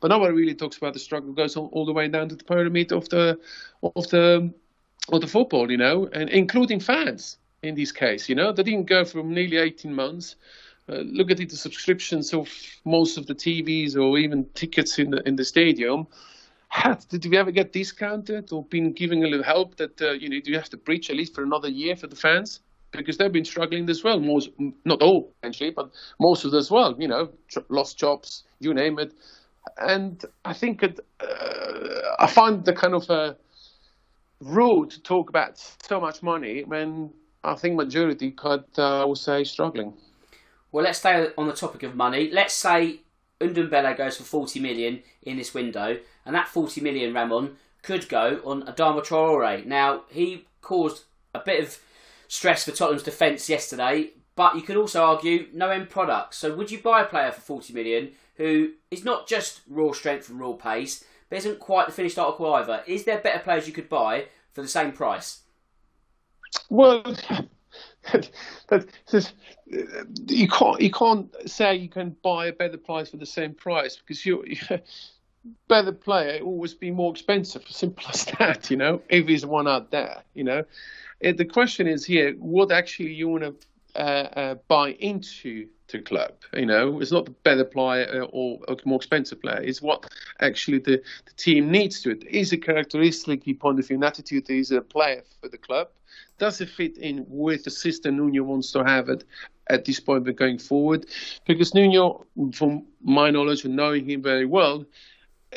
But 0.00 0.08
nobody 0.08 0.32
really 0.32 0.54
talks 0.54 0.76
about 0.76 0.94
the 0.94 0.98
struggle 0.98 1.32
goes 1.32 1.56
all, 1.56 1.68
all 1.72 1.86
the 1.86 1.92
way 1.92 2.08
down 2.08 2.28
to 2.28 2.36
the 2.36 2.44
pyramid 2.44 2.92
of 2.92 3.08
the 3.08 3.38
of 3.82 4.08
the 4.08 4.52
of 5.10 5.20
the 5.20 5.26
football, 5.26 5.70
you 5.70 5.76
know, 5.76 6.08
and 6.12 6.28
including 6.30 6.80
fans 6.80 7.38
in 7.62 7.74
this 7.74 7.92
case. 7.92 8.28
You 8.28 8.34
know, 8.34 8.52
they 8.52 8.62
didn't 8.62 8.86
go 8.86 9.04
from 9.04 9.32
nearly 9.34 9.56
18 9.56 9.92
months. 9.94 10.36
Uh, 10.88 10.96
look 11.04 11.30
at 11.30 11.40
it, 11.40 11.48
the 11.48 11.56
subscriptions 11.56 12.34
of 12.34 12.48
most 12.84 13.16
of 13.16 13.26
the 13.26 13.34
TVs 13.34 13.96
or 13.96 14.18
even 14.18 14.44
tickets 14.54 14.98
in 14.98 15.10
the 15.10 15.26
in 15.28 15.36
the 15.36 15.44
stadium 15.44 16.06
have, 16.72 17.06
did 17.08 17.26
we 17.26 17.36
ever 17.36 17.50
get 17.50 17.72
discounted 17.72 18.50
or 18.50 18.64
been 18.64 18.92
giving 18.92 19.24
a 19.24 19.26
little 19.26 19.44
help 19.44 19.76
that 19.76 20.00
uh, 20.00 20.12
you 20.12 20.28
know 20.28 20.40
do 20.40 20.50
you 20.50 20.56
have 20.56 20.70
to 20.70 20.78
breach 20.78 21.10
at 21.10 21.16
least 21.16 21.34
for 21.34 21.42
another 21.42 21.68
year 21.68 21.94
for 21.94 22.06
the 22.06 22.16
fans 22.16 22.60
because 22.92 23.18
they've 23.18 23.32
been 23.32 23.44
struggling 23.44 23.88
as 23.90 24.02
well 24.02 24.18
most 24.18 24.48
not 24.86 25.02
all 25.02 25.30
actually 25.42 25.70
but 25.70 25.90
most 26.18 26.46
of 26.46 26.50
them 26.50 26.58
as 26.58 26.70
well 26.70 26.96
you 26.98 27.06
know 27.06 27.28
lost 27.68 27.98
jobs 27.98 28.44
you 28.58 28.72
name 28.72 28.98
it 28.98 29.12
and 29.78 30.24
I 30.46 30.54
think 30.54 30.82
it, 30.82 30.98
uh, 31.20 32.14
I 32.18 32.26
find 32.26 32.64
the 32.64 32.72
kind 32.72 32.94
of 32.94 33.08
uh, 33.10 33.34
rude 34.42 34.90
to 34.90 35.00
talk 35.02 35.28
about 35.28 35.58
so 35.58 36.00
much 36.00 36.22
money 36.22 36.64
when 36.64 37.10
I 37.44 37.54
think 37.54 37.76
majority 37.76 38.30
could 38.32 38.64
uh, 38.76 39.14
say 39.14 39.44
struggling. 39.44 39.94
Well, 40.70 40.84
let's 40.84 40.98
stay 40.98 41.28
on 41.36 41.46
the 41.46 41.52
topic 41.52 41.82
of 41.82 41.94
money. 41.94 42.30
Let's 42.30 42.54
say 42.54 43.00
Ndombele 43.40 43.96
goes 43.96 44.16
for 44.16 44.24
40 44.24 44.60
million 44.60 45.02
in 45.22 45.36
this 45.36 45.54
window, 45.54 45.98
and 46.24 46.34
that 46.34 46.48
40 46.48 46.80
million, 46.80 47.12
Ramon, 47.12 47.56
could 47.82 48.08
go 48.08 48.40
on 48.44 48.62
Adama 48.62 49.04
Traore. 49.04 49.66
Now, 49.66 50.04
he 50.08 50.46
caused 50.60 51.04
a 51.34 51.40
bit 51.40 51.62
of 51.62 51.78
stress 52.28 52.64
for 52.64 52.70
Tottenham's 52.70 53.02
defence 53.02 53.48
yesterday, 53.48 54.10
but 54.34 54.56
you 54.56 54.62
could 54.62 54.76
also 54.76 55.02
argue 55.02 55.48
no 55.52 55.70
end 55.70 55.90
product. 55.90 56.34
So, 56.34 56.54
would 56.54 56.70
you 56.70 56.80
buy 56.80 57.02
a 57.02 57.06
player 57.06 57.32
for 57.32 57.40
40 57.40 57.72
million 57.74 58.12
who 58.36 58.72
is 58.90 59.04
not 59.04 59.28
just 59.28 59.60
raw 59.68 59.92
strength 59.92 60.30
and 60.30 60.40
raw 60.40 60.52
pace, 60.52 61.04
but 61.32 61.38
isn't 61.38 61.60
quite 61.60 61.86
the 61.86 61.92
finished 61.92 62.18
article 62.18 62.52
either? 62.52 62.82
Is 62.86 63.04
there 63.04 63.16
better 63.16 63.38
players 63.38 63.66
you 63.66 63.72
could 63.72 63.88
buy 63.88 64.26
for 64.52 64.60
the 64.60 64.68
same 64.68 64.92
price? 64.92 65.40
Well, 66.68 67.02
that, 68.68 69.32
you 70.26 70.46
can't 70.46 70.80
you 70.82 70.90
can't 70.90 71.34
say 71.46 71.74
you 71.74 71.88
can 71.88 72.14
buy 72.22 72.48
a 72.48 72.52
better 72.52 72.76
price 72.76 73.08
for 73.08 73.16
the 73.16 73.24
same 73.24 73.54
price 73.54 73.96
because 73.96 74.26
you 74.26 74.44
better 75.68 75.92
player 75.92 76.42
always 76.42 76.74
be 76.74 76.90
more 76.90 77.10
expensive. 77.10 77.64
Simple 77.66 78.04
as 78.10 78.26
that, 78.38 78.70
you 78.70 78.76
know. 78.76 79.00
If 79.08 79.26
there's 79.26 79.46
one 79.46 79.66
out 79.66 79.90
there, 79.90 80.24
you 80.34 80.44
know. 80.44 80.64
And 81.22 81.38
the 81.38 81.46
question 81.46 81.86
is 81.86 82.04
here: 82.04 82.34
what 82.34 82.70
actually 82.70 83.14
you 83.14 83.30
want 83.30 83.44
to 83.44 83.54
uh, 83.98 84.28
uh, 84.36 84.54
buy 84.68 84.90
into 84.90 85.66
the 85.92 86.00
club? 86.00 86.32
You 86.52 86.66
know, 86.66 87.00
it's 87.00 87.12
not 87.12 87.26
the 87.26 87.30
better 87.30 87.64
player 87.64 88.22
uh, 88.22 88.26
or 88.32 88.60
a 88.68 88.76
more 88.84 88.96
expensive 88.96 89.40
player. 89.40 89.60
It's 89.62 89.80
what 89.80 90.10
actually 90.40 90.78
the, 90.78 91.02
the 91.26 91.32
team 91.36 91.70
needs 91.70 92.00
to 92.02 92.10
it. 92.10 92.24
Is 92.24 92.52
a 92.52 92.58
characteristic 92.58 93.44
point 93.60 93.78
of 93.78 93.86
view, 93.86 93.96
an 93.96 94.04
attitude 94.04 94.50
is 94.50 94.70
a 94.70 94.80
player 94.80 95.22
for 95.40 95.48
the 95.48 95.58
club 95.58 95.88
does 96.38 96.60
it 96.60 96.68
fit 96.68 96.98
in 96.98 97.24
with 97.28 97.64
the 97.64 97.70
system 97.70 98.16
Nuno 98.16 98.42
wants 98.42 98.72
to 98.72 98.84
have 98.84 99.08
it 99.08 99.24
at 99.68 99.84
this 99.84 100.00
point 100.00 100.24
but 100.24 100.36
going 100.36 100.58
forward? 100.58 101.06
Because 101.46 101.74
Nuno, 101.74 102.26
from 102.52 102.86
my 103.02 103.30
knowledge 103.30 103.64
and 103.64 103.76
knowing 103.76 104.08
him 104.08 104.22
very 104.22 104.46
well, 104.46 104.84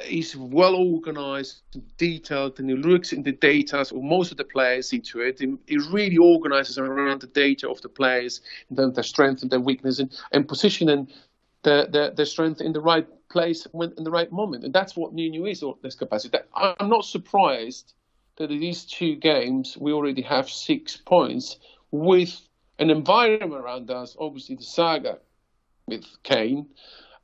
he's 0.03 0.35
well 0.35 0.75
organized, 0.75 1.61
detailed, 1.97 2.59
and 2.59 2.69
he 2.69 2.75
looks 2.75 3.13
in 3.13 3.23
the 3.23 3.31
data 3.31 3.79
of 3.79 3.93
most 3.93 4.31
of 4.31 4.37
the 4.37 4.43
players 4.43 4.91
into 4.93 5.21
it. 5.21 5.39
He 5.39 5.77
really 5.89 6.17
organizes 6.17 6.77
around 6.77 7.21
the 7.21 7.27
data 7.27 7.69
of 7.69 7.81
the 7.81 7.89
players 7.89 8.41
terms 8.69 8.89
of 8.89 8.95
their 8.95 9.03
strength 9.03 9.41
and 9.41 9.51
their 9.51 9.59
weakness 9.59 9.99
and, 9.99 10.11
and 10.31 10.47
positioning 10.47 11.07
their, 11.63 11.85
their, 11.87 12.11
their 12.11 12.25
strength 12.25 12.61
in 12.61 12.73
the 12.73 12.81
right 12.81 13.07
place 13.29 13.67
when, 13.71 13.93
in 13.97 14.03
the 14.03 14.11
right 14.11 14.31
moment. 14.31 14.63
And 14.63 14.73
that's 14.73 14.95
what 14.95 15.13
Nuno 15.13 15.45
is, 15.45 15.63
or 15.63 15.77
this 15.81 15.95
capacity. 15.95 16.37
I'm 16.53 16.89
not 16.89 17.05
surprised 17.05 17.93
that 18.37 18.51
in 18.51 18.59
these 18.59 18.85
two 18.85 19.15
games 19.15 19.77
we 19.79 19.93
already 19.93 20.21
have 20.21 20.49
six 20.49 20.97
points 20.97 21.57
with 21.91 22.39
an 22.79 22.89
environment 22.89 23.63
around 23.63 23.89
us, 23.89 24.15
obviously 24.19 24.55
the 24.55 24.63
saga 24.63 25.19
with 25.87 26.05
Kane, 26.23 26.67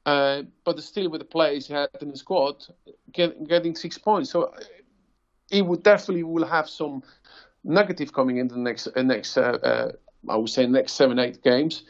uh, 0.06 0.44
but 0.64 0.80
still 0.82 1.10
with 1.10 1.22
the 1.22 1.26
players 1.26 1.68
he 1.68 1.74
had 1.74 1.90
in 2.02 2.10
the 2.10 2.18
squad, 2.18 2.66
get, 3.12 3.48
getting 3.48 3.76
six 3.76 3.98
points. 3.98 4.32
So 4.32 4.54
he 5.50 5.62
would 5.62 5.84
definitely 5.84 6.24
will 6.24 6.46
have 6.46 6.70
some 6.70 7.04
negative 7.64 8.14
coming 8.14 8.38
in 8.38 8.48
the 8.48 8.58
next 8.58 8.88
uh, 8.96 9.02
next 9.02 9.38
uh, 9.38 9.42
uh, 9.42 9.92
I 10.30 10.36
would 10.36 10.50
say 10.50 10.66
next 10.66 10.94
seven 10.94 11.20
eight 11.20 11.44
games. 11.44 11.84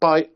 But 0.00 0.30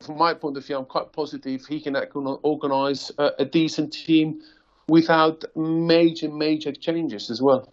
from 0.00 0.18
my 0.18 0.34
point 0.34 0.56
of 0.58 0.66
view, 0.66 0.76
I'm 0.76 0.84
quite 0.84 1.12
positive 1.12 1.64
he 1.64 1.80
can 1.80 1.96
organise 2.42 3.10
a, 3.18 3.30
a 3.38 3.44
decent 3.44 3.92
team 3.92 4.42
without 4.88 5.44
major 5.56 6.30
major 6.30 6.72
changes 6.72 7.30
as 7.30 7.40
well. 7.40 7.72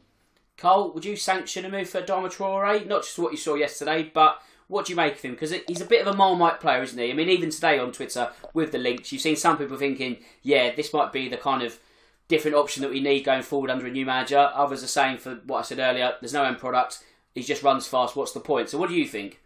Cole, 0.55 0.93
would 0.93 1.03
you 1.03 1.15
sanction 1.15 1.65
a 1.65 1.69
move 1.69 1.89
for 1.89 2.01
Adama? 2.01 2.87
Not 2.87 3.03
just 3.03 3.19
what 3.19 3.31
you 3.31 3.37
saw 3.37 3.55
yesterday, 3.55 4.09
but 4.13 4.39
what 4.67 4.85
do 4.85 4.93
you 4.93 4.97
make 4.97 5.15
of 5.15 5.21
him? 5.21 5.31
Because 5.31 5.53
he's 5.67 5.81
a 5.81 5.85
bit 5.85 6.05
of 6.05 6.13
a 6.13 6.17
Marmite 6.17 6.59
player, 6.59 6.81
isn't 6.81 6.97
he? 6.97 7.11
I 7.11 7.13
mean, 7.13 7.29
even 7.29 7.49
today 7.49 7.79
on 7.79 7.91
Twitter 7.91 8.31
with 8.53 8.71
the 8.71 8.77
links, 8.77 9.11
you've 9.11 9.21
seen 9.21 9.35
some 9.35 9.57
people 9.57 9.77
thinking, 9.77 10.17
yeah, 10.41 10.73
this 10.75 10.93
might 10.93 11.11
be 11.11 11.29
the 11.29 11.37
kind 11.37 11.61
of 11.63 11.79
different 12.27 12.57
option 12.57 12.81
that 12.81 12.91
we 12.91 12.99
need 12.99 13.23
going 13.23 13.43
forward 13.43 13.69
under 13.69 13.85
a 13.85 13.91
new 13.91 14.05
manager. 14.05 14.51
Others 14.53 14.83
are 14.83 14.87
saying, 14.87 15.17
for 15.17 15.35
what 15.45 15.59
I 15.59 15.61
said 15.63 15.79
earlier, 15.79 16.13
there's 16.19 16.33
no 16.33 16.43
end 16.43 16.59
product. 16.59 17.03
He 17.35 17.43
just 17.43 17.63
runs 17.63 17.87
fast. 17.87 18.15
What's 18.15 18.31
the 18.31 18.39
point? 18.39 18.69
So, 18.69 18.77
what 18.77 18.89
do 18.89 18.95
you 18.95 19.07
think? 19.07 19.39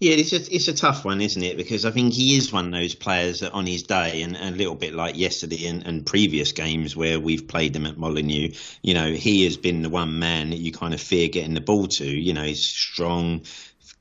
Yeah, 0.00 0.16
it's 0.16 0.32
a, 0.32 0.54
it's 0.54 0.68
a 0.68 0.74
tough 0.74 1.04
one, 1.04 1.20
isn't 1.20 1.42
it? 1.42 1.56
Because 1.56 1.84
I 1.84 1.90
think 1.90 2.12
he 2.12 2.36
is 2.36 2.52
one 2.52 2.66
of 2.66 2.72
those 2.72 2.94
players 2.94 3.40
that 3.40 3.52
on 3.52 3.64
his 3.64 3.84
day, 3.84 4.22
and, 4.22 4.36
and 4.36 4.54
a 4.54 4.58
little 4.58 4.74
bit 4.74 4.92
like 4.92 5.16
yesterday 5.16 5.66
and, 5.66 5.86
and, 5.86 6.04
previous 6.04 6.52
games 6.52 6.96
where 6.96 7.20
we've 7.20 7.46
played 7.46 7.72
them 7.72 7.86
at 7.86 7.96
Molineux, 7.96 8.50
you 8.82 8.92
know, 8.92 9.12
he 9.12 9.44
has 9.44 9.56
been 9.56 9.82
the 9.82 9.88
one 9.88 10.18
man 10.18 10.50
that 10.50 10.58
you 10.58 10.72
kind 10.72 10.94
of 10.94 11.00
fear 11.00 11.28
getting 11.28 11.54
the 11.54 11.60
ball 11.60 11.86
to. 11.86 12.04
You 12.04 12.34
know, 12.34 12.42
he's 12.42 12.66
strong, 12.66 13.44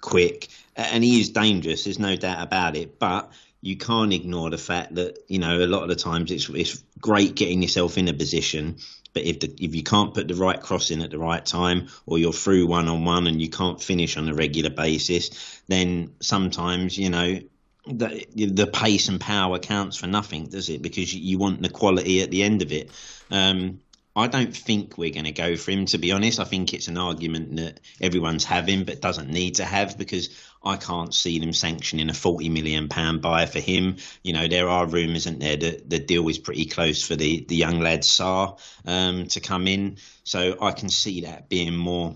quick, 0.03 0.49
and 0.75 1.03
he 1.03 1.19
is 1.19 1.29
dangerous. 1.29 1.85
There's 1.85 1.99
no 1.99 2.15
doubt 2.15 2.43
about 2.43 2.75
it. 2.75 2.99
But 2.99 3.31
you 3.61 3.77
can't 3.77 4.13
ignore 4.13 4.49
the 4.49 4.57
fact 4.57 4.95
that 4.95 5.17
you 5.27 5.39
know 5.39 5.57
a 5.57 5.65
lot 5.65 5.83
of 5.83 5.89
the 5.89 5.95
times 5.95 6.29
it's 6.31 6.49
it's 6.49 6.83
great 6.99 7.35
getting 7.35 7.61
yourself 7.61 7.97
in 7.97 8.07
a 8.07 8.13
position 8.13 8.77
but 9.13 9.23
if 9.23 9.39
the, 9.39 9.53
if 9.59 9.75
you 9.75 9.83
can't 9.83 10.13
put 10.13 10.27
the 10.27 10.35
right 10.35 10.59
cross 10.59 10.91
in 10.91 11.01
at 11.01 11.11
the 11.11 11.19
right 11.19 11.45
time, 11.45 11.87
or 12.05 12.17
you're 12.17 12.33
through 12.33 12.67
one 12.67 12.87
on 12.87 13.05
one 13.05 13.27
and 13.27 13.41
you 13.41 13.49
can't 13.49 13.81
finish 13.81 14.17
on 14.17 14.27
a 14.27 14.33
regular 14.33 14.71
basis, 14.71 15.61
then 15.67 16.15
sometimes 16.19 16.97
you 16.97 17.09
know 17.09 17.39
the 17.85 18.25
the 18.35 18.67
pace 18.67 19.09
and 19.09 19.21
power 19.21 19.59
counts 19.59 19.97
for 19.97 20.07
nothing, 20.07 20.47
does 20.47 20.69
it? 20.69 20.81
Because 20.81 21.13
you, 21.13 21.37
want 21.37 21.61
the 21.61 21.69
quality 21.69 22.21
at 22.21 22.31
the 22.31 22.43
end 22.43 22.61
of 22.61 22.71
it. 22.71 22.89
Um, 23.29 23.81
I 24.15 24.27
don't 24.27 24.55
think 24.55 24.97
we're 24.97 25.13
going 25.13 25.25
to 25.25 25.31
go 25.31 25.55
for 25.55 25.71
him, 25.71 25.87
to 25.87 25.97
be 25.97 26.11
honest. 26.11 26.39
I 26.39 26.43
think 26.43 26.73
it's 26.73 26.87
an 26.87 26.97
argument 26.97 27.55
that 27.55 27.79
everyone's 27.99 28.43
having, 28.43 28.83
but 28.83 29.01
doesn't 29.01 29.29
need 29.29 29.55
to 29.55 29.65
have 29.65 29.97
because 29.97 30.29
I 30.63 30.77
can't 30.77 31.13
see 31.13 31.39
them 31.39 31.51
sanctioning 31.51 32.09
a 32.09 32.13
forty 32.13 32.49
million 32.49 32.89
pound 32.89 33.23
buyer 33.23 33.47
for 33.47 33.59
him. 33.59 33.97
You 34.21 34.33
know, 34.33 34.47
there 34.47 34.69
are 34.69 34.85
rumours, 34.85 35.25
isn't 35.25 35.39
there, 35.39 35.57
that 35.57 35.89
the 35.89 35.99
deal 35.99 36.27
is 36.29 36.37
pretty 36.37 36.65
close 36.65 37.03
for 37.03 37.15
the 37.15 37.43
the 37.47 37.55
young 37.55 37.79
lad 37.79 38.01
Sarr 38.01 38.59
um, 38.85 39.27
to 39.29 39.39
come 39.39 39.67
in. 39.67 39.97
So 40.23 40.57
I 40.61 40.71
can 40.71 40.89
see 40.89 41.21
that 41.21 41.49
being 41.49 41.75
more 41.75 42.15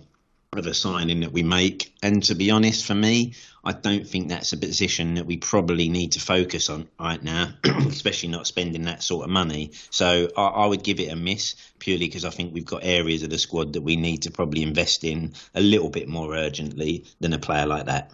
of 0.54 0.66
a 0.66 0.74
signing 0.74 1.20
that 1.20 1.32
we 1.32 1.44
make. 1.44 1.94
And 2.02 2.24
to 2.24 2.36
be 2.36 2.52
honest, 2.52 2.86
for 2.86 2.96
me, 2.96 3.34
I 3.66 3.74
don't 3.74 4.08
think 4.08 4.30
that's 4.30 4.54
a 4.54 4.58
position 4.58 5.16
that 5.16 5.26
we 5.26 5.38
probably 5.38 5.90
need 5.90 6.14
to 6.14 6.22
focus 6.22 6.70
on 6.70 6.88
right 6.98 7.22
now, 7.22 7.50
especially 7.66 8.30
not 8.30 8.48
spending 8.48 8.84
that 8.84 9.04
sort 9.04 9.26
of 9.26 9.30
money. 9.30 9.72
So 9.90 10.30
I, 10.38 10.44
I 10.44 10.66
would 10.66 10.84
give 10.84 11.02
it 11.02 11.12
a 11.12 11.18
miss 11.18 11.56
purely 11.80 12.08
because 12.08 12.24
I 12.24 12.30
think 12.30 12.54
we've 12.54 12.66
got 12.66 12.86
areas 12.86 13.24
of 13.24 13.30
the 13.30 13.38
squad 13.38 13.74
that 13.74 13.82
we 13.82 13.98
need 13.98 14.22
to 14.22 14.32
probably 14.32 14.64
invest 14.64 15.04
in 15.04 15.34
a 15.54 15.60
little 15.62 15.90
bit 15.90 16.08
more 16.08 16.34
urgently 16.34 17.04
than 17.20 17.34
a 17.34 17.40
player 17.40 17.66
like 17.66 17.88
that. 17.88 18.12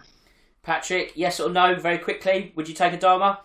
Patrick, 0.62 1.12
yes 1.14 1.38
or 1.38 1.50
no, 1.50 1.76
very 1.76 1.98
quickly, 1.98 2.52
would 2.56 2.68
you 2.68 2.74
take 2.74 2.98
Adama? 2.98 3.38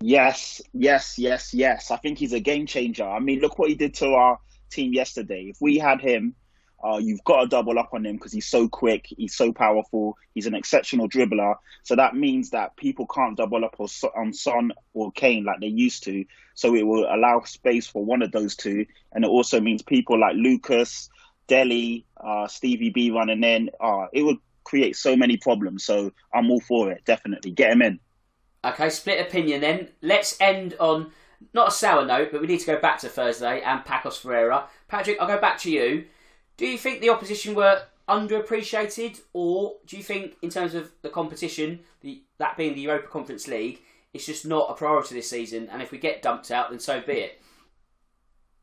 Yes, 0.00 0.60
yes, 0.72 1.16
yes, 1.16 1.54
yes. 1.54 1.92
I 1.92 1.96
think 1.96 2.18
he's 2.18 2.32
a 2.32 2.40
game 2.40 2.66
changer. 2.66 3.08
I 3.08 3.20
mean, 3.20 3.38
look 3.38 3.58
what 3.58 3.68
he 3.68 3.76
did 3.76 3.94
to 3.94 4.14
our 4.14 4.40
team 4.68 4.92
yesterday. 4.92 5.44
If 5.48 5.60
we 5.60 5.78
had 5.78 6.00
him, 6.00 6.34
uh, 6.82 6.98
you've 6.98 7.24
got 7.24 7.42
to 7.42 7.46
double 7.48 7.78
up 7.78 7.90
on 7.92 8.04
him 8.04 8.16
because 8.16 8.32
he's 8.32 8.46
so 8.46 8.68
quick, 8.68 9.06
he's 9.08 9.34
so 9.34 9.52
powerful, 9.52 10.16
he's 10.34 10.46
an 10.46 10.54
exceptional 10.54 11.08
dribbler. 11.08 11.56
So 11.82 11.96
that 11.96 12.14
means 12.14 12.50
that 12.50 12.76
people 12.76 13.06
can't 13.06 13.36
double 13.36 13.64
up 13.64 13.76
on 13.78 14.32
Son 14.32 14.72
or 14.92 15.12
Kane 15.12 15.44
like 15.44 15.60
they 15.60 15.68
used 15.68 16.04
to. 16.04 16.24
So 16.54 16.74
it 16.74 16.86
will 16.86 17.06
allow 17.12 17.42
space 17.44 17.86
for 17.86 18.04
one 18.04 18.22
of 18.22 18.32
those 18.32 18.54
two, 18.56 18.86
and 19.12 19.24
it 19.24 19.28
also 19.28 19.60
means 19.60 19.82
people 19.82 20.18
like 20.18 20.36
Lucas, 20.36 21.08
Dele, 21.46 22.04
uh, 22.16 22.46
Stevie 22.48 22.90
B 22.90 23.10
running 23.10 23.42
in. 23.42 23.70
Uh, 23.80 24.06
it 24.12 24.22
would 24.22 24.38
create 24.64 24.96
so 24.96 25.16
many 25.16 25.36
problems. 25.36 25.84
So 25.84 26.12
I'm 26.32 26.50
all 26.50 26.60
for 26.60 26.90
it. 26.90 27.04
Definitely 27.04 27.52
get 27.52 27.72
him 27.72 27.82
in. 27.82 28.00
Okay, 28.64 28.88
split 28.88 29.20
opinion 29.20 29.60
then. 29.60 29.88
Let's 30.00 30.40
end 30.40 30.74
on 30.80 31.12
not 31.52 31.68
a 31.68 31.70
sour 31.70 32.04
note, 32.04 32.30
but 32.32 32.40
we 32.40 32.46
need 32.46 32.60
to 32.60 32.66
go 32.66 32.80
back 32.80 32.98
to 33.00 33.08
Thursday 33.08 33.60
and 33.60 33.84
Pacos 33.84 34.18
Ferreira. 34.18 34.68
Patrick, 34.88 35.20
I'll 35.20 35.26
go 35.26 35.38
back 35.40 35.58
to 35.60 35.70
you. 35.70 36.06
Do 36.56 36.66
you 36.66 36.78
think 36.78 37.00
the 37.00 37.10
opposition 37.10 37.54
were 37.54 37.82
underappreciated, 38.08 39.20
or 39.32 39.76
do 39.86 39.96
you 39.96 40.02
think, 40.02 40.36
in 40.42 40.50
terms 40.50 40.74
of 40.74 40.92
the 41.02 41.08
competition, 41.08 41.80
the, 42.00 42.22
that 42.38 42.56
being 42.56 42.74
the 42.74 42.82
Europa 42.82 43.08
Conference 43.08 43.48
League, 43.48 43.80
it's 44.12 44.26
just 44.26 44.46
not 44.46 44.70
a 44.70 44.74
priority 44.74 45.14
this 45.14 45.30
season? 45.30 45.68
And 45.70 45.82
if 45.82 45.90
we 45.90 45.98
get 45.98 46.22
dumped 46.22 46.50
out, 46.50 46.70
then 46.70 46.78
so 46.78 47.00
be 47.00 47.14
it. 47.14 47.40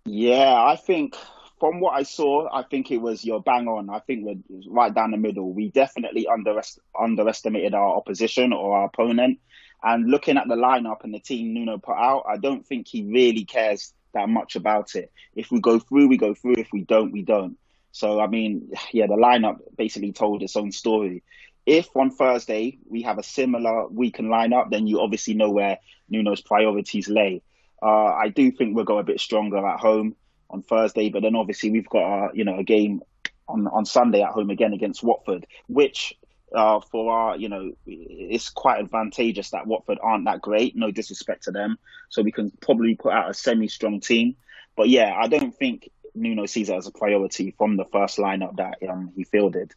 Yeah, 0.06 0.64
I 0.64 0.76
think 0.78 1.16
from 1.60 1.80
what 1.80 1.94
I 1.94 2.04
saw, 2.04 2.50
I 2.52 2.64
think 2.64 2.92
it 2.92 2.98
was 2.98 3.24
your 3.24 3.42
bang 3.42 3.68
on. 3.68 3.90
I 3.90 4.00
think 4.00 4.26
we're 4.26 4.64
right 4.68 4.94
down 4.94 5.12
the 5.12 5.18
middle. 5.18 5.54
We 5.54 5.70
definitely 5.70 6.28
underest- 6.30 6.80
underestimated 7.00 7.74
our 7.74 7.96
opposition 7.96 8.54
or 8.54 8.78
our 8.78 8.86
opponent. 8.86 9.40
And 9.84 10.10
looking 10.10 10.38
at 10.38 10.48
the 10.48 10.56
lineup 10.56 11.04
and 11.04 11.14
the 11.14 11.20
team 11.20 11.54
Nuno 11.54 11.78
put 11.78 11.98
out, 11.98 12.26
I 12.28 12.38
don't 12.38 12.66
think 12.66 12.88
he 12.88 13.04
really 13.04 13.46
cares 13.46 13.94
that 14.14 14.30
much 14.30 14.56
about 14.56 14.96
it. 14.96 15.12
If 15.36 15.52
we 15.52 15.60
go 15.60 15.80
through, 15.80 16.08
we 16.08 16.18
go 16.18 16.34
through. 16.34 16.56
If 16.58 16.70
we 16.72 16.82
don't, 16.82 17.12
we 17.12 17.22
don't. 17.24 17.58
So, 17.92 18.20
I 18.20 18.28
mean, 18.28 18.72
yeah, 18.94 19.08
the 19.08 19.16
lineup 19.16 19.58
basically 19.78 20.12
told 20.14 20.44
its 20.44 20.56
own 20.56 20.72
story. 20.72 21.24
If 21.66 21.96
on 21.96 22.12
Thursday 22.12 22.80
we 22.90 23.04
have 23.04 23.20
a 23.20 23.24
similar 23.24 23.88
weakened 23.88 24.30
lineup, 24.30 24.72
then 24.72 24.88
you 24.88 25.02
obviously 25.02 25.36
know 25.36 25.52
where 25.52 25.78
Nuno's 26.10 26.42
priorities 26.42 27.08
lay. 27.08 27.44
Uh, 27.82 28.06
I 28.14 28.30
do 28.30 28.52
think 28.52 28.76
we'll 28.76 28.86
go 28.86 29.00
a 29.00 29.04
bit 29.04 29.20
stronger 29.20 29.66
at 29.66 29.80
home 29.80 30.16
on 30.50 30.62
Thursday, 30.62 31.10
but 31.10 31.22
then 31.22 31.36
obviously 31.36 31.72
we've 31.72 31.90
got 31.90 32.04
a, 32.04 32.30
you 32.34 32.44
know 32.44 32.58
a 32.58 32.64
game 32.64 33.02
on 33.48 33.68
on 33.68 33.86
Sunday 33.86 34.22
at 34.22 34.32
home 34.32 34.50
again 34.50 34.74
against 34.74 35.04
Watford, 35.04 35.48
which 35.68 36.14
uh, 36.54 36.80
for 36.80 37.12
our 37.12 37.38
you 37.38 37.50
know 37.50 37.72
it's 37.86 38.50
quite 38.50 38.80
advantageous 38.80 39.52
that 39.52 39.68
Watford 39.68 40.00
aren't 40.02 40.26
that 40.26 40.42
great. 40.42 40.76
No 40.76 40.92
disrespect 40.92 41.44
to 41.44 41.52
them, 41.52 41.78
so 42.10 42.22
we 42.22 42.32
can 42.32 42.52
probably 42.62 42.96
put 42.96 43.14
out 43.14 43.30
a 43.30 43.34
semi-strong 43.34 44.00
team. 44.00 44.36
But 44.76 44.90
yeah, 44.90 45.16
I 45.20 45.28
don't 45.28 45.56
think 45.56 45.90
Nuno 46.16 46.46
sees 46.46 46.70
it 46.70 46.76
as 46.76 46.88
a 46.88 46.92
priority 46.92 47.52
from 47.58 47.78
the 47.78 47.86
first 47.86 48.18
lineup 48.18 48.58
that 48.58 48.78
um, 48.90 49.12
he 49.16 49.24
fielded. 49.24 49.74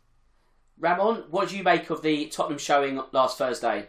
Ramon, 0.78 1.24
what 1.30 1.48
do 1.48 1.56
you 1.56 1.62
make 1.62 1.88
of 1.90 2.02
the 2.02 2.26
Tottenham 2.26 2.58
showing 2.58 3.00
last 3.12 3.38
Thursday? 3.38 3.88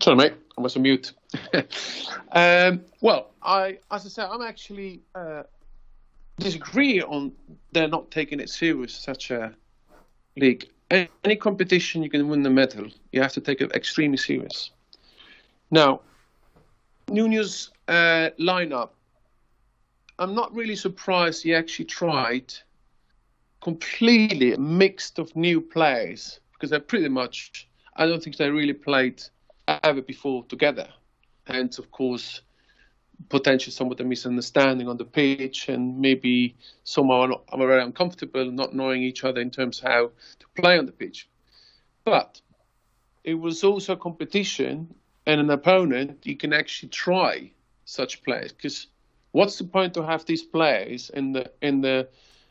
Sorry, 0.00 0.16
mate, 0.16 0.34
I 0.58 0.60
was 0.60 0.76
on 0.76 0.82
mute. 0.82 1.12
um, 2.32 2.82
well, 3.00 3.30
I, 3.42 3.78
as 3.90 4.04
I 4.04 4.08
said, 4.08 4.28
I'm 4.30 4.42
actually 4.42 5.00
uh, 5.14 5.44
disagree 6.38 7.00
on 7.00 7.32
they're 7.72 7.88
not 7.88 8.10
taking 8.10 8.40
it 8.40 8.50
serious. 8.50 8.94
Such 8.94 9.30
a 9.30 9.54
league, 10.36 10.68
any, 10.90 11.08
any 11.24 11.36
competition 11.36 12.02
you 12.02 12.10
can 12.10 12.28
win 12.28 12.42
the 12.42 12.50
medal, 12.50 12.88
you 13.12 13.22
have 13.22 13.32
to 13.32 13.40
take 13.40 13.60
it 13.60 13.72
extremely 13.72 14.18
serious. 14.18 14.70
Now, 15.70 16.00
Nuno's 17.08 17.70
uh, 17.88 18.30
lineup, 18.38 18.90
I'm 20.18 20.34
not 20.34 20.54
really 20.54 20.76
surprised 20.76 21.42
he 21.42 21.54
actually 21.54 21.86
tried 21.86 22.54
completely 23.60 24.56
mixed 24.56 25.18
of 25.18 25.34
new 25.34 25.60
players 25.60 26.38
because 26.52 26.70
they're 26.70 26.80
pretty 26.80 27.08
much. 27.08 27.68
I 27.96 28.06
don't 28.06 28.22
think 28.22 28.36
they 28.36 28.50
really 28.50 28.74
played 28.74 29.22
ever 29.66 30.02
before 30.02 30.44
together. 30.44 30.88
And 31.46 31.76
of 31.78 31.90
course, 31.90 32.42
potentially 33.28 33.72
some 33.72 33.90
of 33.90 33.96
the 33.96 34.04
misunderstanding 34.04 34.88
on 34.88 34.96
the 34.96 35.04
pitch 35.04 35.68
and 35.68 35.98
maybe 35.98 36.56
someone 36.84 37.32
are 37.48 37.58
very 37.58 37.82
uncomfortable 37.82 38.50
not 38.50 38.74
knowing 38.74 39.02
each 39.02 39.24
other 39.24 39.40
in 39.40 39.50
terms 39.50 39.78
of 39.78 39.84
how 39.84 40.10
to 40.38 40.46
play 40.60 40.78
on 40.78 40.86
the 40.86 40.92
pitch. 40.92 41.28
But 42.04 42.40
it 43.24 43.34
was 43.34 43.64
also 43.64 43.94
a 43.94 43.96
competition 43.96 44.94
and 45.26 45.40
an 45.40 45.50
opponent 45.50 46.26
you 46.26 46.36
can 46.36 46.52
actually 46.52 46.90
try 46.90 47.50
such 47.84 48.22
players 48.22 48.52
because 48.52 48.86
what's 49.34 49.58
the 49.58 49.64
point 49.64 49.92
to 49.94 50.02
have 50.02 50.24
these 50.26 50.44
players 50.44 51.10
in 51.10 51.32
the 51.32 51.50
in 51.60 51.80
the 51.80 52.08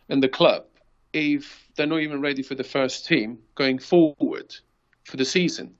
in 0.09 0.19
the 0.19 0.27
club 0.27 0.65
if 1.13 1.69
they're 1.75 1.88
not 1.88 2.01
even 2.01 2.19
ready 2.19 2.43
for 2.43 2.55
the 2.55 2.63
first 2.63 3.05
team 3.05 3.39
going 3.55 3.79
forward 3.79 4.53
for 5.05 5.15
the 5.15 5.25
season? 5.25 5.75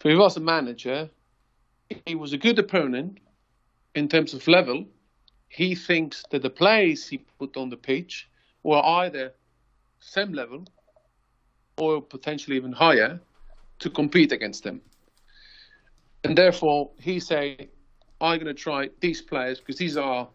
For 0.00 0.10
he 0.10 0.16
was 0.16 0.36
a 0.36 0.40
manager, 0.40 1.08
he 2.04 2.16
was 2.16 2.32
a 2.32 2.38
good 2.38 2.58
opponent 2.58 3.18
in 3.94 4.08
terms 4.08 4.34
of 4.34 4.48
level. 4.48 4.84
He 5.48 5.76
thinks 5.76 6.24
that 6.30 6.42
the 6.42 6.50
players 6.50 7.06
he 7.06 7.18
put 7.38 7.56
on 7.56 7.70
the 7.70 7.76
pitch 7.76 8.28
were 8.64 8.84
either 8.84 9.32
same 10.00 10.32
level 10.32 10.64
or 11.78 12.02
potentially 12.02 12.56
even 12.56 12.72
higher 12.72 13.20
to 13.78 13.90
compete 13.90 14.32
against 14.32 14.64
them. 14.64 14.80
And 16.24 16.36
therefore, 16.36 16.90
he 16.98 17.20
say, 17.20 17.68
I'm 18.20 18.38
going 18.40 18.54
to 18.54 18.54
try 18.54 18.90
these 19.00 19.22
players 19.22 19.58
because 19.58 19.76
these 19.76 19.96
are 19.96 20.28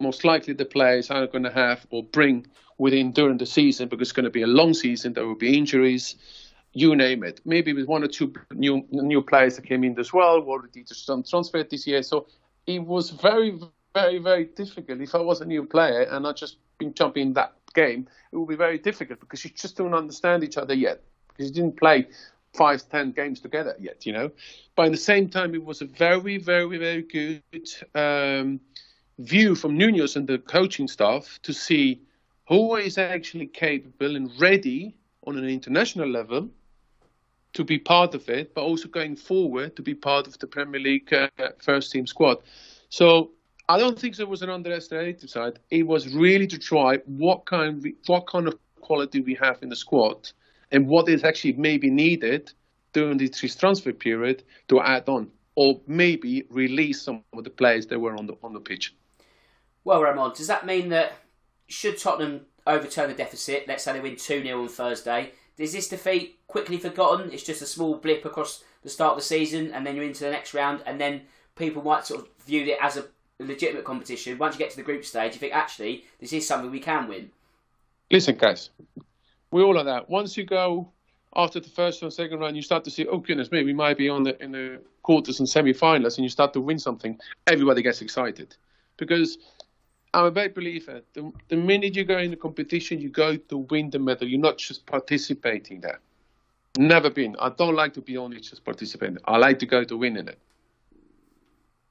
most 0.00 0.24
likely 0.24 0.54
the 0.54 0.64
players 0.64 1.10
I'm 1.10 1.26
going 1.30 1.44
to 1.44 1.52
have 1.52 1.86
or 1.90 2.02
bring 2.02 2.46
within 2.78 3.12
during 3.12 3.38
the 3.38 3.46
season 3.46 3.88
because 3.88 4.08
it's 4.08 4.12
going 4.12 4.24
to 4.24 4.30
be 4.30 4.42
a 4.42 4.46
long 4.46 4.74
season. 4.74 5.12
There 5.12 5.26
will 5.26 5.36
be 5.36 5.56
injuries 5.56 6.16
you 6.74 6.94
name 6.96 7.22
it. 7.24 7.40
Maybe 7.44 7.72
with 7.72 7.86
one 7.86 8.02
or 8.04 8.08
two 8.08 8.32
new 8.52 8.84
new 8.90 9.22
players 9.22 9.56
that 9.56 9.66
came 9.66 9.84
in 9.84 9.98
as 9.98 10.12
well, 10.12 10.40
already 10.42 10.82
just 10.82 11.06
done 11.06 11.22
transferred 11.22 11.70
this 11.70 11.86
year. 11.86 12.02
So 12.02 12.26
it 12.66 12.80
was 12.80 13.10
very, 13.10 13.58
very, 13.94 14.18
very 14.18 14.46
difficult. 14.46 15.00
If 15.00 15.14
I 15.14 15.18
was 15.18 15.40
a 15.40 15.44
new 15.46 15.64
player 15.64 16.02
and 16.02 16.26
I 16.26 16.32
just 16.32 16.58
been 16.78 16.92
jumping 16.92 17.28
in 17.28 17.32
that 17.34 17.54
game, 17.74 18.08
it 18.32 18.36
would 18.36 18.48
be 18.48 18.56
very 18.56 18.78
difficult 18.78 19.20
because 19.20 19.44
you 19.44 19.50
just 19.50 19.76
don't 19.76 19.94
understand 19.94 20.42
each 20.44 20.56
other 20.56 20.74
yet 20.74 21.02
because 21.28 21.48
you 21.48 21.54
didn't 21.54 21.78
play 21.78 22.08
five, 22.54 22.88
ten 22.88 23.12
games 23.12 23.40
together 23.40 23.76
yet, 23.78 24.06
you 24.06 24.12
know. 24.12 24.30
But 24.76 24.86
at 24.86 24.92
the 24.92 24.98
same 24.98 25.28
time, 25.28 25.54
it 25.54 25.64
was 25.64 25.82
a 25.82 25.86
very, 25.86 26.38
very, 26.38 26.78
very 26.78 27.02
good 27.02 27.68
um, 27.94 28.60
view 29.18 29.54
from 29.54 29.76
Nuno's 29.76 30.16
and 30.16 30.26
the 30.26 30.38
coaching 30.38 30.88
staff 30.88 31.38
to 31.42 31.52
see 31.52 32.00
who 32.48 32.76
is 32.76 32.98
actually 32.98 33.46
capable 33.46 34.16
and 34.16 34.30
ready 34.40 34.94
on 35.26 35.38
an 35.38 35.48
international 35.48 36.08
level 36.08 36.48
to 37.54 37.64
be 37.64 37.78
part 37.78 38.14
of 38.14 38.28
it, 38.28 38.54
but 38.54 38.62
also 38.62 38.88
going 38.88 39.16
forward 39.16 39.76
to 39.76 39.82
be 39.82 39.94
part 39.94 40.26
of 40.26 40.38
the 40.38 40.46
Premier 40.46 40.80
League 40.80 41.12
uh, 41.12 41.28
first 41.62 41.92
team 41.92 42.06
squad. 42.06 42.38
So 42.88 43.30
I 43.68 43.78
don't 43.78 43.98
think 43.98 44.16
there 44.16 44.26
was 44.26 44.42
an 44.42 44.50
underestimated 44.50 45.30
side. 45.30 45.58
It 45.70 45.86
was 45.86 46.14
really 46.14 46.46
to 46.48 46.58
try 46.58 46.98
what 47.06 47.46
kind 47.46 47.94
what 48.06 48.26
kind 48.26 48.48
of 48.48 48.58
quality 48.80 49.20
we 49.20 49.34
have 49.36 49.62
in 49.62 49.68
the 49.70 49.76
squad 49.76 50.30
and 50.74 50.88
what 50.88 51.08
is 51.08 51.24
actually 51.24 51.52
maybe 51.52 51.88
needed 51.88 52.52
during 52.92 53.16
this 53.16 53.56
transfer 53.56 53.92
period 53.92 54.42
to 54.68 54.80
add 54.80 55.08
on 55.08 55.30
or 55.56 55.80
maybe 55.86 56.44
release 56.50 57.00
some 57.00 57.22
of 57.32 57.44
the 57.44 57.50
players 57.50 57.86
that 57.86 57.98
were 57.98 58.14
on 58.16 58.26
the 58.26 58.34
on 58.42 58.52
the 58.52 58.60
pitch. 58.60 58.92
Well, 59.84 60.02
Ramon, 60.02 60.32
does 60.36 60.48
that 60.48 60.66
mean 60.66 60.88
that 60.88 61.12
should 61.68 61.96
Tottenham 61.98 62.46
overturn 62.66 63.08
the 63.08 63.14
deficit, 63.14 63.66
let's 63.68 63.84
say 63.84 63.92
they 63.92 64.00
win 64.00 64.16
2 64.16 64.42
0 64.42 64.62
on 64.62 64.68
Thursday, 64.68 65.32
is 65.56 65.72
this 65.72 65.88
defeat 65.88 66.38
quickly 66.48 66.78
forgotten? 66.78 67.32
It's 67.32 67.44
just 67.44 67.62
a 67.62 67.66
small 67.66 67.96
blip 67.96 68.24
across 68.24 68.64
the 68.82 68.88
start 68.88 69.12
of 69.12 69.18
the 69.18 69.24
season, 69.24 69.72
and 69.72 69.86
then 69.86 69.94
you're 69.94 70.04
into 70.04 70.24
the 70.24 70.30
next 70.30 70.54
round, 70.54 70.82
and 70.86 71.00
then 71.00 71.22
people 71.54 71.82
might 71.82 72.04
sort 72.04 72.20
of 72.22 72.28
view 72.44 72.64
it 72.64 72.78
as 72.80 72.96
a 72.96 73.04
legitimate 73.38 73.84
competition. 73.84 74.38
Once 74.38 74.54
you 74.54 74.58
get 74.58 74.70
to 74.70 74.76
the 74.76 74.82
group 74.82 75.04
stage, 75.04 75.34
you 75.34 75.38
think 75.38 75.54
actually 75.54 76.04
this 76.18 76.32
is 76.32 76.46
something 76.46 76.70
we 76.70 76.80
can 76.80 77.06
win. 77.06 77.30
Listen, 78.10 78.36
guys, 78.36 78.70
we 79.54 79.62
all 79.62 79.72
know 79.72 79.84
that. 79.84 80.10
Once 80.10 80.36
you 80.36 80.44
go 80.44 80.90
after 81.36 81.60
the 81.60 81.68
first 81.68 82.02
or 82.02 82.10
second 82.10 82.40
round, 82.40 82.56
you 82.56 82.62
start 82.62 82.82
to 82.82 82.90
see, 82.90 83.06
oh 83.06 83.18
goodness 83.18 83.52
me, 83.52 83.62
we 83.62 83.72
might 83.72 83.96
be 83.96 84.08
on 84.08 84.24
the 84.24 84.42
in 84.42 84.50
the 84.50 84.80
quarters 85.04 85.38
and 85.38 85.48
semi-finals, 85.48 86.18
and 86.18 86.24
you 86.24 86.28
start 86.28 86.52
to 86.54 86.60
win 86.60 86.76
something. 86.76 87.16
Everybody 87.46 87.80
gets 87.80 88.02
excited 88.02 88.56
because 88.96 89.38
I'm 90.12 90.24
a 90.24 90.30
big 90.32 90.56
believer. 90.56 91.02
The, 91.12 91.30
the 91.46 91.56
minute 91.56 91.94
you 91.94 92.04
go 92.04 92.18
in 92.18 92.32
the 92.32 92.36
competition, 92.36 93.00
you 93.00 93.10
go 93.10 93.36
to 93.36 93.58
win 93.58 93.90
the 93.90 94.00
medal. 94.00 94.26
You're 94.26 94.40
not 94.40 94.58
just 94.58 94.86
participating 94.86 95.80
there. 95.80 96.00
Never 96.76 97.08
been. 97.08 97.36
I 97.38 97.50
don't 97.50 97.76
like 97.76 97.94
to 97.94 98.00
be 98.00 98.16
only 98.16 98.40
just 98.40 98.64
participating. 98.64 99.18
I 99.24 99.36
like 99.36 99.60
to 99.60 99.66
go 99.66 99.84
to 99.84 99.96
win 99.96 100.16
in 100.16 100.26
it. 100.26 100.38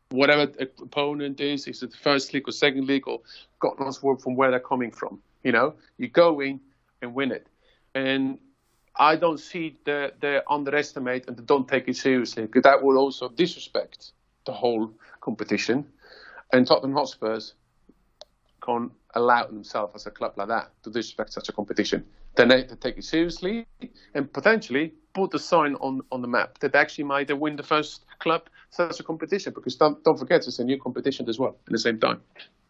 Whatever 0.10 0.52
opponent 0.82 1.40
is, 1.40 1.66
is 1.68 1.82
it 1.82 1.92
the 1.92 1.98
first 1.98 2.34
league 2.34 2.50
or 2.50 2.52
second 2.52 2.88
league 2.88 3.08
or 3.08 3.22
God 3.62 3.80
knows 3.80 4.00
from 4.00 4.36
where 4.36 4.52
they're 4.52 4.60
coming 4.60 4.92
from. 4.92 5.22
You 5.44 5.54
know, 5.54 5.76
you 5.98 6.10
go 6.10 6.42
in 6.42 6.60
and 7.04 7.14
win 7.14 7.32
it. 7.32 7.48
And 7.96 8.40
I 8.96 9.16
don't 9.16 9.40
see 9.40 9.78
the, 9.86 10.14
the 10.20 10.44
underestimate 10.50 11.28
and 11.28 11.46
don't 11.46 11.68
take 11.68 11.88
it 11.88 11.98
seriously 11.98 12.44
because 12.44 12.64
that 12.64 12.84
would 12.84 12.98
also 12.98 13.30
disrespect 13.30 14.12
the 14.46 14.54
whole 14.54 14.92
competition. 15.22 15.86
And 16.52 16.68
Tottenham 16.68 16.94
Hotspurs 16.94 17.54
can't 18.64 18.92
allow 19.16 19.46
themselves 19.46 19.96
as 19.96 20.06
a 20.08 20.12
club 20.12 20.34
like 20.38 20.48
that 20.48 20.72
to 20.84 20.90
disrespect 20.90 21.34
such 21.34 21.50
a 21.50 21.52
competition. 21.52 22.06
Then 22.36 22.48
they, 22.48 22.64
take 22.64 22.98
it 22.98 23.04
seriously 23.04 23.66
and 24.14 24.32
potentially 24.32 24.94
put 25.14 25.32
the 25.32 25.40
sign 25.40 25.76
on, 25.76 26.02
on 26.12 26.22
the 26.22 26.28
map 26.28 26.58
that 26.60 26.74
actually 26.74 27.04
might 27.04 27.36
win 27.38 27.56
the 27.56 27.64
first 27.64 28.06
club 28.20 28.44
such 28.72 29.00
a 29.00 29.04
competition 29.04 29.54
because 29.54 29.76
don't, 29.76 30.04
don't 30.04 30.18
forget 30.18 30.48
it's 30.48 30.60
a 30.60 30.64
new 30.64 30.80
competition 30.80 31.30
as 31.30 31.38
well 31.38 31.56
at 31.68 31.72
the 31.72 31.78
same 31.78 32.00
time. 32.00 32.22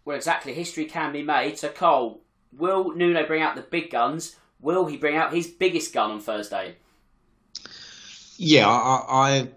Well, 0.05 0.17
exactly. 0.17 0.53
History 0.53 0.85
can 0.85 1.13
be 1.13 1.23
made. 1.23 1.57
So, 1.57 1.69
Cole, 1.69 2.21
will 2.51 2.93
Nuno 2.93 3.25
bring 3.25 3.41
out 3.41 3.55
the 3.55 3.61
big 3.61 3.89
guns? 3.89 4.35
Will 4.63 4.85
he 4.85 4.95
bring 4.95 5.17
out 5.17 5.33
his 5.33 5.47
biggest 5.47 5.93
gun 5.93 6.09
on 6.11 6.19
Thursday? 6.21 6.77
Yeah, 8.37 8.67
I, 8.69 9.49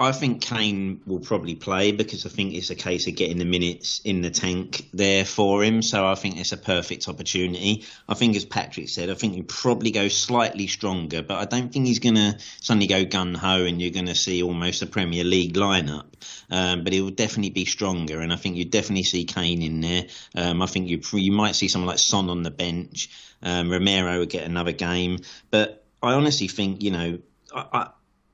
I 0.00 0.12
think 0.12 0.42
Kane 0.42 1.00
will 1.06 1.18
probably 1.18 1.56
play 1.56 1.90
because 1.90 2.24
I 2.24 2.28
think 2.28 2.54
it's 2.54 2.70
a 2.70 2.76
case 2.76 3.08
of 3.08 3.16
getting 3.16 3.38
the 3.38 3.44
minutes 3.44 4.00
in 4.04 4.22
the 4.22 4.30
tank 4.30 4.88
there 4.94 5.24
for 5.24 5.64
him. 5.64 5.82
So 5.82 6.06
I 6.06 6.14
think 6.14 6.36
it's 6.36 6.52
a 6.52 6.56
perfect 6.56 7.08
opportunity. 7.08 7.84
I 8.08 8.14
think, 8.14 8.36
as 8.36 8.44
Patrick 8.44 8.88
said, 8.88 9.10
I 9.10 9.14
think 9.14 9.34
he'll 9.34 9.42
probably 9.42 9.90
go 9.90 10.06
slightly 10.06 10.68
stronger, 10.68 11.22
but 11.22 11.38
I 11.38 11.46
don't 11.46 11.72
think 11.72 11.86
he's 11.86 11.98
going 11.98 12.14
to 12.14 12.38
suddenly 12.60 12.86
go 12.86 13.04
gun 13.04 13.34
ho 13.34 13.64
and 13.64 13.82
you're 13.82 13.90
going 13.90 14.06
to 14.06 14.14
see 14.14 14.40
almost 14.40 14.82
a 14.82 14.86
Premier 14.86 15.24
League 15.24 15.54
lineup. 15.54 16.06
Um, 16.48 16.84
but 16.84 16.92
he 16.92 17.00
will 17.00 17.10
definitely 17.10 17.50
be 17.50 17.64
stronger, 17.64 18.20
and 18.20 18.32
I 18.32 18.36
think 18.36 18.56
you 18.56 18.64
definitely 18.64 19.02
see 19.02 19.24
Kane 19.24 19.62
in 19.62 19.80
there. 19.80 20.06
Um, 20.34 20.62
I 20.62 20.66
think 20.66 20.88
you 20.88 21.00
you 21.12 21.32
might 21.32 21.56
see 21.56 21.68
someone 21.68 21.88
like 21.88 21.98
Son 21.98 22.30
on 22.30 22.42
the 22.42 22.50
bench. 22.50 23.10
Um, 23.42 23.70
Romero 23.70 24.20
would 24.20 24.30
get 24.30 24.44
another 24.44 24.72
game, 24.72 25.18
but 25.50 25.84
I 26.02 26.14
honestly 26.14 26.48
think 26.48 26.82
you 26.82 26.90
know. 26.92 27.18
I, 27.54 27.66
I, 27.72 27.88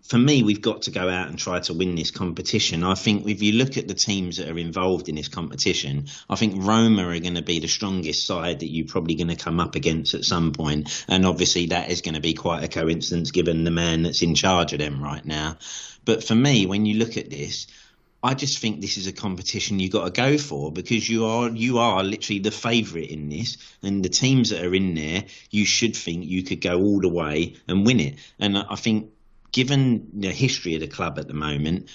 for 0.04 0.18
me, 0.18 0.42
we've 0.42 0.60
got 0.60 0.82
to 0.82 0.90
go 0.90 1.08
out 1.08 1.28
and 1.28 1.38
try 1.38 1.60
to 1.60 1.72
win 1.72 1.94
this 1.94 2.10
competition. 2.10 2.84
I 2.84 2.94
think 2.94 3.26
if 3.26 3.42
you 3.42 3.52
look 3.52 3.78
at 3.78 3.88
the 3.88 3.94
teams 3.94 4.36
that 4.36 4.50
are 4.50 4.58
involved 4.58 5.08
in 5.08 5.14
this 5.14 5.28
competition, 5.28 6.08
I 6.28 6.36
think 6.36 6.62
Roma 6.62 7.08
are 7.08 7.18
going 7.18 7.36
to 7.36 7.42
be 7.42 7.58
the 7.58 7.68
strongest 7.68 8.26
side 8.26 8.60
that 8.60 8.70
you're 8.70 8.86
probably 8.86 9.14
going 9.14 9.28
to 9.28 9.36
come 9.36 9.60
up 9.60 9.76
against 9.76 10.12
at 10.12 10.24
some 10.24 10.52
point. 10.52 11.04
And 11.08 11.24
obviously, 11.24 11.66
that 11.66 11.90
is 11.90 12.02
going 12.02 12.16
to 12.16 12.20
be 12.20 12.34
quite 12.34 12.62
a 12.62 12.68
coincidence 12.68 13.30
given 13.30 13.64
the 13.64 13.70
man 13.70 14.02
that's 14.02 14.20
in 14.20 14.34
charge 14.34 14.74
of 14.74 14.78
them 14.78 15.02
right 15.02 15.24
now. 15.24 15.56
But 16.04 16.22
for 16.22 16.34
me, 16.34 16.66
when 16.66 16.84
you 16.84 16.98
look 16.98 17.16
at 17.16 17.30
this, 17.30 17.66
I 18.22 18.34
just 18.34 18.58
think 18.58 18.80
this 18.80 18.98
is 18.98 19.06
a 19.06 19.12
competition 19.12 19.80
you've 19.80 19.92
got 19.92 20.04
to 20.04 20.10
go 20.10 20.36
for 20.36 20.70
because 20.70 21.08
you 21.08 21.26
are 21.26 21.48
you 21.50 21.78
are 21.78 22.02
literally 22.02 22.40
the 22.40 22.50
favourite 22.50 23.10
in 23.10 23.30
this, 23.30 23.56
and 23.82 24.04
the 24.04 24.10
teams 24.10 24.50
that 24.50 24.62
are 24.62 24.74
in 24.74 24.94
there, 24.94 25.24
you 25.50 25.64
should 25.64 25.96
think 25.96 26.26
you 26.26 26.42
could 26.42 26.60
go 26.60 26.80
all 26.80 27.00
the 27.00 27.08
way 27.08 27.56
and 27.68 27.86
win 27.86 28.00
it. 28.00 28.16
And 28.38 28.58
I 28.58 28.76
think 28.76 29.10
given 29.54 30.10
the 30.14 30.32
history 30.32 30.74
of 30.74 30.80
the 30.80 30.88
club 30.88 31.16
at 31.16 31.28
the 31.28 31.34
moment, 31.34 31.88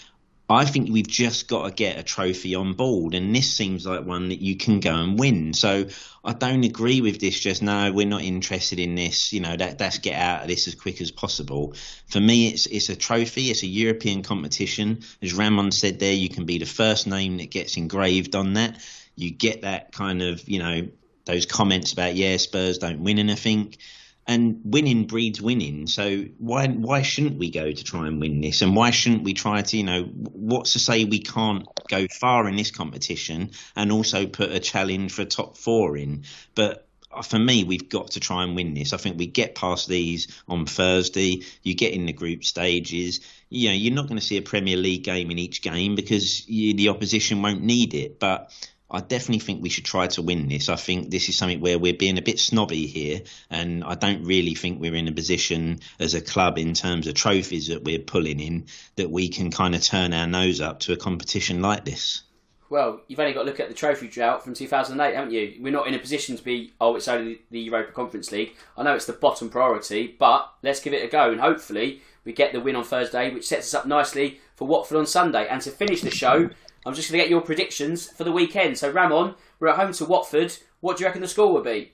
I 0.50 0.64
think 0.64 0.90
we've 0.90 1.06
just 1.06 1.50
got 1.50 1.68
to 1.68 1.74
get 1.74 2.00
a 2.00 2.04
trophy 2.04 2.56
on 2.56 2.74
board, 2.74 3.14
and 3.14 3.36
this 3.36 3.54
seems 3.54 3.86
like 3.86 4.06
one 4.06 4.30
that 4.30 4.42
you 4.42 4.56
can 4.56 4.80
go 4.80 4.96
and 4.96 5.20
win. 5.20 5.54
So 5.54 5.88
I 6.24 6.32
don't 6.32 6.64
agree 6.64 7.02
with 7.02 7.20
this. 7.20 7.38
Just 7.38 7.62
no, 7.62 7.92
we're 7.92 8.08
not 8.08 8.22
interested 8.22 8.80
in 8.80 8.96
this. 8.96 9.34
You 9.34 9.42
know, 9.42 9.58
that 9.58 9.78
let's 9.78 9.98
get 9.98 10.16
out 10.16 10.44
of 10.44 10.48
this 10.48 10.70
as 10.70 10.74
quick 10.74 11.02
as 11.02 11.12
possible. 11.12 11.76
For 12.08 12.22
me, 12.22 12.48
it's 12.48 12.66
it's 12.66 12.88
a 12.88 12.96
trophy. 12.96 13.52
It's 13.52 13.62
a 13.62 13.68
European 13.68 14.24
competition. 14.24 15.02
As 15.22 15.34
Ramon 15.34 15.72
said 15.72 16.00
there, 16.00 16.14
you 16.14 16.30
can 16.30 16.46
be 16.46 16.60
the 16.60 16.66
first 16.66 17.08
name 17.08 17.38
that 17.38 17.52
gets 17.52 17.76
engraved 17.76 18.38
on 18.38 18.54
that. 18.54 18.82
You 19.18 19.32
get 19.32 19.64
that 19.64 19.92
kind 19.92 20.22
of 20.22 20.48
you 20.48 20.60
know 20.60 20.88
those 21.26 21.46
comments 21.46 21.92
about 21.92 22.16
yeah 22.16 22.38
Spurs 22.38 22.78
don't 22.78 23.04
win 23.04 23.20
anything 23.20 23.76
and 24.30 24.62
winning 24.64 25.08
breeds 25.08 25.42
winning. 25.42 25.88
So 25.88 26.26
why 26.38 26.68
why 26.68 27.02
shouldn't 27.02 27.40
we 27.40 27.50
go 27.50 27.72
to 27.72 27.84
try 27.84 28.06
and 28.08 28.22
win 28.22 28.42
this? 28.42 28.62
And 28.62 28.76
why 28.76 28.92
shouldn't 28.92 29.24
we 29.24 29.34
try 29.34 29.64
to 29.64 29.78
you 29.78 29.84
know 29.84 30.04
what's 30.04 30.74
to 30.74 30.80
say 30.80 31.04
we 31.04 31.20
can't 31.20 31.68
go 31.90 32.06
far 32.08 32.48
in 32.48 32.56
this 32.56 32.70
competition 32.70 33.50
and 33.76 33.92
also 33.92 34.28
put 34.28 34.52
a 34.52 34.60
challenge 34.60 35.14
for 35.14 35.26
top 35.26 35.58
four 35.58 35.98
in? 35.98 36.26
But 36.54 36.88
uh, 37.12 37.24
for 37.24 37.40
me, 37.40 37.64
we've 37.64 37.90
got 37.90 38.12
to 38.12 38.20
try 38.20 38.44
and 38.44 38.56
win 38.56 38.76
this. 38.76 38.94
I 38.94 38.98
think 38.98 39.18
we 39.18 39.26
get 39.26 39.56
past 39.56 39.88
these 39.88 40.28
on 40.48 40.68
Thursday. 40.68 41.42
You 41.64 41.74
get 41.74 41.94
in 41.94 42.06
the 42.06 42.14
group 42.14 42.44
stages. 42.44 43.22
You 43.50 43.70
know, 43.70 43.76
you're 43.76 43.96
not 43.96 44.08
going 44.08 44.20
to 44.20 44.26
see 44.26 44.38
a 44.38 44.44
Premier 44.44 44.78
League 44.78 45.06
game 45.06 45.32
in 45.32 45.40
each 45.40 45.64
game 45.64 45.96
because 45.96 46.48
you, 46.48 46.76
the 46.76 46.90
opposition 46.90 47.42
won't 47.42 47.64
need 47.64 47.96
it. 47.96 48.20
But 48.20 48.52
I 48.92 49.02
definitely 49.02 49.40
think 49.40 49.62
we 49.62 49.70
should 49.70 49.86
try 49.86 50.08
to 50.08 50.22
win 50.22 50.48
this. 50.48 50.68
I 50.68 50.76
think 50.76 51.12
this 51.12 51.30
is 51.30 51.38
something 51.38 51.60
where 51.60 51.78
we're 51.78 51.94
being 51.94 52.18
a 52.18 52.24
bit 52.24 52.40
snobby 52.40 52.88
here, 52.88 53.22
and 53.50 53.84
I 53.84 53.96
don't 53.96 54.24
really 54.24 54.56
think 54.56 54.82
we're 54.82 54.96
in 54.96 55.08
a 55.08 55.12
position 55.12 55.80
as 56.00 56.16
a 56.16 56.22
club 56.22 56.58
in 56.58 56.74
terms 56.74 57.06
of 57.08 57.14
trophies 57.14 57.68
that 57.68 57.84
we're 57.84 58.00
pulling 58.00 58.40
in 58.40 58.66
that 58.96 59.12
we 59.12 59.30
can 59.30 59.52
kind 59.52 59.76
of 59.76 59.84
turn 59.84 60.14
our 60.14 60.28
nose 60.28 60.60
up 60.60 60.80
to 60.82 60.94
a 60.94 60.98
competition 60.98 61.62
like 61.62 61.86
this. 61.86 62.24
Well, 62.70 63.02
you've 63.08 63.20
only 63.20 63.34
got 63.34 63.42
to 63.42 63.46
look 63.46 63.60
at 63.60 63.68
the 63.68 63.74
trophy 63.74 64.08
drought 64.08 64.44
from 64.44 64.54
2008, 64.54 65.16
haven't 65.16 65.34
you? 65.34 65.56
We're 65.60 65.74
not 65.74 65.88
in 65.88 65.96
a 65.96 66.00
position 66.00 66.38
to 66.38 66.44
be, 66.44 66.74
oh, 66.80 66.96
it's 66.96 67.08
only 67.08 67.42
the 67.50 67.60
Europa 67.60 67.92
Conference 67.92 68.32
League. 68.32 68.56
I 68.78 68.84
know 68.84 68.94
it's 68.94 69.08
the 69.08 69.14
bottom 69.14 69.50
priority, 69.50 70.16
but 70.20 70.52
let's 70.62 70.80
give 70.80 70.94
it 70.94 71.04
a 71.04 71.08
go, 71.08 71.32
and 71.32 71.42
hopefully 71.42 72.02
we 72.26 72.34
get 72.34 72.54
the 72.54 72.60
win 72.60 72.76
on 72.76 72.84
Thursday, 72.84 73.34
which 73.34 73.48
sets 73.48 73.74
us 73.74 73.74
up 73.74 73.88
nicely 73.88 74.40
for 74.56 74.68
Watford 74.68 74.98
on 74.98 75.08
Sunday. 75.08 75.48
And 75.48 75.62
to 75.64 75.72
finish 75.72 76.02
the 76.02 76.12
show, 76.12 76.50
I'm 76.86 76.94
just 76.94 77.12
going 77.12 77.20
to 77.20 77.24
get 77.24 77.30
your 77.30 77.42
predictions 77.42 78.08
for 78.08 78.24
the 78.24 78.32
weekend. 78.32 78.78
So, 78.78 78.90
Ramon, 78.90 79.36
we're 79.60 79.68
at 79.68 79.76
home 79.78 79.92
to 79.94 80.06
Watford. 80.06 80.56
What 80.80 80.98
do 80.98 81.04
you 81.04 81.08
reckon 81.08 81.22
the 81.22 81.28
score 81.28 81.52
will 81.52 81.62
be? 81.62 81.92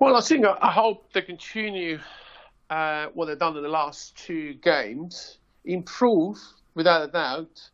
Well, 0.00 0.16
I 0.16 0.20
think 0.20 0.46
I 0.46 0.70
hope 0.70 1.12
they 1.12 1.22
continue 1.22 1.98
uh, 2.70 3.06
what 3.14 3.26
they've 3.26 3.38
done 3.38 3.56
in 3.56 3.62
the 3.62 3.68
last 3.68 4.16
two 4.16 4.54
games, 4.54 5.38
improve 5.64 6.38
without 6.74 7.08
a 7.08 7.12
doubt 7.12 7.70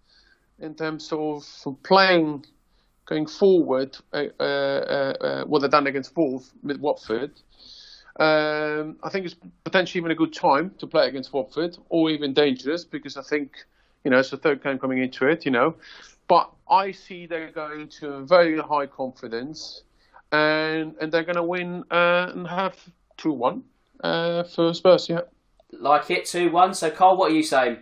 in 0.59 0.75
terms 0.75 1.13
of 1.13 1.45
playing 1.83 2.47
going 3.07 3.27
forward. 3.27 3.97
Uh, 4.13 4.25
uh, 4.41 4.43
uh 4.43 5.45
what 5.45 5.61
they've 5.61 5.71
done 5.71 5.87
against 5.87 6.17
Wolves 6.17 6.53
with 6.63 6.79
Watford. 6.79 7.33
Um, 8.19 8.97
I 9.03 9.11
think 9.11 9.27
it's 9.27 9.37
potentially 9.65 9.99
even 10.01 10.13
a 10.13 10.15
good 10.15 10.33
time 10.33 10.73
to 10.79 10.87
play 10.87 11.09
against 11.09 11.33
Watford, 11.33 11.77
or 11.89 12.11
even 12.11 12.33
dangerous 12.33 12.85
because 12.85 13.17
I 13.17 13.23
think 13.23 13.53
you 14.05 14.11
know, 14.11 14.19
it's 14.19 14.31
the 14.31 14.37
third 14.37 14.63
game 14.63 14.79
coming 14.79 14.99
into 14.99 15.27
it, 15.27 15.45
you 15.45 15.51
know. 15.51 15.75
But 16.29 16.51
I 16.71 16.93
see 16.93 17.27
they're 17.27 17.51
going 17.51 17.89
to 18.01 18.15
a 18.15 18.25
very 18.25 18.59
high 18.59 18.87
confidence 18.87 19.83
and 20.33 20.95
and 21.01 21.13
they're 21.13 21.25
going 21.25 21.37
to 21.37 21.43
win 21.43 21.85
uh, 21.91 22.31
and 22.33 22.47
have 22.47 22.77
2 23.19 23.33
1 23.33 23.63
uh, 24.03 24.43
for 24.45 24.75
Spurs, 24.75 25.09
yeah. 25.09 25.21
Like 25.73 26.11
it, 26.11 26.27
2 26.27 26.51
1. 26.51 26.75
So, 26.75 26.91
Cole, 26.91 27.17
what 27.17 27.31
are 27.31 27.35
you 27.35 27.43
saying? 27.43 27.79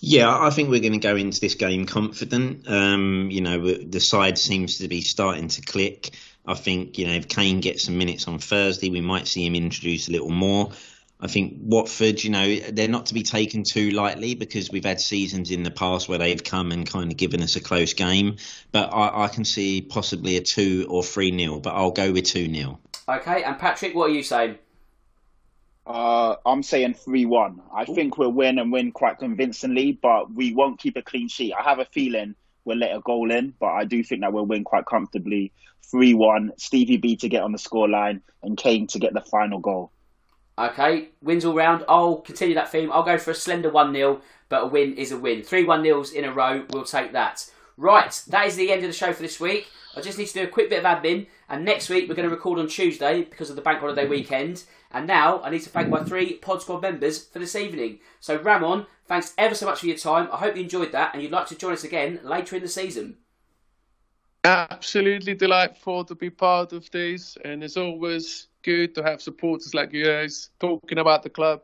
Yeah, 0.00 0.38
I 0.38 0.50
think 0.50 0.70
we're 0.70 0.80
going 0.80 0.92
to 0.92 0.98
go 0.98 1.16
into 1.16 1.40
this 1.40 1.54
game 1.54 1.86
confident. 1.86 2.68
Um, 2.68 3.28
you 3.30 3.40
know, 3.40 3.74
the 3.74 4.00
side 4.00 4.38
seems 4.38 4.78
to 4.78 4.88
be 4.88 5.00
starting 5.00 5.48
to 5.48 5.62
click. 5.62 6.10
I 6.46 6.54
think, 6.54 6.98
you 6.98 7.06
know, 7.06 7.14
if 7.14 7.28
Kane 7.28 7.60
gets 7.60 7.84
some 7.84 7.98
minutes 7.98 8.28
on 8.28 8.38
Thursday, 8.38 8.90
we 8.90 9.00
might 9.00 9.26
see 9.26 9.44
him 9.44 9.56
introduce 9.56 10.08
a 10.08 10.12
little 10.12 10.30
more. 10.30 10.70
I 11.18 11.28
think 11.28 11.54
Watford, 11.60 12.22
you 12.22 12.30
know, 12.30 12.56
they're 12.56 12.88
not 12.88 13.06
to 13.06 13.14
be 13.14 13.22
taken 13.22 13.64
too 13.64 13.90
lightly 13.90 14.34
because 14.34 14.70
we've 14.70 14.84
had 14.84 15.00
seasons 15.00 15.50
in 15.50 15.62
the 15.62 15.70
past 15.70 16.08
where 16.08 16.18
they've 16.18 16.42
come 16.42 16.72
and 16.72 16.88
kind 16.88 17.10
of 17.10 17.16
given 17.16 17.42
us 17.42 17.56
a 17.56 17.60
close 17.60 17.94
game. 17.94 18.36
But 18.70 18.92
I, 18.92 19.24
I 19.24 19.28
can 19.28 19.44
see 19.44 19.80
possibly 19.80 20.36
a 20.36 20.42
2 20.42 20.86
or 20.90 21.02
3 21.02 21.30
nil, 21.30 21.60
but 21.60 21.74
I'll 21.74 21.90
go 21.90 22.12
with 22.12 22.26
2 22.26 22.48
nil. 22.48 22.78
Okay, 23.08 23.42
and 23.44 23.58
Patrick, 23.58 23.94
what 23.94 24.10
are 24.10 24.14
you 24.14 24.22
saying? 24.22 24.58
Uh, 25.86 26.36
I'm 26.44 26.62
saying 26.62 26.94
3 26.94 27.24
1. 27.24 27.62
I 27.72 27.82
Ooh. 27.82 27.94
think 27.94 28.18
we'll 28.18 28.32
win 28.32 28.58
and 28.58 28.70
win 28.70 28.92
quite 28.92 29.18
convincingly, 29.18 29.92
but 29.92 30.30
we 30.30 30.52
won't 30.52 30.78
keep 30.78 30.96
a 30.96 31.02
clean 31.02 31.28
sheet. 31.28 31.54
I 31.58 31.62
have 31.62 31.78
a 31.78 31.86
feeling 31.86 32.34
we'll 32.66 32.76
let 32.76 32.94
a 32.94 33.00
goal 33.00 33.30
in, 33.30 33.54
but 33.58 33.68
I 33.68 33.84
do 33.84 34.02
think 34.02 34.20
that 34.20 34.34
we'll 34.34 34.44
win 34.44 34.64
quite 34.64 34.84
comfortably 34.84 35.52
3 35.90 36.12
1. 36.12 36.52
Stevie 36.58 36.98
B 36.98 37.16
to 37.16 37.28
get 37.30 37.42
on 37.42 37.52
the 37.52 37.58
scoreline 37.58 38.20
and 38.42 38.58
Kane 38.58 38.86
to 38.88 38.98
get 38.98 39.14
the 39.14 39.22
final 39.22 39.60
goal. 39.60 39.92
Okay, 40.58 41.10
wins 41.20 41.44
all 41.44 41.54
round. 41.54 41.84
I'll 41.88 42.16
continue 42.16 42.54
that 42.54 42.72
theme. 42.72 42.90
I'll 42.90 43.02
go 43.02 43.18
for 43.18 43.30
a 43.30 43.34
slender 43.34 43.70
1 43.70 43.92
0, 43.92 44.22
but 44.48 44.64
a 44.64 44.66
win 44.66 44.94
is 44.94 45.12
a 45.12 45.18
win. 45.18 45.42
Three 45.42 45.64
1 45.64 45.82
0s 45.82 46.12
in 46.12 46.24
a 46.24 46.32
row, 46.32 46.64
we'll 46.70 46.84
take 46.84 47.12
that. 47.12 47.50
Right, 47.76 48.22
that 48.28 48.46
is 48.46 48.56
the 48.56 48.72
end 48.72 48.82
of 48.82 48.88
the 48.88 48.96
show 48.96 49.12
for 49.12 49.20
this 49.20 49.38
week. 49.38 49.68
I 49.94 50.00
just 50.00 50.16
need 50.16 50.28
to 50.28 50.32
do 50.32 50.44
a 50.44 50.48
quick 50.48 50.70
bit 50.70 50.82
of 50.82 50.84
admin, 50.84 51.26
and 51.48 51.64
next 51.64 51.90
week 51.90 52.08
we're 52.08 52.14
going 52.14 52.28
to 52.28 52.34
record 52.34 52.58
on 52.58 52.68
Tuesday 52.68 53.22
because 53.22 53.50
of 53.50 53.56
the 53.56 53.62
bank 53.62 53.80
holiday 53.80 54.06
weekend. 54.06 54.64
And 54.92 55.06
now 55.06 55.42
I 55.42 55.50
need 55.50 55.62
to 55.62 55.68
thank 55.68 55.90
my 55.90 56.02
three 56.02 56.34
Pod 56.34 56.62
Squad 56.62 56.80
members 56.80 57.26
for 57.26 57.38
this 57.38 57.54
evening. 57.54 57.98
So, 58.20 58.40
Ramon, 58.40 58.86
thanks 59.06 59.34
ever 59.36 59.54
so 59.54 59.66
much 59.66 59.80
for 59.80 59.86
your 59.86 59.98
time. 59.98 60.28
I 60.32 60.38
hope 60.38 60.56
you 60.56 60.62
enjoyed 60.62 60.92
that, 60.92 61.12
and 61.12 61.22
you'd 61.22 61.32
like 61.32 61.48
to 61.48 61.54
join 61.54 61.74
us 61.74 61.84
again 61.84 62.20
later 62.22 62.56
in 62.56 62.62
the 62.62 62.68
season. 62.68 63.16
Absolutely 64.44 65.34
delightful 65.34 66.04
to 66.04 66.14
be 66.14 66.30
part 66.30 66.72
of 66.72 66.90
this, 66.92 67.36
and 67.44 67.62
as 67.62 67.76
always, 67.76 68.48
good 68.66 68.94
to 68.96 69.02
have 69.02 69.22
supporters 69.22 69.72
like 69.72 69.92
you 69.92 70.04
guys 70.04 70.50
talking 70.58 70.98
about 70.98 71.22
the 71.22 71.30
club. 71.30 71.62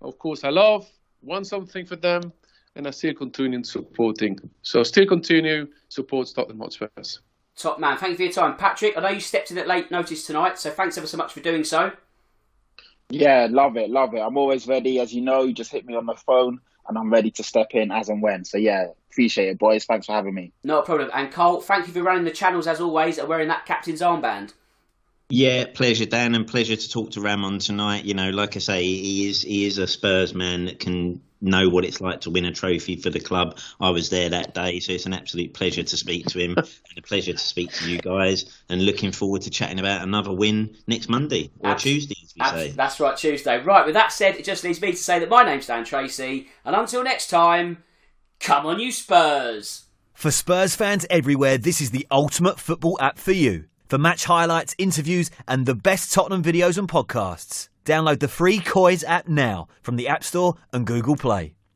Of 0.00 0.18
course, 0.18 0.42
I 0.44 0.48
love, 0.48 0.90
want 1.22 1.46
something 1.46 1.84
for 1.84 1.96
them, 1.96 2.32
and 2.74 2.86
I 2.86 2.90
still 2.90 3.14
continue 3.14 3.62
supporting. 3.62 4.38
So 4.62 4.82
still 4.82 5.06
continue 5.06 5.68
support 5.88 6.32
Tottenham 6.34 6.60
Hotspurs. 6.60 7.20
Top 7.54 7.78
man, 7.78 7.98
thank 7.98 8.12
you 8.12 8.16
for 8.16 8.22
your 8.22 8.32
time, 8.32 8.56
Patrick. 8.56 8.96
I 8.96 9.00
know 9.00 9.10
you 9.10 9.20
stepped 9.20 9.50
in 9.50 9.58
at 9.58 9.68
late 9.68 9.90
notice 9.90 10.26
tonight, 10.26 10.58
so 10.58 10.70
thanks 10.70 10.96
ever 10.96 11.06
so 11.06 11.18
much 11.18 11.32
for 11.34 11.40
doing 11.40 11.64
so. 11.64 11.92
Yeah, 13.10 13.46
love 13.50 13.76
it, 13.76 13.90
love 13.90 14.14
it. 14.14 14.20
I'm 14.20 14.38
always 14.38 14.66
ready, 14.66 15.00
as 15.00 15.12
you 15.12 15.20
know. 15.20 15.42
You 15.42 15.52
just 15.52 15.70
hit 15.70 15.84
me 15.84 15.94
on 15.94 16.06
the 16.06 16.14
phone. 16.14 16.60
and 16.88 16.96
I'm 16.96 17.10
ready 17.10 17.30
to 17.32 17.42
step 17.42 17.68
in 17.72 17.92
as 17.92 18.08
and 18.08 18.22
when. 18.22 18.44
So 18.44 18.56
yeah, 18.58 18.86
appreciate 19.10 19.48
it, 19.50 19.58
boys. 19.58 19.84
Thanks 19.84 20.06
for 20.06 20.12
having 20.12 20.34
me. 20.34 20.52
No 20.64 20.82
problem. 20.82 21.10
And 21.12 21.30
Cole, 21.30 21.60
thank 21.60 21.86
you 21.86 21.92
for 21.92 22.02
running 22.02 22.24
the 22.24 22.30
channels 22.30 22.66
as 22.66 22.80
always 22.80 23.18
and 23.18 23.28
wearing 23.28 23.48
that 23.48 23.66
captain's 23.66 24.00
armband. 24.00 24.54
Yeah, 25.30 25.66
pleasure, 25.74 26.06
Dan, 26.06 26.34
and 26.34 26.46
pleasure 26.46 26.76
to 26.76 26.90
talk 26.90 27.10
to 27.10 27.20
Ramon 27.20 27.58
tonight. 27.58 28.04
You 28.04 28.14
know, 28.14 28.30
like 28.30 28.56
I 28.56 28.60
say, 28.60 28.82
he 28.82 29.28
is 29.28 29.42
he 29.42 29.66
is 29.66 29.76
a 29.76 29.86
Spurs 29.86 30.34
man 30.34 30.64
that 30.64 30.80
can 30.80 31.20
know 31.40 31.68
what 31.68 31.84
it's 31.84 32.00
like 32.00 32.22
to 32.22 32.30
win 32.30 32.46
a 32.46 32.52
trophy 32.52 32.96
for 32.96 33.10
the 33.10 33.20
club. 33.20 33.58
I 33.78 33.90
was 33.90 34.08
there 34.08 34.30
that 34.30 34.54
day, 34.54 34.80
so 34.80 34.92
it's 34.92 35.04
an 35.04 35.12
absolute 35.12 35.52
pleasure 35.52 35.82
to 35.82 35.96
speak 35.96 36.26
to 36.26 36.38
him 36.38 36.54
and 36.56 36.98
a 36.98 37.02
pleasure 37.02 37.32
to 37.32 37.38
speak 37.38 37.72
to 37.72 37.90
you 37.90 37.98
guys. 37.98 38.46
And 38.70 38.84
looking 38.84 39.12
forward 39.12 39.42
to 39.42 39.50
chatting 39.50 39.78
about 39.78 40.02
another 40.02 40.32
win 40.32 40.76
next 40.86 41.10
Monday 41.10 41.50
or 41.60 41.70
Abs- 41.70 41.82
Tuesday, 41.82 42.16
as 42.24 42.34
we 42.34 42.40
abs- 42.40 42.52
say. 42.52 42.70
That's 42.70 42.98
right, 42.98 43.16
Tuesday. 43.16 43.62
Right. 43.62 43.84
With 43.84 43.94
that 43.94 44.12
said, 44.12 44.36
it 44.36 44.44
just 44.44 44.64
leaves 44.64 44.80
me 44.80 44.92
to 44.92 44.96
say 44.96 45.18
that 45.18 45.28
my 45.28 45.44
name's 45.44 45.66
Dan 45.66 45.84
Tracy, 45.84 46.48
and 46.64 46.74
until 46.74 47.04
next 47.04 47.28
time, 47.28 47.84
come 48.40 48.64
on, 48.64 48.80
you 48.80 48.92
Spurs. 48.92 49.84
For 50.14 50.30
Spurs 50.30 50.74
fans 50.74 51.06
everywhere, 51.10 51.58
this 51.58 51.82
is 51.82 51.90
the 51.90 52.06
ultimate 52.10 52.58
football 52.58 52.96
app 53.00 53.18
for 53.18 53.32
you. 53.32 53.66
For 53.88 53.96
match 53.96 54.26
highlights, 54.26 54.74
interviews, 54.76 55.30
and 55.46 55.64
the 55.64 55.74
best 55.74 56.12
Tottenham 56.12 56.42
videos 56.42 56.76
and 56.76 56.86
podcasts, 56.86 57.70
download 57.86 58.20
the 58.20 58.28
free 58.28 58.58
COYS 58.58 59.02
app 59.04 59.28
now 59.28 59.66
from 59.80 59.96
the 59.96 60.08
App 60.08 60.22
Store 60.22 60.56
and 60.74 60.86
Google 60.86 61.16
Play. 61.16 61.54